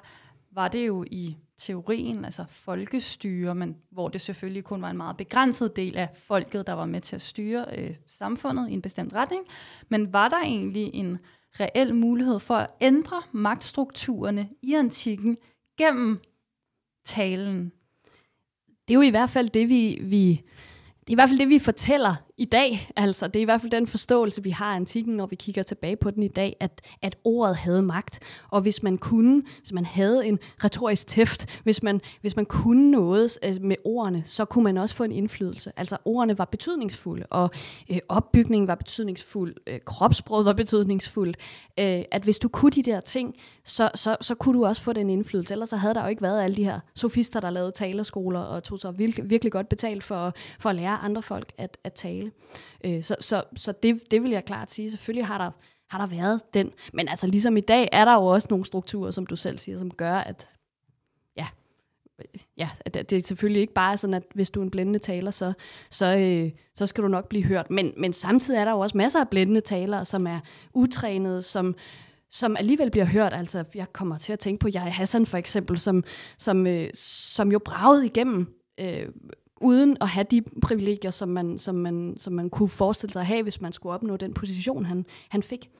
var 0.50 0.68
det 0.68 0.86
jo 0.86 1.04
i 1.10 1.36
teorien, 1.58 2.24
altså 2.24 2.44
folkestyre, 2.50 3.54
men 3.54 3.76
hvor 3.90 4.08
det 4.08 4.20
selvfølgelig 4.20 4.64
kun 4.64 4.82
var 4.82 4.90
en 4.90 4.96
meget 4.96 5.16
begrænset 5.16 5.76
del 5.76 5.96
af 5.96 6.08
folket, 6.14 6.66
der 6.66 6.72
var 6.72 6.86
med 6.86 7.00
til 7.00 7.16
at 7.16 7.22
styre 7.22 7.66
øh, 7.78 7.94
samfundet 8.06 8.70
i 8.70 8.72
en 8.72 8.82
bestemt 8.82 9.14
retning. 9.14 9.44
Men 9.88 10.12
var 10.12 10.28
der 10.28 10.38
egentlig 10.42 10.94
en 10.94 11.18
reel 11.60 11.94
mulighed 11.94 12.38
for 12.38 12.56
at 12.56 12.70
ændre 12.80 13.22
magtstrukturerne 13.32 14.48
i 14.62 14.74
antikken 14.74 15.36
gennem 15.78 16.18
talen? 17.04 17.72
Det 18.88 18.94
er 18.94 18.98
jo 18.98 19.00
i 19.00 19.10
hvert 19.10 19.30
fald 19.30 19.48
det, 19.48 19.68
vi, 19.68 19.98
vi, 20.02 20.42
det 21.00 21.08
er 21.08 21.12
i 21.12 21.14
hvert 21.14 21.28
fald 21.28 21.38
det, 21.38 21.48
vi 21.48 21.58
fortæller 21.58 22.14
i 22.38 22.44
dag. 22.44 22.90
Altså, 22.96 23.26
det 23.26 23.36
er 23.36 23.40
i 23.40 23.44
hvert 23.44 23.60
fald 23.60 23.70
den 23.70 23.86
forståelse, 23.86 24.42
vi 24.42 24.50
har 24.50 24.72
af 24.72 24.76
antikken, 24.76 25.16
når 25.16 25.26
vi 25.26 25.36
kigger 25.36 25.62
tilbage 25.62 25.96
på 25.96 26.10
den 26.10 26.22
i 26.22 26.28
dag, 26.28 26.56
at, 26.60 26.80
at 27.02 27.16
ordet 27.24 27.56
havde 27.56 27.82
magt. 27.82 28.20
Og 28.50 28.60
hvis 28.60 28.82
man 28.82 28.98
kunne, 28.98 29.42
hvis 29.58 29.72
man 29.72 29.86
havde 29.86 30.26
en 30.26 30.38
retorisk 30.64 31.06
tæft, 31.06 31.46
hvis 31.62 31.82
man, 31.82 32.00
hvis 32.20 32.36
man 32.36 32.46
kunne 32.46 32.90
noget 32.90 33.38
øh, 33.44 33.54
med 33.60 33.76
ordene, 33.84 34.22
så 34.26 34.44
kunne 34.44 34.64
man 34.64 34.76
også 34.76 34.94
få 34.94 35.04
en 35.04 35.12
indflydelse. 35.12 35.72
Altså, 35.76 35.96
ordene 36.04 36.38
var 36.38 36.44
betydningsfulde, 36.44 37.26
og 37.30 37.50
øh, 37.90 37.98
opbygningen 38.08 38.68
var 38.68 38.74
betydningsfuld, 38.74 39.54
øh, 39.66 39.80
kropsbrød 39.84 40.44
var 40.44 40.52
betydningsfuldt. 40.52 41.36
Øh, 41.78 42.02
at 42.10 42.22
hvis 42.22 42.38
du 42.38 42.48
kunne 42.48 42.70
de 42.70 42.82
der 42.82 43.00
ting, 43.00 43.36
så, 43.64 43.90
så, 43.94 44.16
så 44.20 44.34
kunne 44.34 44.58
du 44.58 44.66
også 44.66 44.82
få 44.82 44.92
den 44.92 45.10
indflydelse. 45.10 45.54
Ellers 45.54 45.68
så 45.68 45.76
havde 45.76 45.94
der 45.94 46.02
jo 46.02 46.08
ikke 46.08 46.22
været 46.22 46.42
alle 46.42 46.56
de 46.56 46.64
her 46.64 46.80
sofister, 46.94 47.40
der 47.40 47.50
lavede 47.50 47.72
talerskoler 47.72 48.40
og 48.40 48.62
tog 48.62 48.78
sig 48.78 48.98
virkelig, 48.98 49.30
virkelig 49.30 49.52
godt 49.52 49.68
betalt 49.68 50.04
for, 50.04 50.34
for 50.60 50.70
at 50.70 50.76
lære 50.76 50.98
andre 50.98 51.22
folk 51.22 51.52
at, 51.58 51.78
at 51.84 51.92
tale 51.92 52.27
tale. 52.82 52.96
Øh, 52.96 53.02
så 53.02 53.16
så, 53.20 53.42
så 53.56 53.72
det, 53.72 54.10
det 54.10 54.22
vil 54.22 54.30
jeg 54.30 54.44
klart 54.44 54.70
sige. 54.70 54.90
Selvfølgelig 54.90 55.26
har 55.26 55.38
der, 55.38 55.50
har 55.90 56.06
der 56.06 56.16
været 56.16 56.40
den. 56.54 56.72
Men 56.92 57.08
altså 57.08 57.26
ligesom 57.26 57.56
i 57.56 57.60
dag 57.60 57.88
er 57.92 58.04
der 58.04 58.14
jo 58.14 58.26
også 58.26 58.46
nogle 58.50 58.66
strukturer, 58.66 59.10
som 59.10 59.26
du 59.26 59.36
selv 59.36 59.58
siger, 59.58 59.78
som 59.78 59.90
gør, 59.90 60.14
at 60.14 60.48
ja, 61.36 61.46
ja, 62.56 62.68
det, 62.84 63.10
det 63.10 63.12
er 63.12 63.26
selvfølgelig 63.26 63.60
ikke 63.60 63.74
bare 63.74 63.96
sådan, 63.96 64.14
at 64.14 64.22
hvis 64.34 64.50
du 64.50 64.60
er 64.60 64.64
en 64.64 64.70
blændende 64.70 64.98
taler, 64.98 65.30
så, 65.30 65.52
så, 65.90 66.16
øh, 66.16 66.50
så 66.74 66.86
skal 66.86 67.04
du 67.04 67.08
nok 67.08 67.28
blive 67.28 67.44
hørt. 67.44 67.70
Men, 67.70 67.92
men 67.96 68.12
samtidig 68.12 68.58
er 68.58 68.64
der 68.64 68.72
jo 68.72 68.80
også 68.80 68.96
masser 68.96 69.20
af 69.20 69.28
blændende 69.28 69.60
talere, 69.60 70.04
som 70.04 70.26
er 70.26 70.40
utrænede, 70.74 71.42
som, 71.42 71.74
som 72.30 72.56
alligevel 72.56 72.90
bliver 72.90 73.04
hørt. 73.04 73.34
Altså, 73.34 73.64
jeg 73.74 73.92
kommer 73.92 74.18
til 74.18 74.32
at 74.32 74.38
tænke 74.38 74.60
på 74.60 74.68
Jai 74.68 74.90
Hassan 74.90 75.26
for 75.26 75.38
eksempel, 75.38 75.78
som, 75.78 76.04
som, 76.38 76.66
øh, 76.66 76.88
som 76.94 77.52
jo 77.52 77.58
bragede 77.58 78.06
igennem 78.06 78.54
øh, 78.80 79.08
uden 79.60 79.96
at 80.00 80.08
have 80.08 80.26
de 80.30 80.42
privilegier, 80.62 81.10
som 81.10 81.28
man, 81.28 81.58
som 81.58 81.74
man, 81.74 82.14
som 82.18 82.32
man 82.32 82.50
kunne 82.50 82.68
forestille 82.68 83.12
sig 83.12 83.20
at 83.20 83.26
have, 83.26 83.42
hvis 83.42 83.60
man 83.60 83.72
skulle 83.72 83.94
opnå 83.94 84.16
den 84.16 84.34
position, 84.34 84.84
han, 84.84 85.06
han 85.28 85.42
fik. 85.42 85.70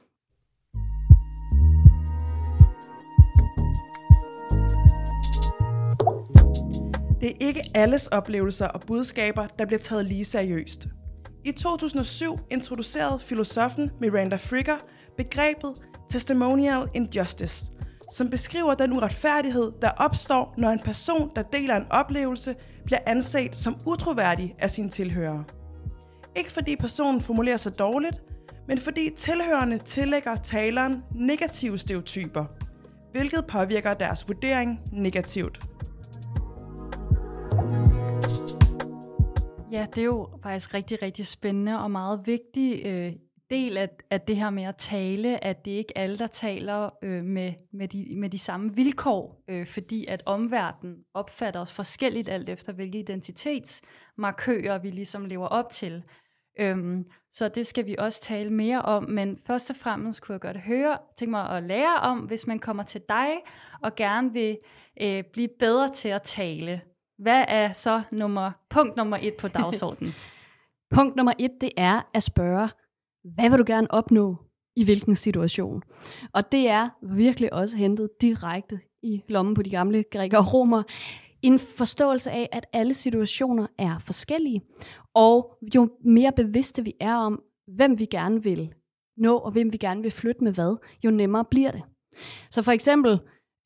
Det 7.21 7.29
er 7.29 7.47
ikke 7.47 7.61
alles 7.75 8.07
oplevelser 8.07 8.67
og 8.67 8.81
budskaber, 8.81 9.47
der 9.47 9.65
bliver 9.65 9.79
taget 9.79 10.05
lige 10.05 10.25
seriøst. 10.25 10.87
I 11.45 11.51
2007 11.51 12.35
introducerede 12.51 13.19
filosofen 13.19 13.91
Miranda 14.01 14.35
Fricker 14.35 14.77
begrebet 15.17 15.73
testimonial 16.09 16.87
injustice, 16.93 17.71
som 18.11 18.29
beskriver 18.29 18.73
den 18.73 18.93
uretfærdighed, 18.93 19.71
der 19.81 19.89
opstår, 19.89 20.53
når 20.57 20.69
en 20.69 20.79
person, 20.79 21.31
der 21.35 21.41
deler 21.41 21.75
en 21.75 21.85
oplevelse, 21.89 22.55
bliver 22.85 22.99
anset 23.05 23.55
som 23.55 23.75
utroværdig 23.87 24.55
af 24.59 24.71
sine 24.71 24.89
tilhørere. 24.89 25.43
Ikke 26.35 26.51
fordi 26.51 26.75
personen 26.75 27.21
formulerer 27.21 27.57
sig 27.57 27.79
dårligt, 27.79 28.23
men 28.67 28.77
fordi 28.77 29.09
tilhørende 29.15 29.77
tillægger 29.77 30.35
taleren 30.35 31.03
negative 31.15 31.77
stereotyper, 31.77 32.45
hvilket 33.11 33.45
påvirker 33.47 33.93
deres 33.93 34.27
vurdering 34.27 34.79
negativt. 34.91 35.59
Ja, 39.71 39.85
det 39.95 40.01
er 40.01 40.05
jo 40.05 40.27
faktisk 40.43 40.73
rigtig, 40.73 41.01
rigtig 41.01 41.27
spændende 41.27 41.79
og 41.79 41.91
meget 41.91 42.21
vigtigt 42.25 42.85
øh, 42.85 43.13
del 43.49 43.77
af, 43.77 43.89
af 44.09 44.21
det 44.21 44.35
her 44.35 44.49
med 44.49 44.63
at 44.63 44.75
tale, 44.75 45.43
at 45.43 45.65
det 45.65 45.71
ikke 45.71 45.97
alle, 45.97 46.17
der 46.17 46.27
taler 46.27 46.89
øh, 47.03 47.23
med, 47.23 47.53
med, 47.73 47.87
de, 47.87 48.15
med 48.15 48.29
de 48.29 48.37
samme 48.37 48.75
vilkår, 48.75 49.43
øh, 49.47 49.67
fordi 49.67 50.05
at 50.05 50.23
omverdenen 50.25 50.97
opfatter 51.13 51.59
os 51.59 51.73
forskelligt 51.73 52.29
alt 52.29 52.49
efter, 52.49 52.73
hvilke 52.73 52.99
identitetsmarkører 52.99 54.77
vi 54.77 54.89
ligesom 54.89 55.25
lever 55.25 55.47
op 55.47 55.69
til. 55.69 56.03
Øhm, 56.59 57.05
så 57.31 57.49
det 57.49 57.67
skal 57.67 57.85
vi 57.85 57.95
også 57.99 58.21
tale 58.21 58.53
mere 58.53 58.81
om, 58.81 59.03
men 59.03 59.39
først 59.47 59.69
og 59.69 59.75
fremmest 59.75 60.21
kunne 60.21 60.33
jeg 60.33 60.41
godt 60.41 60.57
høre, 60.57 60.97
tænke 61.17 61.31
mig 61.31 61.49
at 61.49 61.63
lære 61.63 61.95
om, 61.95 62.19
hvis 62.19 62.47
man 62.47 62.59
kommer 62.59 62.83
til 62.83 63.01
dig 63.09 63.29
og 63.81 63.95
gerne 63.95 64.33
vil 64.33 64.57
øh, 65.01 65.23
blive 65.33 65.49
bedre 65.59 65.93
til 65.93 66.09
at 66.09 66.21
tale. 66.21 66.81
Hvad 67.17 67.45
er 67.47 67.73
så 67.73 68.01
nummer, 68.11 68.51
punkt 68.69 68.95
nummer 68.95 69.17
et 69.21 69.33
på 69.39 69.47
dagsordenen? 69.57 70.11
punkt 70.91 71.15
nummer 71.15 71.33
et, 71.39 71.51
det 71.61 71.71
er 71.77 72.01
at 72.13 72.23
spørge, 72.23 72.69
hvad 73.23 73.49
vil 73.49 73.59
du 73.59 73.63
gerne 73.67 73.91
opnå 73.91 74.37
i 74.75 74.83
hvilken 74.83 75.15
situation? 75.15 75.83
Og 76.33 76.51
det 76.51 76.69
er 76.69 76.89
virkelig 77.15 77.53
også 77.53 77.77
hentet 77.77 78.09
direkte 78.21 78.79
i 79.03 79.21
lommen 79.29 79.55
på 79.55 79.61
de 79.61 79.69
gamle 79.69 80.03
grækere 80.11 80.41
og 80.41 80.53
romer. 80.53 80.83
En 81.41 81.59
forståelse 81.59 82.31
af, 82.31 82.49
at 82.51 82.65
alle 82.73 82.93
situationer 82.93 83.67
er 83.77 83.99
forskellige, 83.99 84.61
og 85.13 85.57
jo 85.75 85.89
mere 86.05 86.31
bevidste 86.31 86.83
vi 86.83 86.93
er 86.99 87.15
om, 87.15 87.41
hvem 87.67 87.99
vi 87.99 88.05
gerne 88.05 88.43
vil 88.43 88.73
nå, 89.17 89.37
og 89.37 89.51
hvem 89.51 89.73
vi 89.73 89.77
gerne 89.77 90.01
vil 90.01 90.11
flytte 90.11 90.43
med 90.43 90.53
hvad, 90.53 90.77
jo 91.05 91.11
nemmere 91.11 91.45
bliver 91.45 91.71
det. 91.71 91.81
Så 92.49 92.61
for 92.61 92.71
eksempel, 92.71 93.19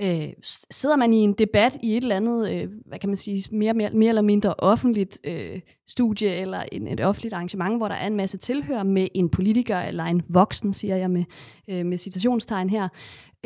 øh, 0.04 0.30
sidder 0.72 0.96
man 0.96 1.14
i 1.14 1.18
en 1.18 1.34
debat 1.34 1.78
i 1.84 1.98
et 1.98 2.04
eller 2.04 2.16
andet, 2.16 2.52
øh, 2.52 2.70
hvad 2.86 3.00
kan 3.00 3.10
man 3.10 3.16
sige, 3.16 3.56
mere, 3.56 3.74
mere, 3.74 3.90
mere 3.94 4.10
eller 4.10 4.22
mindre 4.22 4.54
offentligt 4.58 5.20
øh, 5.24 5.62
studie 5.88 6.36
eller 6.36 6.64
en, 6.72 6.88
et 6.88 7.02
offentligt 7.02 7.34
arrangement, 7.34 7.78
hvor 7.78 7.88
der 7.88 7.96
er 7.96 8.08
en 8.08 8.16
masse 8.16 8.38
tilhør 8.38 8.84
med 8.84 9.08
en 9.14 9.30
politiker 9.30 9.78
eller 9.78 10.04
en 10.04 10.22
voksen, 10.30 10.74
siger 10.74 10.96
jeg 10.96 11.12
med, 11.12 11.24
øh, 11.70 11.86
med 11.86 11.98
citationstegn 11.98 12.70
her, 12.70 12.88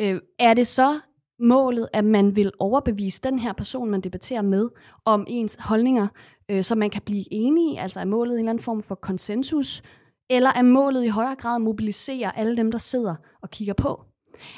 øh, 0.00 0.20
er 0.38 0.54
det 0.54 0.66
så 0.66 1.00
målet, 1.40 1.88
at 1.92 2.04
man 2.04 2.36
vil 2.36 2.52
overbevise 2.58 3.20
den 3.22 3.38
her 3.38 3.52
person, 3.52 3.90
man 3.90 4.00
debatterer 4.00 4.42
med, 4.42 4.68
om 5.04 5.24
ens 5.28 5.56
holdninger, 5.60 6.08
øh, 6.50 6.62
så 6.62 6.74
man 6.74 6.90
kan 6.90 7.02
blive 7.02 7.24
enige, 7.30 7.80
altså 7.80 8.00
er 8.00 8.04
målet 8.04 8.32
en 8.32 8.38
eller 8.38 8.50
anden 8.50 8.64
form 8.64 8.82
for 8.82 8.94
konsensus, 8.94 9.82
eller 10.30 10.50
er 10.50 10.62
målet 10.62 11.04
i 11.04 11.08
højere 11.08 11.36
grad 11.36 11.54
at 11.54 11.60
mobilisere 11.60 12.38
alle 12.38 12.56
dem, 12.56 12.70
der 12.70 12.78
sidder 12.78 13.14
og 13.42 13.50
kigger 13.50 13.74
på? 13.74 14.02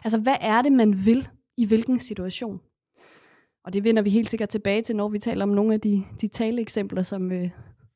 Altså, 0.05 0.19
hvad 0.19 0.37
er 0.41 0.63
det, 0.63 0.73
man 0.73 1.07
vil 1.07 1.29
i 1.57 1.67
hvilken 1.67 2.01
situation. 2.01 2.61
Og 3.65 3.73
det 3.73 3.85
vender 3.85 4.03
vi 4.03 4.11
helt 4.11 4.31
sikkert 4.31 4.49
tilbage 4.49 4.83
til, 4.83 4.97
når 4.97 5.09
vi 5.09 5.19
taler 5.19 5.43
om 5.43 5.49
nogle 5.49 5.75
af 5.75 5.81
de, 5.81 6.05
de 6.21 6.29
taleeksempler, 6.29 7.03
som, 7.03 7.33
øh, 7.33 7.51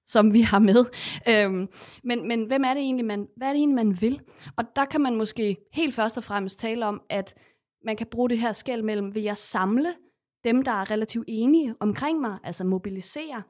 som 0.06 0.32
vi 0.32 0.40
har 0.40 0.58
med. 0.58 0.84
Øhm, 1.28 1.68
men, 2.04 2.28
men 2.28 2.44
hvem 2.44 2.64
er 2.64 2.74
det 2.74 2.82
egentlig, 2.82 3.06
man, 3.06 3.28
hvad 3.36 3.48
er 3.48 3.52
det 3.52 3.58
egentlig, 3.58 3.86
man 3.86 4.00
vil? 4.00 4.20
Og 4.56 4.64
der 4.76 4.84
kan 4.84 5.00
man 5.00 5.16
måske 5.16 5.56
helt 5.72 5.94
først 5.94 6.16
og 6.16 6.24
fremmest 6.24 6.58
tale 6.58 6.86
om, 6.86 7.02
at 7.08 7.34
man 7.84 7.96
kan 7.96 8.06
bruge 8.06 8.30
det 8.30 8.38
her 8.38 8.52
skæld 8.52 8.82
mellem, 8.82 9.14
vil 9.14 9.22
jeg 9.22 9.36
samle 9.36 9.94
dem, 10.44 10.62
der 10.62 10.72
er 10.72 10.90
relativt 10.90 11.24
enige 11.28 11.74
omkring 11.80 12.20
mig, 12.20 12.38
altså 12.44 12.64
mobilisere, 12.64 13.42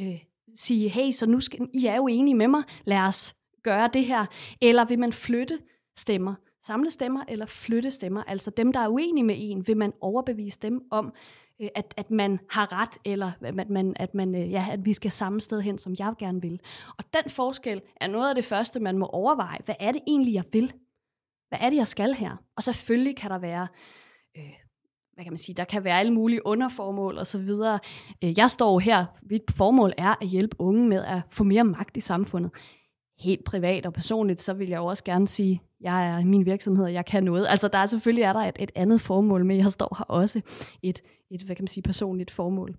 øh, 0.00 0.20
sige, 0.54 0.88
hey, 0.88 1.10
så 1.10 1.26
nu 1.26 1.40
skal, 1.40 1.68
I 1.74 1.86
er 1.86 1.96
jo 1.96 2.06
enige 2.06 2.34
med 2.34 2.48
mig, 2.48 2.62
lad 2.84 2.98
os 2.98 3.34
gøre 3.62 3.90
det 3.94 4.04
her, 4.04 4.26
eller 4.60 4.84
vil 4.84 4.98
man 4.98 5.12
flytte 5.12 5.58
stemmer? 5.98 6.34
Samle 6.62 6.90
stemmer 6.90 7.24
eller 7.28 7.46
flytte 7.46 7.90
stemmer. 7.90 8.22
Altså 8.22 8.50
dem, 8.50 8.72
der 8.72 8.80
er 8.80 8.88
uenige 8.88 9.24
med 9.24 9.34
en, 9.38 9.66
vil 9.66 9.76
man 9.76 9.92
overbevise 10.00 10.58
dem 10.62 10.82
om, 10.90 11.12
øh, 11.60 11.68
at, 11.74 11.94
at 11.96 12.10
man 12.10 12.38
har 12.50 12.72
ret, 12.72 12.98
eller 13.04 13.32
at, 13.40 13.70
man, 13.70 13.96
at, 13.96 14.14
man, 14.14 14.34
øh, 14.34 14.50
ja, 14.50 14.66
at 14.70 14.84
vi 14.84 14.92
skal 14.92 15.10
samme 15.10 15.40
sted 15.40 15.60
hen, 15.60 15.78
som 15.78 15.94
jeg 15.98 16.14
gerne 16.18 16.40
vil. 16.40 16.60
Og 16.98 17.04
den 17.14 17.30
forskel 17.30 17.82
er 18.00 18.06
noget 18.06 18.28
af 18.28 18.34
det 18.34 18.44
første, 18.44 18.80
man 18.80 18.98
må 18.98 19.06
overveje. 19.06 19.58
Hvad 19.64 19.74
er 19.80 19.92
det 19.92 20.02
egentlig, 20.06 20.34
jeg 20.34 20.44
vil? 20.52 20.72
Hvad 21.48 21.58
er 21.60 21.70
det, 21.70 21.76
jeg 21.76 21.86
skal 21.86 22.14
her? 22.14 22.36
Og 22.56 22.62
selvfølgelig 22.62 23.16
kan 23.16 23.30
der 23.30 23.38
være... 23.38 23.68
Øh, 24.36 24.52
hvad 25.14 25.24
kan 25.24 25.32
man 25.32 25.38
sige, 25.38 25.56
der 25.56 25.64
kan 25.64 25.84
være 25.84 25.98
alle 25.98 26.12
mulige 26.12 26.46
underformål 26.46 27.18
og 27.18 27.26
så 27.26 27.38
videre. 27.38 27.78
Øh, 28.24 28.38
jeg 28.38 28.50
står 28.50 28.78
her, 28.78 29.04
mit 29.22 29.42
formål 29.56 29.92
er 29.98 30.22
at 30.22 30.28
hjælpe 30.28 30.56
unge 30.58 30.88
med 30.88 31.04
at 31.04 31.20
få 31.30 31.44
mere 31.44 31.64
magt 31.64 31.96
i 31.96 32.00
samfundet. 32.00 32.50
Helt 33.20 33.44
privat 33.44 33.86
og 33.86 33.92
personligt, 33.92 34.40
så 34.40 34.52
vil 34.52 34.68
jeg 34.68 34.78
jo 34.78 34.86
også 34.86 35.04
gerne 35.04 35.28
sige, 35.28 35.62
jeg 35.80 36.08
er 36.08 36.24
min 36.24 36.46
virksomhed, 36.46 36.84
og 36.84 36.92
jeg 36.92 37.06
kan 37.06 37.24
noget. 37.24 37.46
Altså 37.48 37.68
der 37.68 37.78
er 37.78 37.86
selvfølgelig 37.86 38.22
er 38.22 38.32
der 38.32 38.40
et, 38.40 38.56
et 38.60 38.72
andet 38.74 39.00
formål 39.00 39.44
med, 39.44 39.56
jeg 39.56 39.70
står 39.70 39.96
her 39.98 40.04
også 40.04 40.40
et, 40.82 41.02
et 41.30 41.42
hvad 41.42 41.56
kan 41.56 41.62
man 41.62 41.68
sige, 41.68 41.82
personligt 41.82 42.30
formål. 42.30 42.76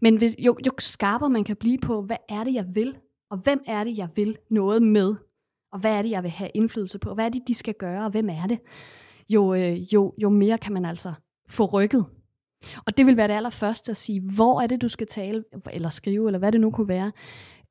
Men 0.00 0.16
hvis, 0.16 0.36
jo, 0.38 0.56
jo 0.66 0.72
skarpere 0.78 1.30
man 1.30 1.44
kan 1.44 1.56
blive 1.56 1.78
på, 1.78 2.02
hvad 2.02 2.16
er 2.28 2.44
det, 2.44 2.54
jeg 2.54 2.66
vil, 2.74 2.96
og 3.30 3.38
hvem 3.38 3.62
er 3.66 3.84
det, 3.84 3.98
jeg 3.98 4.08
vil 4.16 4.36
noget 4.50 4.82
med, 4.82 5.14
og 5.72 5.80
hvad 5.80 5.92
er 5.92 6.02
det, 6.02 6.10
jeg 6.10 6.22
vil 6.22 6.30
have 6.30 6.50
indflydelse 6.54 6.98
på, 6.98 7.08
og 7.08 7.14
hvad 7.14 7.24
er 7.24 7.28
det, 7.28 7.42
de 7.48 7.54
skal 7.54 7.74
gøre, 7.74 8.04
og 8.04 8.10
hvem 8.10 8.28
er 8.28 8.46
det, 8.46 8.58
jo, 9.28 9.54
øh, 9.54 9.94
jo, 9.94 10.14
jo 10.18 10.28
mere 10.28 10.58
kan 10.58 10.72
man 10.72 10.84
altså 10.84 11.12
få 11.48 11.64
rykket. 11.64 12.04
Og 12.86 12.96
det 12.96 13.06
vil 13.06 13.16
være 13.16 13.28
det 13.28 13.34
allerførste 13.34 13.90
at 13.90 13.96
sige, 13.96 14.20
hvor 14.20 14.60
er 14.60 14.66
det, 14.66 14.82
du 14.82 14.88
skal 14.88 15.06
tale, 15.06 15.44
eller 15.72 15.88
skrive, 15.88 16.28
eller 16.28 16.38
hvad 16.38 16.52
det 16.52 16.60
nu 16.60 16.70
kunne 16.70 16.88
være. 16.88 17.12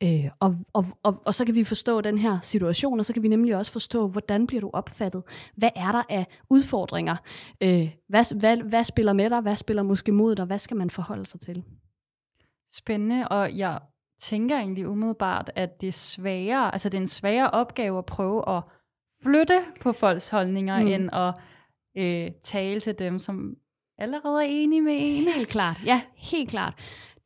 Øh, 0.04 0.26
og, 0.40 0.58
og, 0.74 0.86
og, 1.04 1.22
og 1.26 1.34
så 1.34 1.46
kan 1.46 1.56
vi 1.56 1.64
forstå 1.64 2.02
den 2.02 2.18
her 2.18 2.40
situation, 2.42 3.00
og 3.00 3.06
så 3.06 3.14
kan 3.14 3.24
vi 3.24 3.28
nemlig 3.28 3.56
også 3.56 3.72
forstå, 3.72 4.08
hvordan 4.08 4.48
bliver 4.48 4.62
du 4.62 4.70
opfattet? 4.74 5.24
Hvad 5.56 5.70
er 5.76 5.92
der 5.92 6.04
af 6.10 6.28
udfordringer? 6.50 7.16
Øh, 7.62 7.90
hvad, 8.10 8.40
hvad, 8.40 8.58
hvad 8.58 8.84
spiller 8.84 9.14
med 9.14 9.30
dig? 9.30 9.42
Hvad 9.42 9.56
spiller 9.56 9.84
måske 9.84 10.12
mod 10.12 10.36
dig? 10.36 10.46
Hvad 10.46 10.60
skal 10.60 10.78
man 10.78 10.90
forholde 10.90 11.26
sig 11.26 11.40
til? 11.40 11.64
Spændende, 12.72 13.28
og 13.28 13.58
jeg 13.58 13.80
tænker 14.22 14.58
egentlig 14.58 14.88
umiddelbart, 14.88 15.52
at 15.56 15.82
det 15.82 15.88
er 15.88 15.92
sværere, 15.92 16.72
altså 16.72 16.90
det 16.90 16.98
er 16.98 17.02
en 17.02 17.08
sværere 17.08 17.50
opgave 17.50 17.98
at 17.98 18.06
prøve 18.06 18.58
at 18.58 18.64
flytte 19.24 19.62
på 19.82 19.92
folks 19.92 20.30
holdninger, 20.30 20.80
mm. 20.80 20.88
end 20.88 21.10
at 21.14 21.34
øh, 21.98 22.32
tale 22.42 22.80
til 22.80 23.00
dem, 23.00 23.20
som 23.20 23.56
allerede 23.98 24.44
er 24.44 24.48
enige 24.48 24.82
med 24.82 24.96
en. 25.00 25.28
Helt 25.28 25.48
klart, 25.48 25.82
ja, 25.86 26.02
helt 26.16 26.50
klart. 26.50 26.74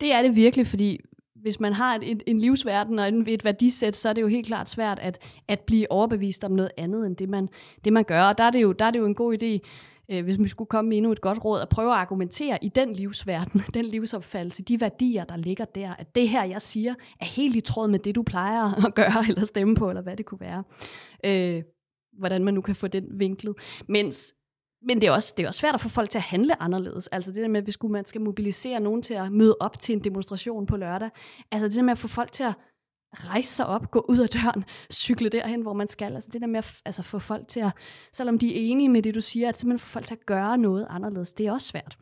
Det 0.01 0.13
er 0.13 0.21
det 0.21 0.35
virkelig, 0.35 0.67
fordi 0.67 0.99
hvis 1.47 1.59
man 1.59 1.73
har 1.73 1.99
et, 2.03 2.23
en 2.25 2.39
livsverden 2.39 2.99
og 2.99 3.07
et 3.27 3.45
værdisæt, 3.45 3.95
så 3.95 4.09
er 4.09 4.13
det 4.13 4.21
jo 4.21 4.27
helt 4.27 4.47
klart 4.47 4.69
svært 4.69 4.99
at, 4.99 5.19
at 5.47 5.59
blive 5.59 5.91
overbevist 5.91 6.43
om 6.43 6.51
noget 6.51 6.71
andet 6.77 7.05
end 7.05 7.15
det, 7.15 7.29
man, 7.29 7.49
det, 7.85 7.93
man 7.93 8.03
gør. 8.03 8.21
Og 8.21 8.37
der 8.37 8.43
er 8.43 8.51
det 8.51 8.61
jo, 8.61 8.71
der 8.71 8.85
er 8.85 8.91
det 8.91 8.99
jo 8.99 9.05
en 9.05 9.15
god 9.15 9.37
idé, 9.43 9.67
øh, 10.11 10.23
hvis 10.23 10.37
vi 10.39 10.47
skulle 10.47 10.67
komme 10.67 10.89
med 10.89 10.97
endnu 10.97 11.11
et 11.11 11.21
godt 11.21 11.45
råd, 11.45 11.61
at 11.61 11.69
prøve 11.69 11.91
at 11.91 11.97
argumentere 11.97 12.57
i 12.61 12.69
den 12.69 12.93
livsverden, 12.93 13.61
den 13.73 13.85
livsopfattelse, 13.85 14.63
de 14.63 14.81
værdier, 14.81 15.23
der 15.23 15.37
ligger 15.37 15.65
der, 15.65 15.93
at 15.93 16.15
det 16.15 16.29
her, 16.29 16.43
jeg 16.43 16.61
siger, 16.61 16.95
er 17.19 17.25
helt 17.25 17.55
i 17.55 17.61
tråd 17.61 17.87
med 17.87 17.99
det, 17.99 18.15
du 18.15 18.23
plejer 18.23 18.73
at 18.87 18.95
gøre 18.95 19.25
eller 19.29 19.45
stemme 19.45 19.75
på, 19.75 19.89
eller 19.89 20.01
hvad 20.01 20.17
det 20.17 20.25
kunne 20.25 20.41
være. 20.41 20.63
Øh, 21.25 21.63
hvordan 22.17 22.43
man 22.43 22.53
nu 22.53 22.61
kan 22.61 22.75
få 22.75 22.87
den 22.87 23.05
vinklet. 23.19 23.55
Mens 23.87 24.33
men 24.81 25.01
det 25.01 25.07
er, 25.07 25.11
også, 25.11 25.33
det 25.37 25.43
er 25.43 25.47
også 25.47 25.59
svært 25.59 25.73
at 25.73 25.81
få 25.81 25.89
folk 25.89 26.09
til 26.09 26.17
at 26.17 26.23
handle 26.23 26.61
anderledes. 26.61 27.07
Altså 27.07 27.31
det 27.31 27.41
der 27.41 27.47
med, 27.47 27.61
hvis 27.61 27.77
man 27.83 28.05
skal 28.05 28.21
mobilisere 28.21 28.79
nogen 28.79 29.01
til 29.01 29.13
at 29.13 29.31
møde 29.31 29.57
op 29.59 29.79
til 29.79 29.93
en 29.93 30.03
demonstration 30.03 30.65
på 30.65 30.77
lørdag. 30.77 31.09
Altså 31.51 31.67
det 31.67 31.75
der 31.75 31.81
med 31.81 31.91
at 31.91 31.97
få 31.97 32.07
folk 32.07 32.31
til 32.31 32.43
at 32.43 32.53
rejse 33.13 33.55
sig 33.55 33.65
op, 33.65 33.91
gå 33.91 34.05
ud 34.09 34.17
af 34.17 34.29
døren, 34.29 34.65
cykle 34.91 35.29
derhen, 35.29 35.61
hvor 35.61 35.73
man 35.73 35.87
skal. 35.87 36.13
Altså 36.13 36.29
det 36.33 36.41
der 36.41 36.47
med 36.47 36.57
at 36.57 36.81
altså, 36.85 37.03
få 37.03 37.19
folk 37.19 37.47
til 37.47 37.59
at, 37.59 37.71
selvom 38.11 38.39
de 38.39 38.55
er 38.55 38.71
enige 38.71 38.89
med 38.89 39.01
det, 39.01 39.15
du 39.15 39.21
siger, 39.21 39.49
at 39.49 39.59
simpelthen 39.59 39.79
få 39.79 39.91
folk 39.91 40.05
til 40.05 40.15
at 40.15 40.25
gøre 40.25 40.57
noget 40.57 40.87
anderledes, 40.89 41.33
det 41.33 41.47
er 41.47 41.51
også 41.51 41.67
svært. 41.67 41.97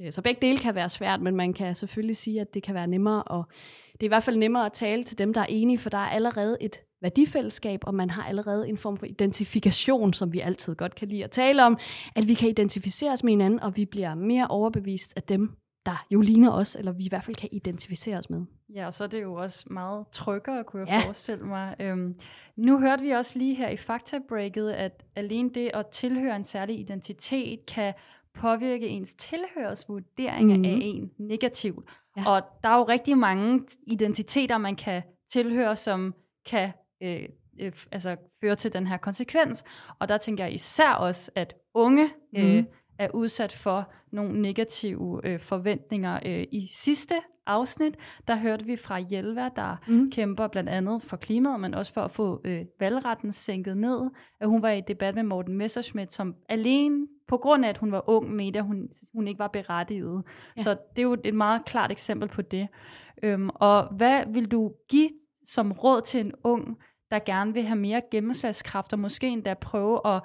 Øh, 0.00 0.12
så 0.12 0.22
begge 0.22 0.46
dele 0.46 0.58
kan 0.58 0.74
være 0.74 0.88
svært, 0.88 1.22
men 1.22 1.36
man 1.36 1.52
kan 1.52 1.74
selvfølgelig 1.74 2.16
sige, 2.16 2.40
at 2.40 2.54
det 2.54 2.62
kan 2.62 2.74
være 2.74 2.86
nemmere, 2.86 3.38
at 3.38 3.44
det 3.94 4.02
er 4.02 4.06
i 4.06 4.08
hvert 4.08 4.22
fald 4.22 4.36
nemmere 4.36 4.66
at 4.66 4.72
tale 4.72 5.02
til 5.02 5.18
dem, 5.18 5.34
der 5.34 5.40
er 5.40 5.46
enige, 5.48 5.78
for 5.78 5.90
der 5.90 5.98
er 5.98 6.08
allerede 6.08 6.56
et 6.60 6.80
værdifællesskab, 7.02 7.80
og 7.82 7.94
man 7.94 8.10
har 8.10 8.24
allerede 8.24 8.68
en 8.68 8.78
form 8.78 8.96
for 8.96 9.06
identifikation, 9.06 10.12
som 10.12 10.32
vi 10.32 10.40
altid 10.40 10.74
godt 10.74 10.94
kan 10.94 11.08
lide 11.08 11.24
at 11.24 11.30
tale 11.30 11.64
om, 11.64 11.78
at 12.16 12.28
vi 12.28 12.34
kan 12.34 12.48
identificere 12.48 13.12
os 13.12 13.24
med 13.24 13.32
hinanden, 13.32 13.60
og 13.60 13.76
vi 13.76 13.84
bliver 13.84 14.14
mere 14.14 14.46
overbevist 14.46 15.12
af 15.16 15.22
dem, 15.22 15.50
der 15.86 16.06
jo 16.10 16.20
ligner 16.20 16.50
os, 16.50 16.76
eller 16.76 16.92
vi 16.92 17.04
i 17.04 17.08
hvert 17.08 17.24
fald 17.24 17.36
kan 17.36 17.48
identificere 17.52 18.18
os 18.18 18.30
med. 18.30 18.42
Ja, 18.74 18.86
og 18.86 18.94
så 18.94 19.04
er 19.04 19.08
det 19.08 19.22
jo 19.22 19.34
også 19.34 19.66
meget 19.70 20.06
tryggere, 20.12 20.64
kunne 20.64 20.80
jeg 20.80 20.88
ja. 20.88 21.06
forestille 21.06 21.44
mig. 21.44 21.76
Øhm, 21.80 22.14
nu 22.56 22.80
hørte 22.80 23.02
vi 23.02 23.10
også 23.10 23.38
lige 23.38 23.54
her 23.54 23.68
i 23.68 23.76
faktabreaket, 23.76 24.70
at 24.70 25.04
alene 25.16 25.50
det 25.50 25.70
at 25.74 25.86
tilhøre 25.86 26.36
en 26.36 26.44
særlig 26.44 26.80
identitet 26.80 27.66
kan 27.66 27.94
påvirke 28.34 28.88
ens 28.88 29.14
tilhørsvurderinger 29.14 30.56
mm-hmm. 30.56 30.74
af 30.74 30.78
en 30.80 31.10
negativt. 31.18 31.88
Ja. 32.16 32.28
Og 32.28 32.42
der 32.62 32.68
er 32.68 32.76
jo 32.76 32.84
rigtig 32.84 33.18
mange 33.18 33.66
identiteter, 33.86 34.58
man 34.58 34.76
kan 34.76 35.02
tilhøre, 35.32 35.76
som 35.76 36.14
kan 36.46 36.72
øh, 37.02 37.22
øh, 37.60 37.72
altså 37.92 38.16
føre 38.40 38.54
til 38.54 38.72
den 38.72 38.86
her 38.86 38.96
konsekvens. 38.96 39.64
Og 39.98 40.08
der 40.08 40.18
tænker 40.18 40.44
jeg 40.44 40.54
især 40.54 40.90
også, 40.90 41.30
at 41.34 41.54
unge 41.74 42.10
øh, 42.36 42.54
mm. 42.56 42.66
Er 42.98 43.08
udsat 43.14 43.52
for 43.52 43.92
nogle 44.10 44.42
negative 44.42 45.20
øh, 45.24 45.40
forventninger. 45.40 46.20
Øh, 46.26 46.46
I 46.52 46.66
sidste 46.70 47.14
afsnit, 47.46 47.94
der 48.28 48.36
hørte 48.36 48.64
vi 48.64 48.76
fra 48.76 48.98
Hjelva, 48.98 49.48
der 49.56 49.76
mm. 49.88 50.10
kæmper 50.10 50.48
blandt 50.48 50.70
andet 50.70 51.02
for 51.02 51.16
klimaet, 51.16 51.60
men 51.60 51.74
også 51.74 51.92
for 51.92 52.00
at 52.00 52.10
få 52.10 52.40
øh, 52.44 52.64
valgretten 52.80 53.32
sænket 53.32 53.76
ned. 53.76 54.10
At 54.40 54.48
hun 54.48 54.62
var 54.62 54.70
i 54.70 54.80
debat 54.80 55.14
med 55.14 55.22
Morten 55.22 55.56
Messerschmidt, 55.56 56.12
som 56.12 56.34
alene 56.48 57.06
på 57.28 57.36
grund 57.36 57.64
af, 57.64 57.68
at 57.68 57.78
hun 57.78 57.92
var 57.92 58.08
ung, 58.08 58.30
mente 58.30 58.58
at 58.58 58.64
hun, 58.64 58.88
hun 59.14 59.28
ikke 59.28 59.38
var 59.38 59.48
berettiget. 59.48 60.22
Ja. 60.56 60.62
Så 60.62 60.70
det 60.70 60.98
er 60.98 61.02
jo 61.02 61.16
et 61.24 61.34
meget 61.34 61.64
klart 61.64 61.90
eksempel 61.90 62.28
på 62.28 62.42
det. 62.42 62.68
Øhm, 63.22 63.50
og 63.54 63.94
hvad 63.96 64.22
vil 64.28 64.46
du 64.46 64.72
give 64.88 65.10
som 65.44 65.72
råd 65.72 66.00
til 66.00 66.20
en 66.20 66.32
ung, 66.44 66.78
der 67.10 67.18
gerne 67.18 67.54
vil 67.54 67.62
have 67.62 67.78
mere 67.78 68.02
gennemslagskraft, 68.10 68.92
og 68.92 68.98
måske 68.98 69.28
endda 69.28 69.54
prøve 69.54 70.00
at 70.06 70.22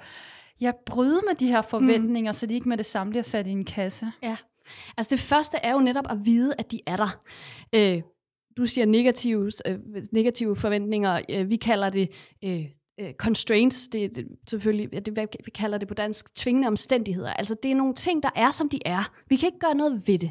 ja, 0.60 0.72
bryde 0.86 1.20
med 1.28 1.34
de 1.34 1.46
her 1.46 1.62
forventninger, 1.62 2.30
mm. 2.30 2.34
så 2.34 2.46
de 2.46 2.54
ikke 2.54 2.68
med 2.68 2.76
det 2.76 2.86
samme 2.86 3.10
bliver 3.10 3.22
sat 3.22 3.46
i 3.46 3.50
en 3.50 3.64
kasse? 3.64 4.06
Ja, 4.22 4.36
altså 4.96 5.10
det 5.10 5.20
første 5.20 5.58
er 5.62 5.72
jo 5.72 5.80
netop 5.80 6.04
at 6.10 6.18
vide, 6.24 6.54
at 6.58 6.72
de 6.72 6.80
er 6.86 6.96
der. 6.96 7.18
Øh, 7.74 8.02
du 8.56 8.66
siger 8.66 8.86
negative, 8.86 9.50
øh, 9.66 9.78
negative 10.12 10.56
forventninger, 10.56 11.20
øh, 11.30 11.50
vi 11.50 11.56
kalder 11.56 11.90
det 11.90 12.08
øh, 12.44 12.64
øh, 13.00 13.14
constraints, 13.14 13.88
det, 13.88 14.16
det 14.16 14.26
selvfølgelig, 14.50 15.06
det, 15.06 15.28
vi 15.44 15.50
kalder 15.50 15.78
det 15.78 15.88
på 15.88 15.94
dansk, 15.94 16.34
tvingende 16.34 16.68
omstændigheder. 16.68 17.32
Altså 17.32 17.56
det 17.62 17.70
er 17.70 17.74
nogle 17.74 17.94
ting, 17.94 18.22
der 18.22 18.30
er, 18.36 18.50
som 18.50 18.68
de 18.68 18.78
er. 18.84 19.12
Vi 19.28 19.36
kan 19.36 19.46
ikke 19.46 19.58
gøre 19.58 19.74
noget 19.74 20.02
ved 20.06 20.18
det, 20.18 20.30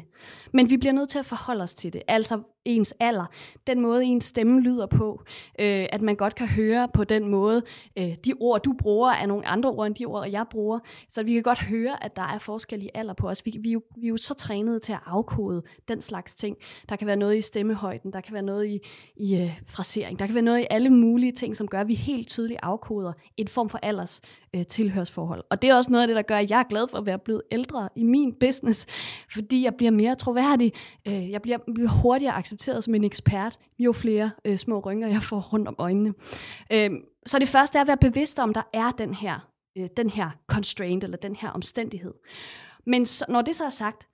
men 0.52 0.70
vi 0.70 0.76
bliver 0.76 0.92
nødt 0.92 1.08
til 1.08 1.18
at 1.18 1.26
forholde 1.26 1.62
os 1.62 1.74
til 1.74 1.92
det. 1.92 2.02
Altså 2.08 2.42
ens 2.64 2.94
alder, 3.00 3.26
den 3.66 3.80
måde 3.80 4.04
ens 4.04 4.24
stemme 4.24 4.60
lyder 4.60 4.86
på, 4.86 5.22
øh, 5.58 5.86
at 5.92 6.02
man 6.02 6.16
godt 6.16 6.34
kan 6.34 6.46
høre 6.46 6.88
på 6.94 7.04
den 7.04 7.28
måde, 7.28 7.62
øh, 7.98 8.14
de 8.24 8.34
ord 8.40 8.62
du 8.62 8.72
bruger 8.72 9.10
er 9.10 9.26
nogle 9.26 9.48
andre 9.48 9.70
ord 9.70 9.86
end 9.86 9.94
de 9.94 10.04
ord 10.04 10.28
jeg 10.28 10.44
bruger, 10.50 10.78
så 11.10 11.22
vi 11.22 11.32
kan 11.32 11.42
godt 11.42 11.60
høre, 11.60 12.04
at 12.04 12.16
der 12.16 12.22
er 12.22 12.38
forskel 12.38 12.82
i 12.82 12.88
alder 12.94 13.14
på 13.14 13.28
os. 13.28 13.46
Vi, 13.46 13.56
vi, 13.60 13.68
er, 13.68 13.72
jo, 13.72 13.82
vi 13.96 14.06
er 14.06 14.08
jo 14.08 14.16
så 14.16 14.34
trænet 14.34 14.82
til 14.82 14.92
at 14.92 15.00
afkode 15.06 15.62
den 15.88 16.00
slags 16.00 16.34
ting. 16.34 16.56
Der 16.88 16.96
kan 16.96 17.06
være 17.06 17.16
noget 17.16 17.36
i 17.36 17.40
stemmehøjden, 17.40 18.12
der 18.12 18.20
kan 18.20 18.34
være 18.34 18.42
noget 18.42 18.66
i, 18.66 18.80
i 19.16 19.36
øh, 19.36 19.60
frasering, 19.66 20.18
der 20.18 20.26
kan 20.26 20.34
være 20.34 20.44
noget 20.44 20.60
i 20.60 20.66
alle 20.70 20.90
mulige 20.90 21.32
ting, 21.32 21.56
som 21.56 21.68
gør, 21.68 21.80
at 21.80 21.88
vi 21.88 21.94
helt 21.94 22.28
tydeligt 22.28 22.60
afkoder 22.62 23.12
en 23.36 23.48
form 23.48 23.68
for 23.68 23.78
alders 23.82 24.20
øh, 24.54 24.66
tilhørsforhold. 24.66 25.44
Og 25.50 25.62
det 25.62 25.70
er 25.70 25.74
også 25.74 25.90
noget 25.90 26.02
af 26.02 26.08
det, 26.08 26.16
der 26.16 26.22
gør, 26.22 26.36
at 26.36 26.50
jeg 26.50 26.58
er 26.60 26.68
glad 26.68 26.88
for 26.88 26.98
at 26.98 27.06
være 27.06 27.18
blevet 27.18 27.42
ældre 27.50 27.88
i 27.96 28.02
min 28.02 28.34
business, 28.40 28.86
fordi 29.32 29.64
jeg 29.64 29.74
bliver 29.74 29.90
mere 29.90 30.14
troværdig. 30.14 30.72
Øh, 31.08 31.30
jeg 31.30 31.42
bliver, 31.42 31.58
bliver 31.74 31.90
hurtigere 31.90 32.34
accepteret 32.34 32.84
som 32.84 32.94
en 32.94 33.04
ekspert, 33.04 33.58
jo 33.78 33.92
flere 33.92 34.30
øh, 34.44 34.58
små 34.58 34.78
rynker, 34.78 35.08
jeg 35.08 35.22
får 35.22 35.40
rundt 35.52 35.68
om 35.68 35.74
øjnene. 35.78 36.14
Øh, 36.72 36.90
så 37.26 37.38
det 37.38 37.48
første 37.48 37.78
er 37.78 37.82
at 37.82 37.88
være 37.88 37.96
bevidst 37.96 38.38
om, 38.38 38.54
der 38.54 38.62
er 38.72 38.90
den 38.90 39.14
her, 39.14 39.48
øh, 39.78 39.88
den 39.96 40.10
her 40.10 40.30
constraint, 40.46 41.04
eller 41.04 41.16
den 41.16 41.36
her 41.36 41.50
omstændighed. 41.50 42.14
Men 42.86 43.06
så, 43.06 43.24
når 43.28 43.42
det 43.42 43.56
så 43.56 43.64
er 43.64 43.70
sagt, 43.70 44.09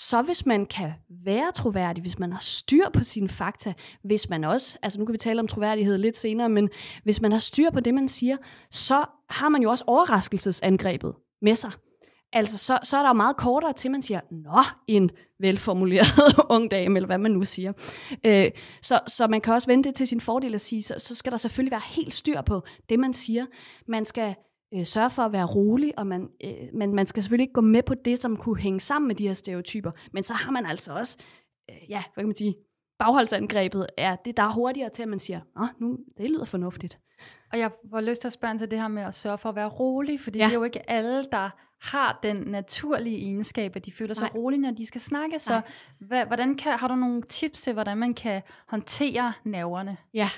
så 0.00 0.22
hvis 0.22 0.46
man 0.46 0.66
kan 0.66 0.92
være 1.24 1.52
troværdig, 1.52 2.00
hvis 2.00 2.18
man 2.18 2.32
har 2.32 2.40
styr 2.40 2.84
på 2.92 3.02
sine 3.02 3.28
fakta, 3.28 3.74
hvis 4.04 4.30
man 4.30 4.44
også, 4.44 4.78
altså 4.82 4.98
nu 4.98 5.04
kan 5.04 5.12
vi 5.12 5.18
tale 5.18 5.40
om 5.40 5.48
troværdighed 5.48 5.98
lidt 5.98 6.16
senere, 6.16 6.48
men 6.48 6.68
hvis 7.04 7.20
man 7.20 7.32
har 7.32 7.38
styr 7.38 7.70
på 7.70 7.80
det, 7.80 7.94
man 7.94 8.08
siger, 8.08 8.36
så 8.70 9.04
har 9.30 9.48
man 9.48 9.62
jo 9.62 9.70
også 9.70 9.84
overraskelsesangrebet 9.86 11.14
med 11.42 11.56
sig. 11.56 11.70
Altså, 12.32 12.58
så, 12.58 12.78
så 12.82 12.96
er 12.96 13.02
der 13.02 13.08
jo 13.08 13.14
meget 13.14 13.36
kortere 13.36 13.72
til, 13.72 13.90
man 13.90 14.02
siger, 14.02 14.20
nå, 14.30 14.62
en 14.86 15.10
velformuleret 15.40 16.34
ung 16.54 16.70
dame, 16.70 16.96
eller 16.96 17.06
hvad 17.06 17.18
man 17.18 17.30
nu 17.30 17.44
siger. 17.44 17.72
Øh, 18.26 18.50
så, 18.82 19.00
så 19.06 19.26
man 19.26 19.40
kan 19.40 19.54
også 19.54 19.66
vende 19.68 19.84
det 19.84 19.94
til 19.94 20.06
sin 20.06 20.20
fordel 20.20 20.54
at 20.54 20.60
sige, 20.60 20.82
så, 20.82 20.94
så 20.98 21.14
skal 21.14 21.32
der 21.32 21.38
selvfølgelig 21.38 21.70
være 21.72 21.82
helt 21.86 22.14
styr 22.14 22.40
på 22.40 22.62
det, 22.88 22.98
man 22.98 23.12
siger. 23.12 23.46
Man 23.88 24.04
skal 24.04 24.34
øh, 24.74 24.86
sørge 24.86 25.10
for 25.10 25.22
at 25.22 25.32
være 25.32 25.46
rolig, 25.46 25.98
og 25.98 26.06
man, 26.06 26.28
øh, 26.44 26.68
men 26.74 26.94
man 26.94 27.06
skal 27.06 27.22
selvfølgelig 27.22 27.44
ikke 27.44 27.52
gå 27.52 27.60
med 27.60 27.82
på 27.82 27.94
det, 27.94 28.22
som 28.22 28.36
kunne 28.36 28.60
hænge 28.60 28.80
sammen 28.80 29.08
med 29.08 29.14
de 29.14 29.26
her 29.26 29.34
stereotyper. 29.34 29.90
Men 30.12 30.24
så 30.24 30.34
har 30.34 30.50
man 30.50 30.66
altså 30.66 30.92
også, 30.92 31.18
øh, 31.70 31.90
ja, 31.90 32.02
hvad 32.14 32.22
kan 32.22 32.28
man 32.28 32.36
sige, 32.36 32.56
bagholdsangrebet 32.98 33.86
er 33.96 34.16
det, 34.16 34.36
der 34.36 34.42
er 34.42 34.52
hurtigere 34.52 34.90
til, 34.90 35.02
at 35.02 35.08
man 35.08 35.18
siger, 35.18 35.40
Nå, 35.56 35.66
nu, 35.78 35.98
det 36.16 36.30
lyder 36.30 36.44
fornuftigt. 36.44 36.98
Og 37.52 37.58
jeg 37.58 37.70
får 37.90 38.00
lyst 38.00 38.20
til 38.20 38.28
at 38.28 38.32
spørge 38.32 38.58
til 38.58 38.70
det 38.70 38.80
her 38.80 38.88
med 38.88 39.02
at 39.02 39.14
sørge 39.14 39.38
for 39.38 39.48
at 39.48 39.56
være 39.56 39.68
rolig, 39.68 40.20
fordi 40.20 40.38
ja. 40.38 40.44
det 40.44 40.50
er 40.50 40.58
jo 40.58 40.64
ikke 40.64 40.90
alle, 40.90 41.24
der 41.24 41.50
har 41.80 42.18
den 42.22 42.36
naturlige 42.36 43.16
egenskab, 43.16 43.76
at 43.76 43.86
de 43.86 43.92
føler 43.92 44.14
sig 44.14 44.30
Nej. 44.34 44.40
rolige, 44.40 44.60
når 44.60 44.70
de 44.70 44.86
skal 44.86 45.00
snakke. 45.00 45.38
Så 45.38 45.60
hvad, 45.98 46.26
hvordan 46.26 46.56
kan, 46.56 46.78
har 46.78 46.88
du 46.88 46.94
nogle 46.94 47.22
tips 47.22 47.62
til, 47.62 47.72
hvordan 47.72 47.98
man 47.98 48.14
kan 48.14 48.42
håndtere 48.66 49.32
nerverne? 49.44 49.96
Ja, 50.14 50.28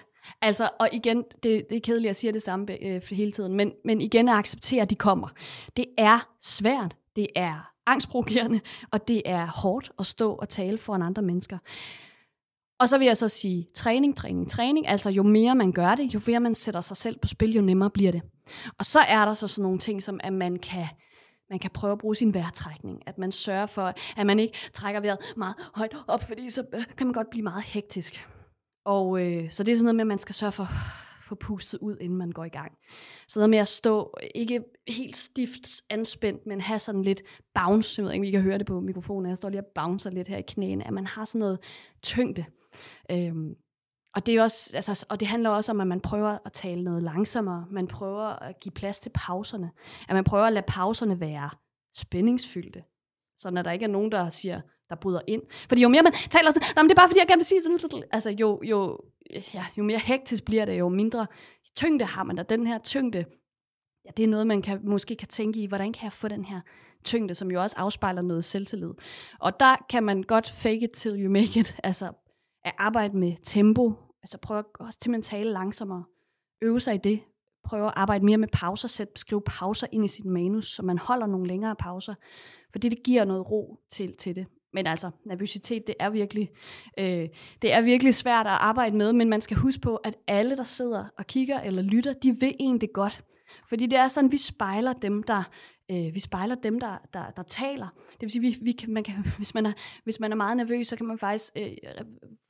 Altså, 0.42 0.68
og 0.80 0.88
igen, 0.92 1.24
det, 1.42 1.66
det 1.70 1.76
er 1.76 1.80
kedeligt 1.80 2.10
at 2.10 2.16
sige 2.16 2.32
det 2.32 2.42
samme 2.42 2.84
øh, 2.84 3.02
hele 3.10 3.32
tiden, 3.32 3.56
men, 3.56 3.72
men 3.84 4.00
igen 4.00 4.28
at 4.28 4.34
acceptere, 4.34 4.82
at 4.82 4.90
de 4.90 4.94
kommer. 4.94 5.28
Det 5.76 5.86
er 5.98 6.18
svært, 6.40 6.96
det 7.16 7.26
er 7.36 7.72
angstprovokerende, 7.86 8.60
og 8.92 9.08
det 9.08 9.22
er 9.24 9.46
hårdt 9.46 9.92
at 9.98 10.06
stå 10.06 10.32
og 10.32 10.48
tale 10.48 10.78
foran 10.78 11.02
andre 11.02 11.22
mennesker. 11.22 11.58
Og 12.80 12.88
så 12.88 12.98
vil 12.98 13.06
jeg 13.06 13.16
så 13.16 13.28
sige 13.28 13.66
træning, 13.74 14.16
træning, 14.16 14.50
træning. 14.50 14.88
Altså 14.88 15.10
jo 15.10 15.22
mere 15.22 15.54
man 15.54 15.72
gør 15.72 15.94
det, 15.94 16.14
jo 16.14 16.20
mere 16.26 16.40
man 16.40 16.54
sætter 16.54 16.80
sig 16.80 16.96
selv 16.96 17.18
på 17.18 17.28
spil, 17.28 17.54
jo 17.54 17.62
nemmere 17.62 17.90
bliver 17.90 18.12
det. 18.12 18.22
Og 18.78 18.84
så 18.84 18.98
er 18.98 19.24
der 19.24 19.34
så 19.34 19.48
sådan 19.48 19.62
nogle 19.62 19.78
ting, 19.78 20.02
som 20.02 20.20
at 20.22 20.32
man 20.32 20.58
kan, 20.58 20.86
man 21.50 21.58
kan 21.58 21.70
prøve 21.70 21.92
at 21.92 21.98
bruge 21.98 22.16
sin 22.16 22.34
vejrtrækning. 22.34 23.02
At 23.06 23.18
man 23.18 23.32
sørger 23.32 23.66
for, 23.66 23.94
at 24.16 24.26
man 24.26 24.38
ikke 24.38 24.58
trækker 24.72 25.00
vejret 25.00 25.18
meget 25.36 25.54
højt 25.74 25.96
op, 26.08 26.22
fordi 26.22 26.50
så 26.50 26.64
øh, 26.72 26.84
kan 26.96 27.06
man 27.06 27.14
godt 27.14 27.30
blive 27.30 27.42
meget 27.42 27.62
hektisk. 27.62 28.28
Og 28.84 29.20
øh, 29.26 29.50
så 29.50 29.62
det 29.62 29.72
er 29.72 29.76
sådan 29.76 29.84
noget 29.84 29.96
med, 29.96 30.02
at 30.02 30.06
man 30.06 30.18
skal 30.18 30.34
sørge 30.34 30.52
for 30.52 30.68
få 31.30 31.34
pustet 31.34 31.78
ud, 31.78 31.96
inden 32.00 32.18
man 32.18 32.32
går 32.32 32.44
i 32.44 32.48
gang. 32.48 32.72
Så 33.28 33.40
noget 33.40 33.50
med 33.50 33.58
at 33.58 33.68
stå, 33.68 34.18
ikke 34.34 34.64
helt 34.88 35.16
stift 35.16 35.82
anspændt, 35.90 36.46
men 36.46 36.60
have 36.60 36.78
sådan 36.78 37.02
lidt 37.02 37.22
bounce, 37.54 38.00
jeg 38.00 38.04
ved 38.04 38.12
ikke, 38.12 38.26
vi 38.26 38.30
kan 38.30 38.40
høre 38.40 38.58
det 38.58 38.66
på 38.66 38.80
mikrofonen, 38.80 39.28
jeg 39.28 39.36
står 39.36 39.48
lige 39.48 39.60
og 39.60 39.66
bouncer 39.74 40.10
lidt 40.10 40.28
her 40.28 40.36
i 40.36 40.44
knæene, 40.48 40.86
at 40.86 40.92
man 40.92 41.06
har 41.06 41.24
sådan 41.24 41.38
noget 41.38 41.58
tyngde. 42.02 42.44
Øhm, 43.10 43.54
og 44.14 44.26
det, 44.26 44.36
er 44.36 44.42
også, 44.42 44.72
altså, 44.74 45.06
og 45.10 45.20
det 45.20 45.28
handler 45.28 45.50
også 45.50 45.72
om, 45.72 45.80
at 45.80 45.86
man 45.86 46.00
prøver 46.00 46.38
at 46.46 46.52
tale 46.52 46.84
noget 46.84 47.02
langsommere. 47.02 47.66
Man 47.70 47.86
prøver 47.86 48.24
at 48.26 48.60
give 48.60 48.72
plads 48.72 49.00
til 49.00 49.10
pauserne. 49.14 49.70
At 50.08 50.14
man 50.14 50.24
prøver 50.24 50.44
at 50.44 50.52
lade 50.52 50.64
pauserne 50.68 51.20
være 51.20 51.50
spændingsfyldte. 51.94 52.84
Så 53.36 53.50
når 53.50 53.62
der 53.62 53.70
ikke 53.70 53.84
er 53.84 53.88
nogen, 53.88 54.12
der 54.12 54.30
siger, 54.30 54.60
der 54.90 54.96
bryder 54.96 55.20
ind. 55.26 55.42
Fordi 55.68 55.82
jo 55.82 55.88
mere 55.88 56.02
man 56.02 56.12
taler 56.12 56.50
sådan, 56.50 56.68
men 56.76 56.84
det 56.84 56.90
er 56.90 57.00
bare 57.00 57.08
fordi, 57.08 57.20
jeg 57.20 57.26
gerne 57.28 57.38
vil 57.38 57.46
sige 57.46 57.60
sådan, 57.60 58.02
altså 58.12 58.30
jo, 58.30 58.60
jo, 58.62 58.98
ja, 59.54 59.66
jo 59.78 59.82
mere 59.82 59.98
hektisk 59.98 60.44
bliver 60.44 60.64
det, 60.64 60.78
jo 60.78 60.88
mindre 60.88 61.26
tyngde 61.76 62.04
har 62.04 62.22
man, 62.22 62.38
og 62.38 62.50
den 62.50 62.66
her 62.66 62.78
tyngde, 62.78 63.24
ja, 64.04 64.10
det 64.16 64.22
er 64.22 64.28
noget, 64.28 64.46
man 64.46 64.62
kan, 64.62 64.80
måske 64.84 65.16
kan 65.16 65.28
tænke 65.28 65.60
i, 65.60 65.66
hvordan 65.66 65.92
kan 65.92 66.04
jeg 66.04 66.12
få 66.12 66.28
den 66.28 66.44
her 66.44 66.60
tyngde, 67.04 67.34
som 67.34 67.50
jo 67.50 67.62
også 67.62 67.76
afspejler 67.78 68.22
noget 68.22 68.44
selvtillid. 68.44 68.90
Og 69.40 69.60
der 69.60 69.86
kan 69.90 70.02
man 70.02 70.22
godt 70.22 70.50
fake 70.50 70.84
it 70.84 70.90
till 70.90 71.24
you 71.24 71.30
make 71.30 71.60
it, 71.60 71.76
altså 71.84 72.12
at 72.64 72.74
arbejde 72.78 73.16
med 73.16 73.34
tempo, 73.44 73.92
altså 74.22 74.38
prøve 74.38 74.64
også 74.80 74.98
til 74.98 75.14
at 75.14 75.22
tale 75.22 75.52
langsommere, 75.52 76.04
øve 76.62 76.80
sig 76.80 76.94
i 76.94 76.98
det, 76.98 77.20
prøve 77.64 77.86
at 77.86 77.92
arbejde 77.96 78.24
mere 78.24 78.38
med 78.38 78.48
pauser, 78.52 78.88
sæt, 78.88 79.08
skrive 79.16 79.42
pauser 79.46 79.86
ind 79.92 80.04
i 80.04 80.08
sit 80.08 80.24
manus, 80.24 80.74
så 80.74 80.82
man 80.82 80.98
holder 80.98 81.26
nogle 81.26 81.46
længere 81.46 81.76
pauser, 81.76 82.14
fordi 82.72 82.88
det 82.88 83.02
giver 83.02 83.24
noget 83.24 83.50
ro 83.50 83.78
til, 83.90 84.16
til 84.16 84.36
det. 84.36 84.46
Men 84.72 84.86
altså, 84.86 85.10
nervøsitet, 85.24 85.86
det 85.86 85.94
er 85.98 86.10
virkelig, 86.10 86.50
øh, 86.98 87.28
det 87.62 87.72
er 87.72 87.80
virkelig 87.80 88.14
svært 88.14 88.46
at 88.46 88.52
arbejde 88.52 88.96
med, 88.96 89.12
men 89.12 89.28
man 89.28 89.40
skal 89.40 89.56
huske 89.56 89.80
på, 89.80 89.96
at 89.96 90.14
alle, 90.26 90.56
der 90.56 90.62
sidder 90.62 91.04
og 91.18 91.26
kigger 91.26 91.60
eller 91.60 91.82
lytter, 91.82 92.12
de 92.12 92.40
vil 92.40 92.54
egentlig 92.60 92.92
godt. 92.94 93.24
Fordi 93.68 93.86
det 93.86 93.98
er 93.98 94.08
sådan, 94.08 94.32
vi 94.32 94.36
spejler 94.36 94.92
dem, 94.92 95.22
der, 95.22 95.42
øh, 95.90 96.14
vi 96.14 96.20
spejler 96.20 96.54
dem, 96.54 96.80
der, 96.80 96.96
der, 97.12 97.30
der 97.30 97.42
taler. 97.42 97.88
Det 98.10 98.20
vil 98.20 98.30
sige, 98.30 98.42
vi, 98.42 98.56
vi 98.62 98.72
kan, 98.72 98.92
man 98.92 99.04
kan, 99.04 99.14
hvis, 99.36 99.54
man 99.54 99.66
er, 99.66 99.72
hvis 100.04 100.20
man 100.20 100.32
er 100.32 100.36
meget 100.36 100.56
nervøs, 100.56 100.86
så 100.86 100.96
kan 100.96 101.06
man 101.06 101.18
faktisk 101.18 101.52
øh, 101.56 101.76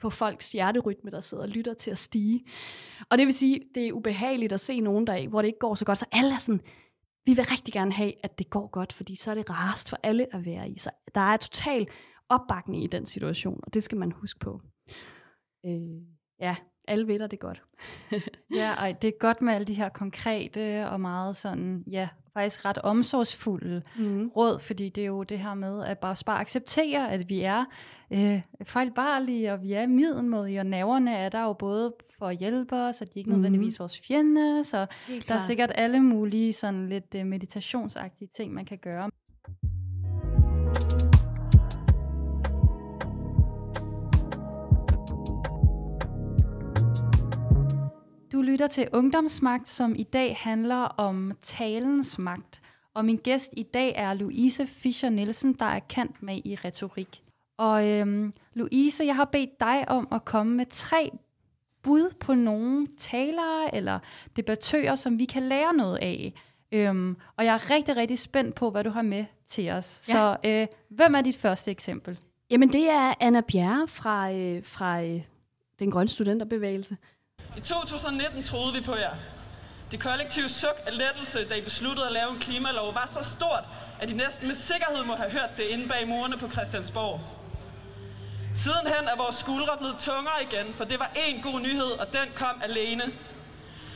få 0.01 0.11
folks 0.11 0.53
hjerterytme, 0.53 1.11
der 1.11 1.21
sidder 1.21 1.45
og 1.45 1.49
lytter 1.49 1.75
til 1.75 1.91
at 1.91 1.99
stige. 1.99 2.45
Og 3.11 3.19
det 3.19 3.27
vil 3.27 3.35
sige, 3.35 3.61
det 3.75 3.89
er 3.89 3.93
ubehageligt 3.93 4.53
at 4.53 4.61
se 4.61 4.81
nogen 4.81 5.07
der, 5.07 5.29
hvor 5.29 5.43
det 5.43 5.49
ikke 5.49 5.59
går 5.59 5.75
så 5.75 5.85
godt. 5.85 5.99
Så 5.99 6.07
alle 6.13 6.35
er 6.35 6.39
sådan, 6.39 6.61
vi 7.25 7.35
vil 7.35 7.45
rigtig 7.45 7.75
gerne 7.75 7.93
have, 7.93 8.13
at 8.25 8.39
det 8.39 8.51
går 8.51 8.67
godt, 8.67 8.93
fordi 8.93 9.17
så 9.17 9.31
er 9.31 9.35
det 9.35 9.51
rarest 9.51 9.89
for 9.89 9.99
alle 10.03 10.35
at 10.35 10.47
være 10.47 10.69
i. 10.69 10.79
Så 10.79 10.91
der 11.15 11.21
er 11.21 11.37
total 11.37 11.87
opbakning 12.31 12.85
i 12.85 12.87
den 12.87 13.07
situation, 13.07 13.61
og 13.63 13.75
det 13.75 13.83
skal 13.83 13.99
man 13.99 14.13
huske 14.13 14.41
på. 14.41 14.61
Øh, 15.67 16.03
ja, 16.41 16.57
alle 16.89 17.07
ved 17.07 17.29
det 17.29 17.41
godt. 17.41 17.63
ja, 18.61 18.73
ej, 18.73 18.93
det 19.03 19.09
er 19.09 19.19
godt 19.19 19.43
med 19.43 19.53
alle 19.55 19.67
de 19.67 19.75
her 19.75 19.89
konkrete 19.89 20.89
og 20.89 21.01
meget 21.01 21.37
sådan, 21.37 21.85
ja, 21.91 22.09
faktisk 22.33 22.65
ret 22.65 22.79
omsorgsfulde 22.79 23.83
mm. 23.99 24.29
råd, 24.29 24.59
fordi 24.59 24.89
det 24.89 25.03
er 25.03 25.07
jo 25.07 25.23
det 25.23 25.39
her 25.39 25.55
med 25.55 25.85
at 25.85 25.99
bare, 25.99 26.17
bare 26.27 26.41
acceptere, 26.41 27.13
at 27.13 27.29
vi 27.29 27.41
er 27.41 27.65
øh, 28.11 28.43
fejlbarlige, 28.65 29.53
og 29.53 29.63
vi 29.63 29.73
er 29.73 29.87
middelmodige, 29.87 30.61
og 30.61 30.67
nerverne 30.67 31.17
er 31.17 31.29
der 31.29 31.43
jo 31.43 31.53
både 31.53 31.95
for 32.19 32.27
at 32.27 32.37
hjælpe 32.37 32.77
os, 32.77 33.03
at 33.03 33.15
de 33.15 33.19
ikke 33.19 33.31
mm. 33.31 33.37
nødvendigvis 33.37 33.81
vores 33.81 34.01
fjende, 34.01 34.65
så 34.65 34.87
Helt 35.07 35.23
der 35.23 35.27
klar. 35.27 35.37
er 35.37 35.41
sikkert 35.41 35.73
alle 35.75 36.01
mulige 36.01 36.53
sådan 36.53 36.89
lidt 36.89 37.15
uh, 37.15 37.27
meditationsagtige 37.27 38.29
ting, 38.37 38.55
man 38.55 38.65
kan 38.65 38.79
gøre. 38.79 39.11
Lytter 48.51 48.67
til 48.67 48.89
Ungdomsmagt, 48.93 49.69
som 49.69 49.95
i 49.97 50.03
dag 50.03 50.37
handler 50.37 50.77
om 50.77 51.33
talens 51.43 52.19
magt. 52.19 52.63
Og 52.95 53.05
min 53.05 53.17
gæst 53.17 53.55
i 53.57 53.63
dag 53.63 53.93
er 53.97 54.15
Louise 54.15 54.67
Fischer 54.67 55.11
Nielsen, 55.11 55.53
der 55.53 55.65
er 55.65 55.79
kendt 55.79 56.23
med 56.23 56.41
i 56.45 56.55
retorik. 56.55 57.23
Og 57.57 57.89
øhm, 57.89 58.33
Louise, 58.55 59.05
jeg 59.05 59.17
har 59.17 59.25
bedt 59.25 59.61
dig 59.61 59.89
om 59.89 60.09
at 60.13 60.25
komme 60.25 60.57
med 60.57 60.67
tre 60.71 61.11
bud 61.83 62.15
på 62.21 62.35
nogle 62.35 62.87
talere 62.99 63.75
eller 63.75 63.99
debattører, 64.37 64.95
som 64.95 65.19
vi 65.19 65.25
kan 65.25 65.43
lære 65.43 65.75
noget 65.75 65.97
af. 65.97 66.33
Øhm, 66.73 67.17
og 67.37 67.45
jeg 67.45 67.55
er 67.55 67.71
rigtig, 67.71 67.97
rigtig 67.97 68.19
spændt 68.19 68.55
på, 68.55 68.71
hvad 68.71 68.85
du 68.85 68.91
har 68.91 69.03
med 69.03 69.25
til 69.47 69.71
os. 69.71 70.09
Ja. 70.09 70.13
Så 70.13 70.37
øh, 70.45 70.67
hvem 70.89 71.15
er 71.15 71.21
dit 71.21 71.37
første 71.37 71.71
eksempel? 71.71 72.19
Jamen, 72.51 72.73
det 72.73 72.91
er 72.91 73.15
Anna 73.21 73.41
Bjerre 73.41 73.89
fra, 73.89 74.33
øh, 74.33 74.65
fra 74.65 75.03
øh, 75.03 75.23
den 75.79 75.91
grønne 75.91 76.09
studenterbevægelse. 76.09 76.97
I 77.57 77.61
2019 77.61 78.45
troede 78.45 78.73
vi 78.73 78.81
på 78.81 78.97
jer. 78.97 79.15
Det 79.91 80.01
kollektive 80.01 80.49
suk 80.49 80.77
af 80.87 80.99
lettelse, 80.99 81.49
da 81.49 81.55
I 81.55 81.61
besluttede 81.61 82.07
at 82.07 82.13
lave 82.13 82.31
en 82.31 82.39
klimalov, 82.39 82.95
var 82.95 83.11
så 83.13 83.31
stort, 83.31 83.65
at 84.01 84.11
I 84.11 84.13
næsten 84.13 84.47
med 84.49 84.55
sikkerhed 84.55 85.05
må 85.05 85.17
have 85.17 85.31
hørt 85.31 85.57
det 85.57 85.63
inde 85.63 85.89
bag 85.89 86.09
murene 86.09 86.39
på 86.39 86.51
Christiansborg. 86.51 87.21
Sidenhen 88.57 89.09
er 89.09 89.17
vores 89.17 89.37
skuldre 89.37 89.77
blevet 89.79 89.97
tungere 89.99 90.43
igen, 90.43 90.75
for 90.75 90.85
det 90.85 90.99
var 90.99 91.11
en 91.29 91.43
god 91.43 91.61
nyhed, 91.61 91.91
og 91.91 92.13
den 92.13 92.29
kom 92.35 92.63
alene. 92.63 93.05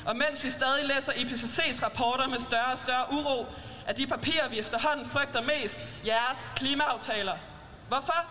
Og 0.07 0.17
mens 0.17 0.45
vi 0.45 0.51
stadig 0.51 0.85
læser 0.85 1.13
IPCC's 1.13 1.85
rapporter 1.85 2.29
med 2.29 2.41
større 2.41 2.73
og 2.73 2.79
større 2.79 3.13
uro, 3.13 3.47
er 3.87 3.93
de 3.93 4.07
papirer, 4.07 4.49
vi 4.49 4.59
efterhånden 4.59 5.11
frygter 5.11 5.43
mest, 5.43 6.07
jeres 6.07 6.51
klimaaftaler. 6.57 7.35
Hvorfor? 7.89 8.25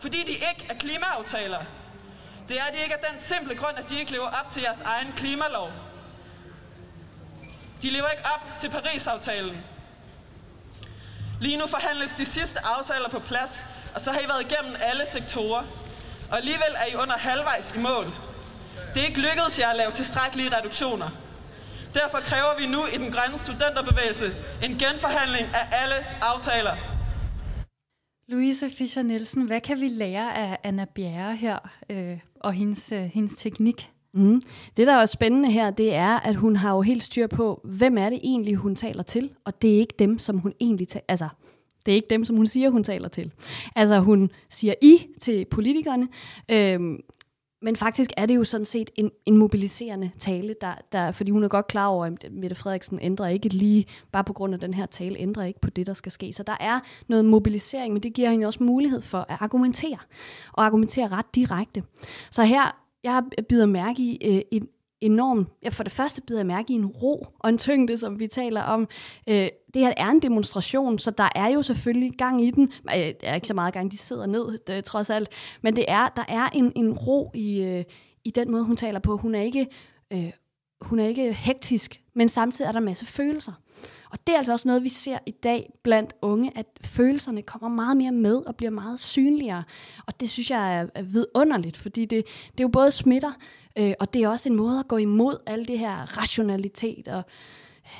Fordi 0.00 0.18
de 0.18 0.32
ikke 0.32 0.66
er 0.68 0.74
klimaaftaler. 0.74 1.58
Det 2.50 2.58
er 2.58 2.70
de 2.72 2.82
ikke 2.82 2.94
af 2.94 3.04
den 3.10 3.20
simple 3.20 3.54
grund, 3.54 3.78
at 3.78 3.88
de 3.88 3.98
ikke 3.98 4.12
lever 4.12 4.26
op 4.26 4.52
til 4.52 4.62
jeres 4.62 4.80
egen 4.80 5.12
klimalov. 5.16 5.70
De 7.82 7.90
lever 7.90 8.08
ikke 8.08 8.24
op 8.34 8.60
til 8.60 8.70
Paris-aftalen. 8.70 9.64
Lige 11.40 11.56
nu 11.56 11.66
forhandles 11.66 12.12
de 12.18 12.26
sidste 12.26 12.58
aftaler 12.66 13.08
på 13.08 13.18
plads, 13.18 13.62
og 13.94 14.00
så 14.00 14.12
har 14.12 14.20
I 14.20 14.28
været 14.28 14.50
igennem 14.50 14.76
alle 14.80 15.06
sektorer. 15.06 15.62
Og 16.30 16.36
alligevel 16.36 16.76
er 16.76 16.86
I 16.86 16.94
under 16.94 17.18
halvvejs 17.18 17.74
i 17.76 17.78
mål. 17.78 18.12
Det 18.94 19.02
er 19.02 19.06
ikke 19.06 19.20
lykkedes 19.20 19.58
jer 19.58 19.68
at 19.68 19.76
lave 19.76 19.92
tilstrækkelige 19.92 20.56
reduktioner. 20.56 21.10
Derfor 21.94 22.18
kræver 22.18 22.56
vi 22.58 22.66
nu 22.66 22.86
i 22.86 22.96
den 22.96 23.12
grønne 23.12 23.38
studenterbevægelse 23.38 24.34
en 24.62 24.78
genforhandling 24.78 25.48
af 25.54 25.68
alle 25.72 26.06
aftaler. 26.22 26.76
Louise 28.30 28.70
Fischer 28.70 29.02
Nielsen, 29.02 29.42
hvad 29.42 29.60
kan 29.60 29.80
vi 29.80 29.88
lære 29.88 30.36
af 30.36 30.58
Anna 30.62 30.84
Bjerre 30.84 31.36
her 31.36 31.58
øh, 31.90 32.18
og 32.40 32.52
hendes, 32.52 32.92
øh, 32.92 33.02
hendes 33.02 33.36
teknik? 33.36 33.90
Mm. 34.12 34.42
Det, 34.76 34.86
der 34.86 34.94
er 34.94 35.06
spændende 35.06 35.50
her, 35.50 35.70
det 35.70 35.94
er, 35.94 36.20
at 36.20 36.34
hun 36.34 36.56
har 36.56 36.74
jo 36.74 36.80
helt 36.80 37.02
styr 37.02 37.26
på, 37.26 37.60
hvem 37.64 37.98
er 37.98 38.10
det 38.10 38.20
egentlig, 38.22 38.56
hun 38.56 38.76
taler 38.76 39.02
til, 39.02 39.30
og 39.44 39.62
det 39.62 39.74
er 39.74 39.78
ikke 39.78 39.94
dem, 39.98 40.18
som 40.18 40.38
hun 40.38 40.52
egentlig 40.60 40.88
taler, 40.88 41.04
altså 41.08 41.28
det 41.86 41.92
er 41.92 41.96
ikke 41.96 42.08
dem, 42.10 42.24
som 42.24 42.36
hun 42.36 42.46
siger, 42.46 42.70
hun 42.70 42.84
taler 42.84 43.08
til. 43.08 43.32
Altså 43.76 44.00
hun 44.00 44.30
siger 44.48 44.74
I 44.82 45.06
til 45.20 45.44
politikerne, 45.44 46.08
øhm, 46.50 47.00
men 47.62 47.76
faktisk 47.76 48.10
er 48.16 48.26
det 48.26 48.36
jo 48.36 48.44
sådan 48.44 48.64
set 48.64 48.90
en, 48.94 49.10
en 49.26 49.36
mobiliserende 49.36 50.10
tale, 50.18 50.54
der, 50.60 50.74
der, 50.92 51.12
fordi 51.12 51.30
hun 51.30 51.44
er 51.44 51.48
godt 51.48 51.66
klar 51.66 51.86
over, 51.86 52.06
at 52.06 52.26
Mette 52.30 52.56
Frederiksen 52.56 52.98
ændrer 53.02 53.28
ikke 53.28 53.48
lige, 53.48 53.86
bare 54.12 54.24
på 54.24 54.32
grund 54.32 54.54
af 54.54 54.60
den 54.60 54.74
her 54.74 54.86
tale, 54.86 55.18
ændrer 55.18 55.44
ikke 55.44 55.60
på 55.60 55.70
det, 55.70 55.86
der 55.86 55.92
skal 55.92 56.12
ske. 56.12 56.32
Så 56.32 56.42
der 56.42 56.56
er 56.60 56.80
noget 57.08 57.24
mobilisering, 57.24 57.92
men 57.92 58.02
det 58.02 58.12
giver 58.14 58.30
hende 58.30 58.46
også 58.46 58.64
mulighed 58.64 59.02
for 59.02 59.26
at 59.28 59.36
argumentere, 59.40 59.98
og 60.52 60.64
argumentere 60.64 61.08
ret 61.08 61.34
direkte. 61.34 61.82
Så 62.30 62.44
her, 62.44 62.76
jeg 63.04 63.22
bider 63.48 63.66
mærke 63.66 64.02
i 64.02 64.18
øh, 64.36 64.42
en, 64.50 64.68
enorm, 65.00 65.48
ja, 65.62 65.68
for 65.68 65.82
det 65.82 65.92
første 65.92 66.20
bider 66.20 66.38
jeg 66.38 66.46
mærke 66.46 66.72
i 66.72 66.76
en 66.76 66.86
ro 66.86 67.26
og 67.38 67.48
en 67.48 67.58
tyngde, 67.58 67.98
som 67.98 68.20
vi 68.20 68.26
taler 68.26 68.62
om. 68.62 68.88
Øh, 69.28 69.48
det 69.74 69.82
her 69.82 69.92
er 69.96 70.10
en 70.10 70.22
demonstration, 70.22 70.98
så 70.98 71.10
der 71.10 71.28
er 71.34 71.48
jo 71.48 71.62
selvfølgelig 71.62 72.12
gang 72.12 72.44
i 72.44 72.50
den. 72.50 72.72
Øh, 72.96 72.96
der 72.96 73.14
er 73.22 73.34
ikke 73.34 73.46
så 73.46 73.54
meget 73.54 73.74
gang, 73.74 73.92
de 73.92 73.98
sidder 73.98 74.26
ned, 74.26 74.58
det, 74.66 74.84
trods 74.84 75.10
alt. 75.10 75.28
Men 75.62 75.76
det 75.76 75.84
er, 75.88 76.08
der 76.08 76.24
er 76.28 76.48
en, 76.52 76.72
en 76.76 76.92
ro 76.92 77.30
i, 77.34 77.62
øh, 77.62 77.84
i 78.24 78.30
den 78.30 78.50
måde, 78.50 78.64
hun 78.64 78.76
taler 78.76 78.98
på. 78.98 79.16
Hun 79.16 79.34
er 79.34 79.42
ikke, 79.42 79.66
øh, 80.10 80.30
hun 80.80 80.98
er 80.98 81.06
ikke 81.06 81.32
hektisk, 81.32 82.00
men 82.14 82.28
samtidig 82.28 82.68
er 82.68 82.72
der 82.72 82.80
masse 82.80 83.06
følelser. 83.06 83.52
Og 84.10 84.18
det 84.26 84.32
er 84.32 84.38
altså 84.38 84.52
også 84.52 84.68
noget, 84.68 84.84
vi 84.84 84.88
ser 84.88 85.18
i 85.26 85.30
dag 85.30 85.72
blandt 85.82 86.14
unge, 86.22 86.52
at 86.54 86.66
følelserne 86.84 87.42
kommer 87.42 87.68
meget 87.68 87.96
mere 87.96 88.12
med 88.12 88.36
og 88.46 88.56
bliver 88.56 88.70
meget 88.70 89.00
synligere. 89.00 89.64
Og 90.06 90.20
det 90.20 90.30
synes 90.30 90.50
jeg 90.50 90.88
er 90.94 91.02
vidunderligt, 91.02 91.76
fordi 91.76 92.04
det, 92.04 92.24
det 92.52 92.60
er 92.60 92.64
jo 92.64 92.68
både 92.68 92.90
smitter, 92.90 93.32
øh, 93.78 93.92
og 94.00 94.14
det 94.14 94.22
er 94.22 94.28
også 94.28 94.48
en 94.48 94.56
måde 94.56 94.78
at 94.78 94.88
gå 94.88 94.96
imod 94.96 95.36
alle 95.46 95.64
det 95.64 95.78
her 95.78 96.18
rationalitet 96.18 97.08
og 97.08 97.18
øh, 97.18 97.24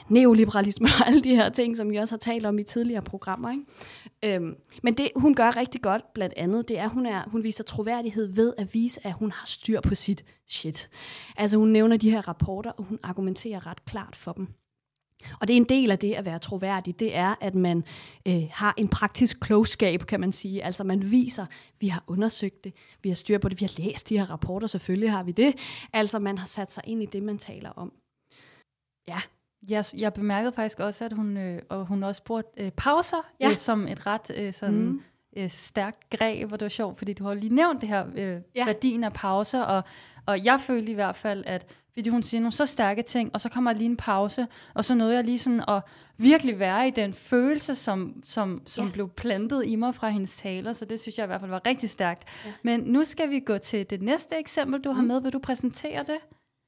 neoliberalisme 0.08 0.88
og 1.00 1.06
alle 1.08 1.20
de 1.20 1.34
her 1.34 1.48
ting, 1.48 1.76
som 1.76 1.90
vi 1.90 1.96
også 1.96 2.14
har 2.14 2.18
talt 2.18 2.46
om 2.46 2.58
i 2.58 2.62
tidligere 2.62 3.02
programmer. 3.02 3.50
Ikke? 3.50 4.36
Øhm, 4.36 4.56
men 4.82 4.94
det, 4.94 5.11
hun 5.16 5.34
gør 5.34 5.56
rigtig 5.56 5.82
godt, 5.82 6.12
blandt 6.14 6.34
andet, 6.36 6.68
det 6.68 6.78
er, 6.78 6.84
at 6.84 6.90
hun, 6.90 7.06
er, 7.06 7.24
hun 7.26 7.44
viser 7.44 7.64
troværdighed 7.64 8.26
ved 8.26 8.54
at 8.58 8.74
vise, 8.74 9.06
at 9.06 9.12
hun 9.12 9.32
har 9.32 9.46
styr 9.46 9.80
på 9.80 9.94
sit 9.94 10.24
shit. 10.48 10.90
Altså 11.36 11.58
hun 11.58 11.68
nævner 11.68 11.96
de 11.96 12.11
her 12.11 12.28
rapporter, 12.28 12.70
og 12.70 12.84
hun 12.84 12.98
argumenterer 13.02 13.66
ret 13.66 13.84
klart 13.84 14.16
for 14.16 14.32
dem. 14.32 14.48
Og 15.41 15.49
det 15.49 15.55
er 15.55 15.57
en 15.57 15.68
del 15.68 15.91
af 15.91 15.99
det 15.99 16.14
at 16.14 16.27
være 16.27 16.39
troværdig, 16.39 17.01
det 17.01 17.16
er, 17.16 17.35
at 17.41 17.55
man 17.55 17.85
øh, 18.29 18.43
har 18.53 18.75
en 18.77 18.89
praktisk 18.89 19.41
klogskab, 19.41 20.01
kan 20.01 20.21
man 20.21 20.33
sige. 20.33 20.64
Altså 20.64 20.85
man 20.85 21.11
viser, 21.11 21.47
vi 21.81 21.89
har 21.89 22.05
undersøgt 22.07 22.64
det, 22.64 22.75
vi 23.03 23.09
har 23.09 23.14
styr 23.14 23.39
på 23.39 23.49
det, 23.49 23.61
vi 23.61 23.64
har 23.64 23.83
læst 23.83 24.09
de 24.09 24.18
her 24.18 24.31
rapporter, 24.31 24.66
selvfølgelig 24.66 25.11
har 25.11 25.23
vi 25.23 25.33
det. 25.33 25.55
Altså 25.93 26.18
man 26.18 26.39
har 26.39 26.47
sat 26.47 26.73
sig 26.73 26.83
ind 26.87 27.03
i 27.03 27.07
det, 27.07 27.23
man 27.23 27.39
taler 27.39 27.71
om. 27.71 27.93
Ja, 29.09 29.21
jeg, 29.68 29.85
jeg 29.97 30.12
bemærkede 30.12 30.53
faktisk 30.53 30.81
også, 30.81 31.05
at 31.05 31.12
hun, 31.12 31.37
øh, 31.37 31.62
og 31.68 31.87
hun 31.87 32.03
også 32.03 32.25
brugte 32.25 32.62
øh, 32.62 32.71
pauser 32.71 33.31
ja. 33.41 33.51
øh, 33.51 33.57
som 33.57 33.89
et 33.89 34.07
ret 34.07 34.31
øh, 34.35 34.53
sådan, 34.53 34.85
mm. 34.85 35.03
øh, 35.37 35.49
stærkt 35.49 36.11
greb, 36.11 36.53
og 36.53 36.61
det 36.61 36.64
var 36.64 36.68
sjovt, 36.68 36.99
fordi 36.99 37.12
du 37.12 37.25
har 37.25 37.35
lige 37.35 37.55
nævnt 37.55 37.81
det 37.81 37.89
her 37.89 38.07
øh, 38.14 38.41
ja. 38.55 38.64
værdien 38.64 39.05
af 39.05 39.12
pauser, 39.12 39.62
og, 39.62 39.85
og 40.27 40.45
jeg 40.45 40.61
følte 40.61 40.93
i 40.93 40.95
hvert 40.95 41.16
fald, 41.16 41.45
at 41.47 41.66
fordi 42.01 42.11
hun 42.11 42.22
siger 42.22 42.40
nogle 42.40 42.53
så 42.53 42.66
stærke 42.66 43.03
ting, 43.03 43.30
og 43.34 43.40
så 43.40 43.48
kommer 43.48 43.72
lige 43.72 43.90
en 43.90 43.96
pause, 43.96 44.46
og 44.74 44.84
så 44.84 44.94
nåede 44.94 45.14
jeg 45.14 45.24
lige 45.24 45.38
sådan 45.38 45.64
at 45.68 45.82
virkelig 46.18 46.59
være 46.59 46.88
i 46.88 46.90
den 46.90 47.12
følelse, 47.12 47.74
som, 47.74 48.22
som, 48.24 48.62
som 48.66 48.86
ja. 48.86 48.92
blev 48.92 49.09
plantet 49.09 49.66
i 49.66 49.76
mig 49.76 49.94
fra 49.94 50.09
hendes 50.09 50.36
taler, 50.36 50.72
så 50.72 50.84
det 50.84 51.01
synes 51.01 51.18
jeg 51.18 51.24
i 51.24 51.26
hvert 51.26 51.40
fald 51.40 51.51
var 51.51 51.66
rigtig 51.66 51.90
stærkt. 51.90 52.24
Ja. 52.46 52.53
Men 52.62 52.80
nu 52.80 53.05
skal 53.05 53.30
vi 53.30 53.40
gå 53.40 53.59
til 53.59 53.90
det 53.90 54.03
næste 54.03 54.36
eksempel, 54.38 54.80
du 54.80 54.90
har 54.90 55.03
mm. 55.03 55.09
med. 55.09 55.22
Vil 55.22 55.32
du 55.32 55.38
præsentere 55.38 56.01
det? 56.03 56.18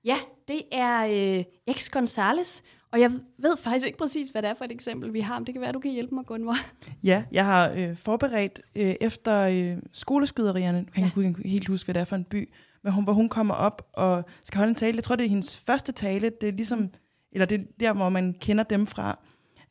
Ja, 0.04 0.16
det 0.48 0.62
er 0.72 1.04
øh, 1.38 1.44
Ex 1.66 1.90
Gonzales, 1.90 2.62
og 2.92 3.00
jeg 3.00 3.10
ved 3.38 3.56
faktisk 3.56 3.86
ikke 3.86 3.98
præcis, 3.98 4.28
hvad 4.28 4.42
det 4.42 4.50
er 4.50 4.54
for 4.54 4.64
et 4.64 4.72
eksempel, 4.72 5.12
vi 5.12 5.20
har, 5.20 5.38
men 5.38 5.46
det 5.46 5.54
kan 5.54 5.62
være, 5.62 5.72
du 5.72 5.80
kan 5.80 5.90
hjælpe 5.90 6.14
mig, 6.14 6.26
Gunvor. 6.26 6.56
Ja, 7.10 7.24
jeg 7.32 7.44
har 7.44 7.70
øh, 7.70 7.96
forberedt 7.96 8.60
øh, 8.74 8.94
efter 9.00 9.42
øh, 9.42 9.76
skoleskyderierne, 9.92 10.84
kan 10.94 11.04
ja. 11.04 11.10
jeg 11.16 11.24
ikke 11.26 11.48
helt 11.48 11.68
huske, 11.68 11.86
hvad 11.86 11.94
det 11.94 12.00
er 12.00 12.04
for 12.04 12.16
en 12.16 12.24
by, 12.24 12.48
men 12.84 12.92
hun, 12.92 13.04
hvor 13.04 13.12
hun 13.12 13.28
kommer 13.28 13.54
op 13.54 13.88
og 13.92 14.24
skal 14.44 14.58
holde 14.58 14.70
en 14.70 14.74
tale. 14.74 14.96
Jeg 14.96 15.04
tror, 15.04 15.16
det 15.16 15.24
er 15.24 15.28
hendes 15.28 15.56
første 15.56 15.92
tale. 15.92 16.30
Det 16.40 16.48
er 16.48 16.52
ligesom, 16.52 16.90
eller 17.32 17.46
det 17.46 17.60
er 17.60 17.64
der, 17.80 17.92
hvor 17.92 18.08
man 18.08 18.34
kender 18.40 18.64
dem 18.64 18.86
fra 18.86 19.18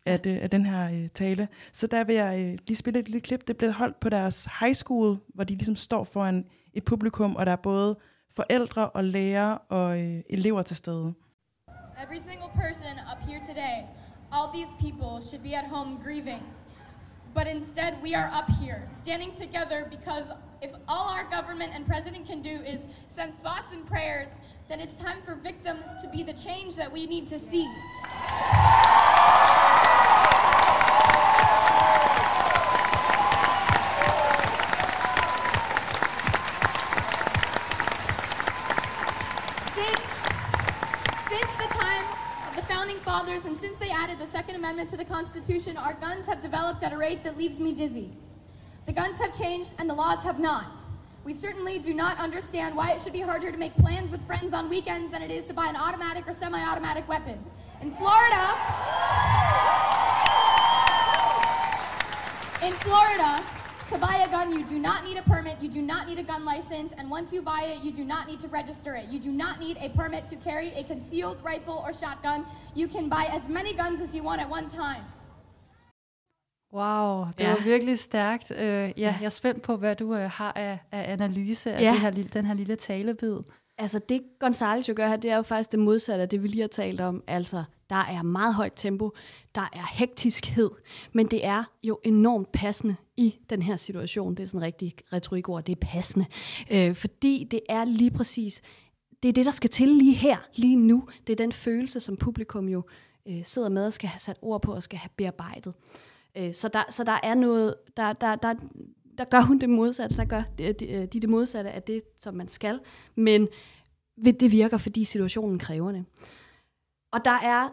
af, 0.05 0.20
det, 0.20 0.36
øh, 0.38 0.43
af 0.43 0.49
den 0.49 0.66
her 0.66 0.91
øh, 0.91 1.09
tale. 1.09 1.47
Så 1.74 1.88
der 1.88 2.03
vil 2.03 2.16
jeg 2.16 2.39
øh, 2.39 2.57
lige 2.68 2.78
spille 2.78 2.99
et 2.99 3.09
lille 3.09 3.22
klip. 3.22 3.47
Det 3.47 3.57
blev 3.57 3.72
holdt 3.72 3.99
på 3.99 4.09
deres 4.09 4.47
high 4.59 4.74
school, 4.74 5.18
hvor 5.34 5.43
de 5.43 5.55
ligesom 5.55 5.76
står 5.76 6.03
foran 6.03 6.45
et 6.74 6.86
publikum, 6.86 7.36
og 7.36 7.45
der 7.45 7.51
er 7.51 7.55
både 7.55 7.97
forældre 8.36 8.89
og 8.89 9.03
lærere 9.03 9.57
og 9.57 9.99
øh, 9.99 10.22
elever 10.30 10.62
til 10.62 10.76
stede. 10.76 11.14
Every 12.03 12.22
single 12.30 12.51
person 12.55 12.95
up 13.12 13.30
here 13.30 13.41
today, 13.49 13.78
all 14.32 14.47
these 14.53 14.72
people 14.80 15.28
should 15.28 15.43
be 15.43 15.53
at 15.62 15.68
home 15.70 15.97
grieving. 16.03 16.43
But 17.34 17.47
instead, 17.55 17.91
we 18.03 18.12
are 18.20 18.30
up 18.39 18.49
here, 18.62 18.82
standing 19.03 19.32
together 19.43 19.80
because 19.89 20.26
if 20.62 20.72
all 20.88 21.07
our 21.09 21.24
government 21.30 21.72
and 21.74 21.86
president 21.88 22.28
can 22.28 22.41
do 22.41 22.49
is 22.49 22.82
send 23.14 23.34
thoughts 23.41 23.72
and 23.72 23.86
prayers, 23.88 24.28
then 24.70 24.80
it's 24.80 24.95
time 24.95 25.22
for 25.26 25.36
victims 25.36 25.84
to 26.01 26.07
be 26.07 26.24
the 26.24 26.34
change 26.34 26.76
that 26.76 26.91
we 26.91 27.05
need 27.07 27.28
to 27.28 27.39
see. 27.39 27.68
Since 41.28 41.51
the 41.57 41.68
time 41.74 42.05
of 42.49 42.55
the 42.57 42.62
founding 42.64 42.99
fathers, 42.99 43.45
and 43.45 43.57
since 43.57 43.78
they 43.78 43.89
added 43.89 44.20
the 44.20 44.28
Second 44.28 44.55
Amendment 44.55 44.89
to 44.91 44.97
the 44.97 45.05
Constitution, 45.05 45.78
our 45.78 45.93
guns 45.93 46.26
have 46.26 46.41
developed 46.41 46.84
at 46.84 46.91
a 46.93 46.97
rate 46.97 47.24
that 47.24 47.38
leaves 47.38 47.57
me 47.57 47.74
dizzy. 47.74 48.12
The 48.88 48.94
guns 48.94 49.18
have 49.20 49.38
changed, 49.38 49.70
and 49.78 49.90
the 49.90 49.94
laws 49.94 50.20
have 50.24 50.40
not. 50.40 50.66
We 51.24 51.34
certainly 51.34 51.78
do 51.78 51.94
not 51.94 52.18
understand 52.18 52.76
why 52.76 52.94
it 52.94 53.02
should 53.04 53.14
be 53.14 53.22
harder 53.22 53.52
to 53.52 53.58
make 53.58 53.76
plans 53.76 54.10
with 54.10 54.26
friends 54.26 54.54
on 54.56 54.70
weekends 54.70 55.12
than 55.12 55.22
it 55.22 55.30
is 55.30 55.46
to 55.46 55.54
buy 55.54 55.68
an 55.68 55.76
automatic 55.76 56.28
or 56.28 56.34
semi-automatic 56.34 57.08
weapon. 57.08 57.38
In 57.82 57.92
Florida, 57.96 58.56
in 62.64 62.74
Florida, 62.74 63.44
to 63.90 63.98
buy 64.00 64.24
a 64.26 64.32
gun, 64.32 64.52
you 64.58 64.64
do 64.66 64.80
not 64.80 65.04
need 65.04 65.18
a 65.18 65.22
permit, 65.24 65.58
you 65.62 65.70
do 65.70 65.82
not 65.82 66.08
need 66.08 66.18
a 66.18 66.24
gun 66.24 66.44
license, 66.44 66.92
and 66.98 67.10
once 67.10 67.32
you 67.32 67.42
buy 67.42 67.64
it, 67.64 67.84
you 67.84 67.92
do 67.92 68.04
not 68.04 68.28
need 68.28 68.40
to 68.40 68.48
register 68.48 68.96
it. 68.96 69.06
You 69.10 69.20
do 69.20 69.32
not 69.32 69.60
need 69.60 69.78
a 69.80 69.90
permit 69.90 70.28
to 70.30 70.36
carry 70.38 70.74
a 70.74 70.84
concealed 70.84 71.38
rifle 71.44 71.84
or 71.86 71.94
shotgun. 71.94 72.46
You 72.74 72.88
can 72.88 73.10
buy 73.10 73.26
as 73.26 73.48
many 73.48 73.74
guns 73.74 74.02
as 74.02 74.16
you 74.16 74.24
want 74.24 74.42
at 74.42 74.50
one 74.50 74.72
time. 74.72 75.04
Wow, 76.74 77.26
det 77.38 77.43
ja. 77.43 77.49
var 77.49 77.63
virkelig 77.63 77.99
stærkt. 77.99 78.51
Uh, 78.51 78.57
ja, 78.57 78.88
ja, 78.97 79.15
jeg 79.19 79.26
er 79.26 79.30
spændt 79.30 79.61
på, 79.61 79.76
hvad 79.76 79.95
du 79.95 80.13
uh, 80.13 80.17
har 80.17 80.53
af, 80.55 80.80
af 80.91 81.13
analyse 81.13 81.74
af 81.74 81.82
ja. 81.82 81.91
det 81.91 81.99
her, 81.99 82.11
den 82.11 82.45
her 82.45 82.53
lille 82.53 82.76
talebid. 82.76 83.38
Altså 83.78 83.99
det 84.09 84.22
Gonzales 84.39 84.89
jo 84.89 84.93
gør 84.97 85.07
her, 85.07 85.15
det 85.15 85.32
er 85.32 85.36
jo 85.36 85.41
faktisk 85.41 85.72
det 85.72 85.80
modsatte 85.80 86.22
af 86.22 86.30
det, 86.30 86.43
vi 86.43 86.47
lige 86.47 86.61
har 86.61 86.67
talt 86.67 87.01
om. 87.01 87.24
Altså, 87.28 87.63
der 87.89 87.95
er 87.95 88.22
meget 88.22 88.55
højt 88.55 88.74
tempo, 88.76 89.11
der 89.55 89.69
er 89.74 89.95
hektiskhed, 89.95 90.69
men 91.13 91.28
det 91.28 91.45
er 91.45 91.63
jo 91.84 91.99
enormt 92.03 92.51
passende 92.51 92.95
i 93.17 93.36
den 93.49 93.61
her 93.61 93.76
situation. 93.76 94.36
Det 94.36 94.43
er 94.43 94.47
sådan 94.47 94.59
en 94.59 94.65
rigtig 94.65 94.93
retorikord, 95.13 95.63
det 95.63 95.72
er 95.72 95.86
passende. 95.88 96.26
Øh, 96.72 96.95
fordi 96.95 97.47
det 97.51 97.59
er 97.69 97.86
lige 97.86 98.11
præcis, 98.11 98.61
det 99.24 99.30
er 99.30 99.34
det, 99.34 99.45
der 99.45 99.51
skal 99.51 99.69
til 99.69 99.88
lige 99.88 100.13
her, 100.13 100.38
lige 100.55 100.76
nu. 100.76 101.07
Det 101.28 101.34
er 101.34 101.38
den 101.38 101.51
følelse, 101.51 101.99
som 101.99 102.17
publikum 102.17 102.69
jo 102.69 102.84
øh, 103.28 103.43
sidder 103.43 103.69
med 103.69 103.86
og 103.86 103.93
skal 103.93 104.09
have 104.09 104.19
sat 104.19 104.38
ord 104.41 104.61
på 104.61 104.74
og 104.74 104.84
skal 104.84 104.99
have 104.99 105.09
bearbejdet. 105.17 105.74
Øh, 106.38 106.54
så, 106.54 106.68
der, 106.68 106.84
så 106.90 107.04
der 107.04 107.20
er 107.24 107.36
noget, 107.36 107.76
der, 107.98 108.14
der, 108.14 108.36
der, 108.36 108.54
der 109.18 109.24
gør 109.24 109.42
hun 109.42 109.60
det 109.60 109.70
modsatte, 109.70 110.18
der 110.18 110.26
gør 110.26 110.44
de, 110.58 110.74
de, 110.74 111.06
de 111.06 111.20
det 111.20 111.30
modsatte 111.30 111.72
af 111.72 111.84
det, 111.84 112.02
som 112.20 112.34
man 112.34 112.48
skal, 112.48 112.80
men 113.16 113.48
det 114.26 114.52
virker, 114.52 114.78
fordi 114.78 115.04
situationen 115.04 115.60
kræver 115.60 115.92
det. 115.92 116.06
Og 117.12 117.26
der 117.26 117.40
er 117.44 117.70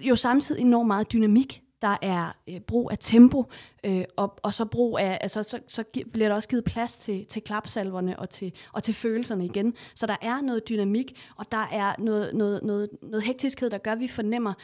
jo 0.00 0.16
samtidig 0.16 0.60
enormt 0.60 0.86
meget 0.86 1.12
dynamik. 1.12 1.62
Der 1.82 1.96
er 2.02 2.32
øh, 2.48 2.60
brug 2.60 2.90
af 2.90 2.98
tempo, 3.00 3.44
øh, 3.84 4.04
og, 4.16 4.38
og 4.42 4.54
så 4.54 4.64
brug 4.64 4.98
af, 4.98 5.18
altså, 5.20 5.42
så, 5.42 5.60
så 5.68 5.84
bliver 6.12 6.28
der 6.28 6.36
også 6.36 6.48
givet 6.48 6.64
plads 6.64 6.96
til, 6.96 7.26
til 7.26 7.42
klapsalverne 7.42 8.18
og 8.18 8.30
til, 8.30 8.52
og 8.72 8.82
til 8.82 8.94
følelserne 8.94 9.44
igen. 9.44 9.74
Så 9.94 10.06
der 10.06 10.16
er 10.22 10.40
noget 10.40 10.68
dynamik, 10.68 11.26
og 11.36 11.52
der 11.52 11.66
er 11.72 11.94
noget, 11.98 12.34
noget, 12.34 12.62
noget, 12.62 12.88
noget 13.02 13.22
hektiskhed, 13.22 13.70
der 13.70 13.78
gør, 13.78 13.92
at 13.92 14.00
vi 14.00 14.08
fornemmer, 14.08 14.54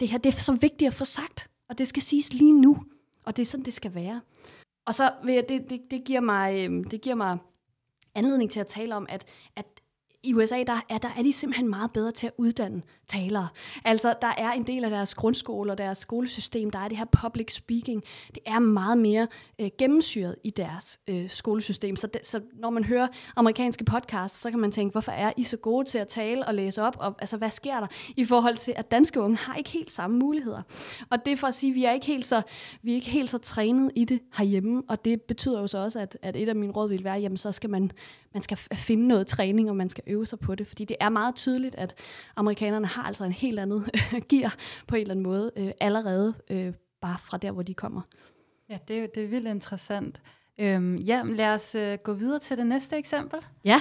det 0.00 0.08
her 0.08 0.18
det 0.18 0.34
er 0.34 0.38
så 0.38 0.52
vigtigt 0.52 0.88
at 0.88 0.94
få 0.94 1.04
sagt, 1.04 1.50
og 1.72 1.78
det 1.78 1.88
skal 1.88 2.02
siges 2.02 2.32
lige 2.32 2.60
nu, 2.60 2.84
og 3.24 3.36
det 3.36 3.42
er 3.42 3.46
sådan, 3.46 3.64
det 3.64 3.72
skal 3.72 3.94
være. 3.94 4.20
Og 4.86 4.94
så 4.94 5.12
vil 5.24 5.34
jeg, 5.34 5.48
det, 5.48 5.70
det, 5.70 5.80
det, 5.90 6.04
giver 6.04 6.20
mig, 6.20 6.64
øhm, 6.64 6.84
det 6.84 7.00
giver 7.00 7.14
mig 7.16 7.38
anledning 8.14 8.50
til 8.50 8.60
at 8.60 8.66
tale 8.66 8.94
om, 8.96 9.06
at, 9.08 9.24
at 9.56 9.66
i 10.24 10.34
USA, 10.34 10.62
der 10.66 10.84
er, 10.88 10.98
der 10.98 11.08
er 11.16 11.22
de 11.22 11.32
simpelthen 11.32 11.68
meget 11.68 11.92
bedre 11.92 12.10
til 12.10 12.26
at 12.26 12.32
uddanne 12.38 12.82
talere. 13.08 13.48
Altså, 13.84 14.14
der 14.22 14.32
er 14.38 14.52
en 14.52 14.62
del 14.62 14.84
af 14.84 14.90
deres 14.90 15.14
grundskole 15.14 15.72
og 15.72 15.78
deres 15.78 15.98
skolesystem, 15.98 16.70
der 16.70 16.78
er 16.78 16.88
det 16.88 16.98
her 16.98 17.04
public 17.04 17.54
speaking. 17.54 18.04
Det 18.34 18.38
er 18.46 18.58
meget 18.58 18.98
mere 18.98 19.28
øh, 19.58 19.70
gennemsyret 19.78 20.36
i 20.44 20.50
deres 20.50 21.00
øh, 21.08 21.30
skolesystem. 21.30 21.96
Så, 21.96 22.06
det, 22.06 22.26
så 22.26 22.40
når 22.54 22.70
man 22.70 22.84
hører 22.84 23.08
amerikanske 23.36 23.84
podcasts, 23.84 24.40
så 24.40 24.50
kan 24.50 24.58
man 24.58 24.72
tænke, 24.72 24.92
hvorfor 24.92 25.12
er 25.12 25.32
I 25.36 25.42
så 25.42 25.56
gode 25.56 25.88
til 25.88 25.98
at 25.98 26.08
tale 26.08 26.46
og 26.46 26.54
læse 26.54 26.82
op? 26.82 26.96
Og, 26.98 27.14
altså, 27.18 27.36
hvad 27.36 27.50
sker 27.50 27.80
der 27.80 27.86
i 28.16 28.24
forhold 28.24 28.56
til, 28.56 28.74
at 28.76 28.90
danske 28.90 29.20
unge 29.20 29.36
har 29.36 29.54
ikke 29.54 29.70
helt 29.70 29.92
samme 29.92 30.18
muligheder? 30.18 30.62
Og 31.10 31.24
det 31.24 31.32
er 31.32 31.36
for 31.36 31.46
at 31.46 31.54
sige, 31.54 31.70
at 31.70 31.74
vi 31.74 31.84
er 31.84 31.92
ikke 31.92 32.06
helt 32.06 32.26
så, 32.26 32.42
vi 32.82 32.90
er 32.90 32.94
ikke 32.94 33.10
helt 33.10 33.30
så 33.30 33.38
trænet 33.38 33.92
i 33.96 34.04
det 34.04 34.20
herhjemme, 34.36 34.82
og 34.88 35.04
det 35.04 35.22
betyder 35.22 35.60
jo 35.60 35.66
så 35.66 35.78
også, 35.78 36.00
at, 36.00 36.18
at 36.22 36.36
et 36.36 36.48
af 36.48 36.56
mine 36.56 36.72
råd 36.72 36.88
vil 36.88 37.04
være, 37.04 37.18
jamen 37.18 37.36
så 37.36 37.52
skal 37.52 37.70
man, 37.70 37.90
man 38.34 38.42
skal 38.42 38.56
finde 38.56 39.08
noget 39.08 39.26
træning, 39.26 39.70
og 39.70 39.76
man 39.76 39.88
skal 39.88 40.04
øve 40.06 40.26
sig 40.26 40.38
på 40.38 40.54
det. 40.54 40.66
Fordi 40.66 40.84
det 40.84 40.96
er 41.00 41.08
meget 41.08 41.34
tydeligt, 41.34 41.74
at 41.74 41.94
amerikanerne 42.36 42.86
har 42.86 43.02
altså 43.02 43.24
en 43.24 43.32
helt 43.32 43.58
andet 43.58 43.90
gear 44.30 44.56
på 44.86 44.94
en 44.94 45.00
eller 45.00 45.14
anden 45.14 45.22
måde, 45.22 45.50
øh, 45.56 45.70
allerede 45.80 46.34
øh, 46.50 46.72
bare 47.00 47.16
fra 47.20 47.36
der, 47.36 47.50
hvor 47.50 47.62
de 47.62 47.74
kommer. 47.74 48.00
Ja, 48.68 48.78
det, 48.88 49.14
det 49.14 49.24
er 49.24 49.28
vildt 49.28 49.48
interessant. 49.48 50.22
Øhm, 50.58 50.96
ja, 50.96 51.22
lad 51.24 51.48
os 51.48 51.74
øh, 51.74 51.98
gå 51.98 52.12
videre 52.12 52.38
til 52.38 52.56
det 52.56 52.66
næste 52.66 52.96
eksempel. 52.96 53.38
Ja, 53.64 53.80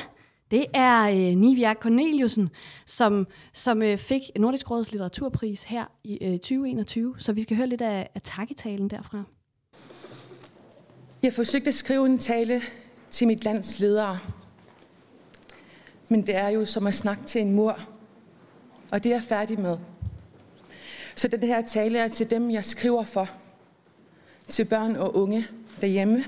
det 0.52 0.66
er 0.74 1.02
øh, 1.10 1.36
Nivia 1.38 1.74
Corneliusen, 1.74 2.50
som, 2.86 3.28
som 3.54 3.82
øh, 3.82 3.98
fik 3.98 4.22
Nordisk 4.40 4.72
Råds 4.72 4.92
litteraturpris 4.92 5.64
her 5.64 5.86
i 6.04 6.18
øh, 6.22 6.32
2021. 6.32 7.16
Så 7.18 7.34
vi 7.34 7.42
skal 7.42 7.58
høre 7.58 7.68
lidt 7.68 7.82
af, 7.82 8.10
af 8.16 8.22
takketalen 8.22 8.90
derfra. 8.90 9.24
Jeg 11.24 11.34
forsøgte 11.34 11.68
at 11.68 11.74
skrive 11.74 12.06
en 12.06 12.20
tale 12.20 12.62
til 13.10 13.28
mit 13.28 13.46
lands 13.46 13.80
ledere 13.80 14.20
men 16.12 16.22
det 16.28 16.36
er 16.36 16.50
jo 16.50 16.66
som 16.66 16.88
at 16.88 16.94
snakke 16.94 17.24
til 17.24 17.42
en 17.42 17.54
mur. 17.54 17.80
Og 18.92 19.04
det 19.04 19.12
er 19.12 19.16
jeg 19.16 19.24
færdig 19.24 19.60
med. 19.60 19.78
Så 21.16 21.28
den 21.28 21.40
her 21.40 21.62
tale 21.62 22.00
er 22.00 22.08
til 22.08 22.30
dem, 22.30 22.52
jeg 22.52 22.66
skriver 22.66 23.04
for. 23.04 23.30
Til 24.48 24.66
børn 24.66 24.96
og 24.96 25.16
unge 25.16 25.48
derhjemme. 25.82 26.24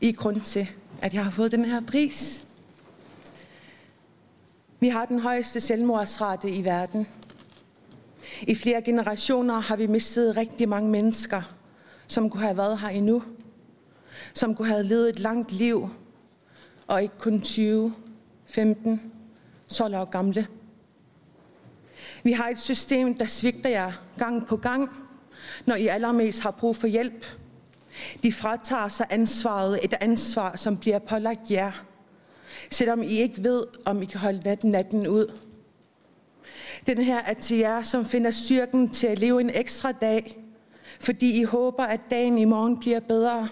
I 0.00 0.12
grund 0.12 0.40
til, 0.40 0.68
at 1.02 1.14
jeg 1.14 1.24
har 1.24 1.30
fået 1.30 1.52
den 1.52 1.64
her 1.64 1.80
pris. 1.80 2.44
Vi 4.80 4.88
har 4.88 5.04
den 5.04 5.20
højeste 5.20 5.60
selvmordsrate 5.60 6.50
i 6.50 6.64
verden. 6.64 7.06
I 8.42 8.54
flere 8.54 8.82
generationer 8.82 9.60
har 9.60 9.76
vi 9.76 9.86
mistet 9.86 10.36
rigtig 10.36 10.68
mange 10.68 10.90
mennesker, 10.90 11.56
som 12.06 12.30
kunne 12.30 12.42
have 12.42 12.56
været 12.56 12.80
her 12.80 12.88
endnu. 12.88 13.22
Som 14.34 14.54
kunne 14.54 14.68
have 14.68 14.82
levet 14.82 15.08
et 15.08 15.18
langt 15.18 15.52
liv, 15.52 15.90
og 16.86 17.02
ikke 17.02 17.18
kun 17.18 17.40
20 17.40 17.94
15, 18.48 19.12
12 19.68 19.94
år 19.94 20.04
gamle. 20.04 20.46
Vi 22.22 22.32
har 22.32 22.48
et 22.48 22.58
system, 22.58 23.14
der 23.14 23.26
svigter 23.26 23.70
jer 23.70 23.92
gang 24.18 24.46
på 24.46 24.56
gang, 24.56 24.90
når 25.66 25.74
I 25.74 25.86
allermest 25.86 26.42
har 26.42 26.50
brug 26.50 26.76
for 26.76 26.86
hjælp. 26.86 27.26
De 28.22 28.32
fratager 28.32 28.88
sig 28.88 29.06
ansvaret, 29.10 29.84
et 29.84 29.94
ansvar, 30.00 30.56
som 30.56 30.76
bliver 30.76 30.98
pålagt 30.98 31.50
jer, 31.50 31.84
selvom 32.70 33.02
I 33.02 33.06
ikke 33.06 33.44
ved, 33.44 33.64
om 33.84 34.02
I 34.02 34.04
kan 34.04 34.20
holde 34.20 34.40
natten, 34.44 34.70
natten 34.70 35.06
ud. 35.06 35.32
Den 36.86 36.98
her 36.98 37.18
er 37.18 37.34
til 37.34 37.56
jer, 37.56 37.82
som 37.82 38.04
finder 38.04 38.30
styrken 38.30 38.90
til 38.90 39.06
at 39.06 39.18
leve 39.18 39.40
en 39.40 39.50
ekstra 39.50 39.92
dag, 39.92 40.38
fordi 41.00 41.40
I 41.40 41.42
håber, 41.42 41.84
at 41.84 42.00
dagen 42.10 42.38
i 42.38 42.44
morgen 42.44 42.78
bliver 42.78 43.00
bedre. 43.00 43.48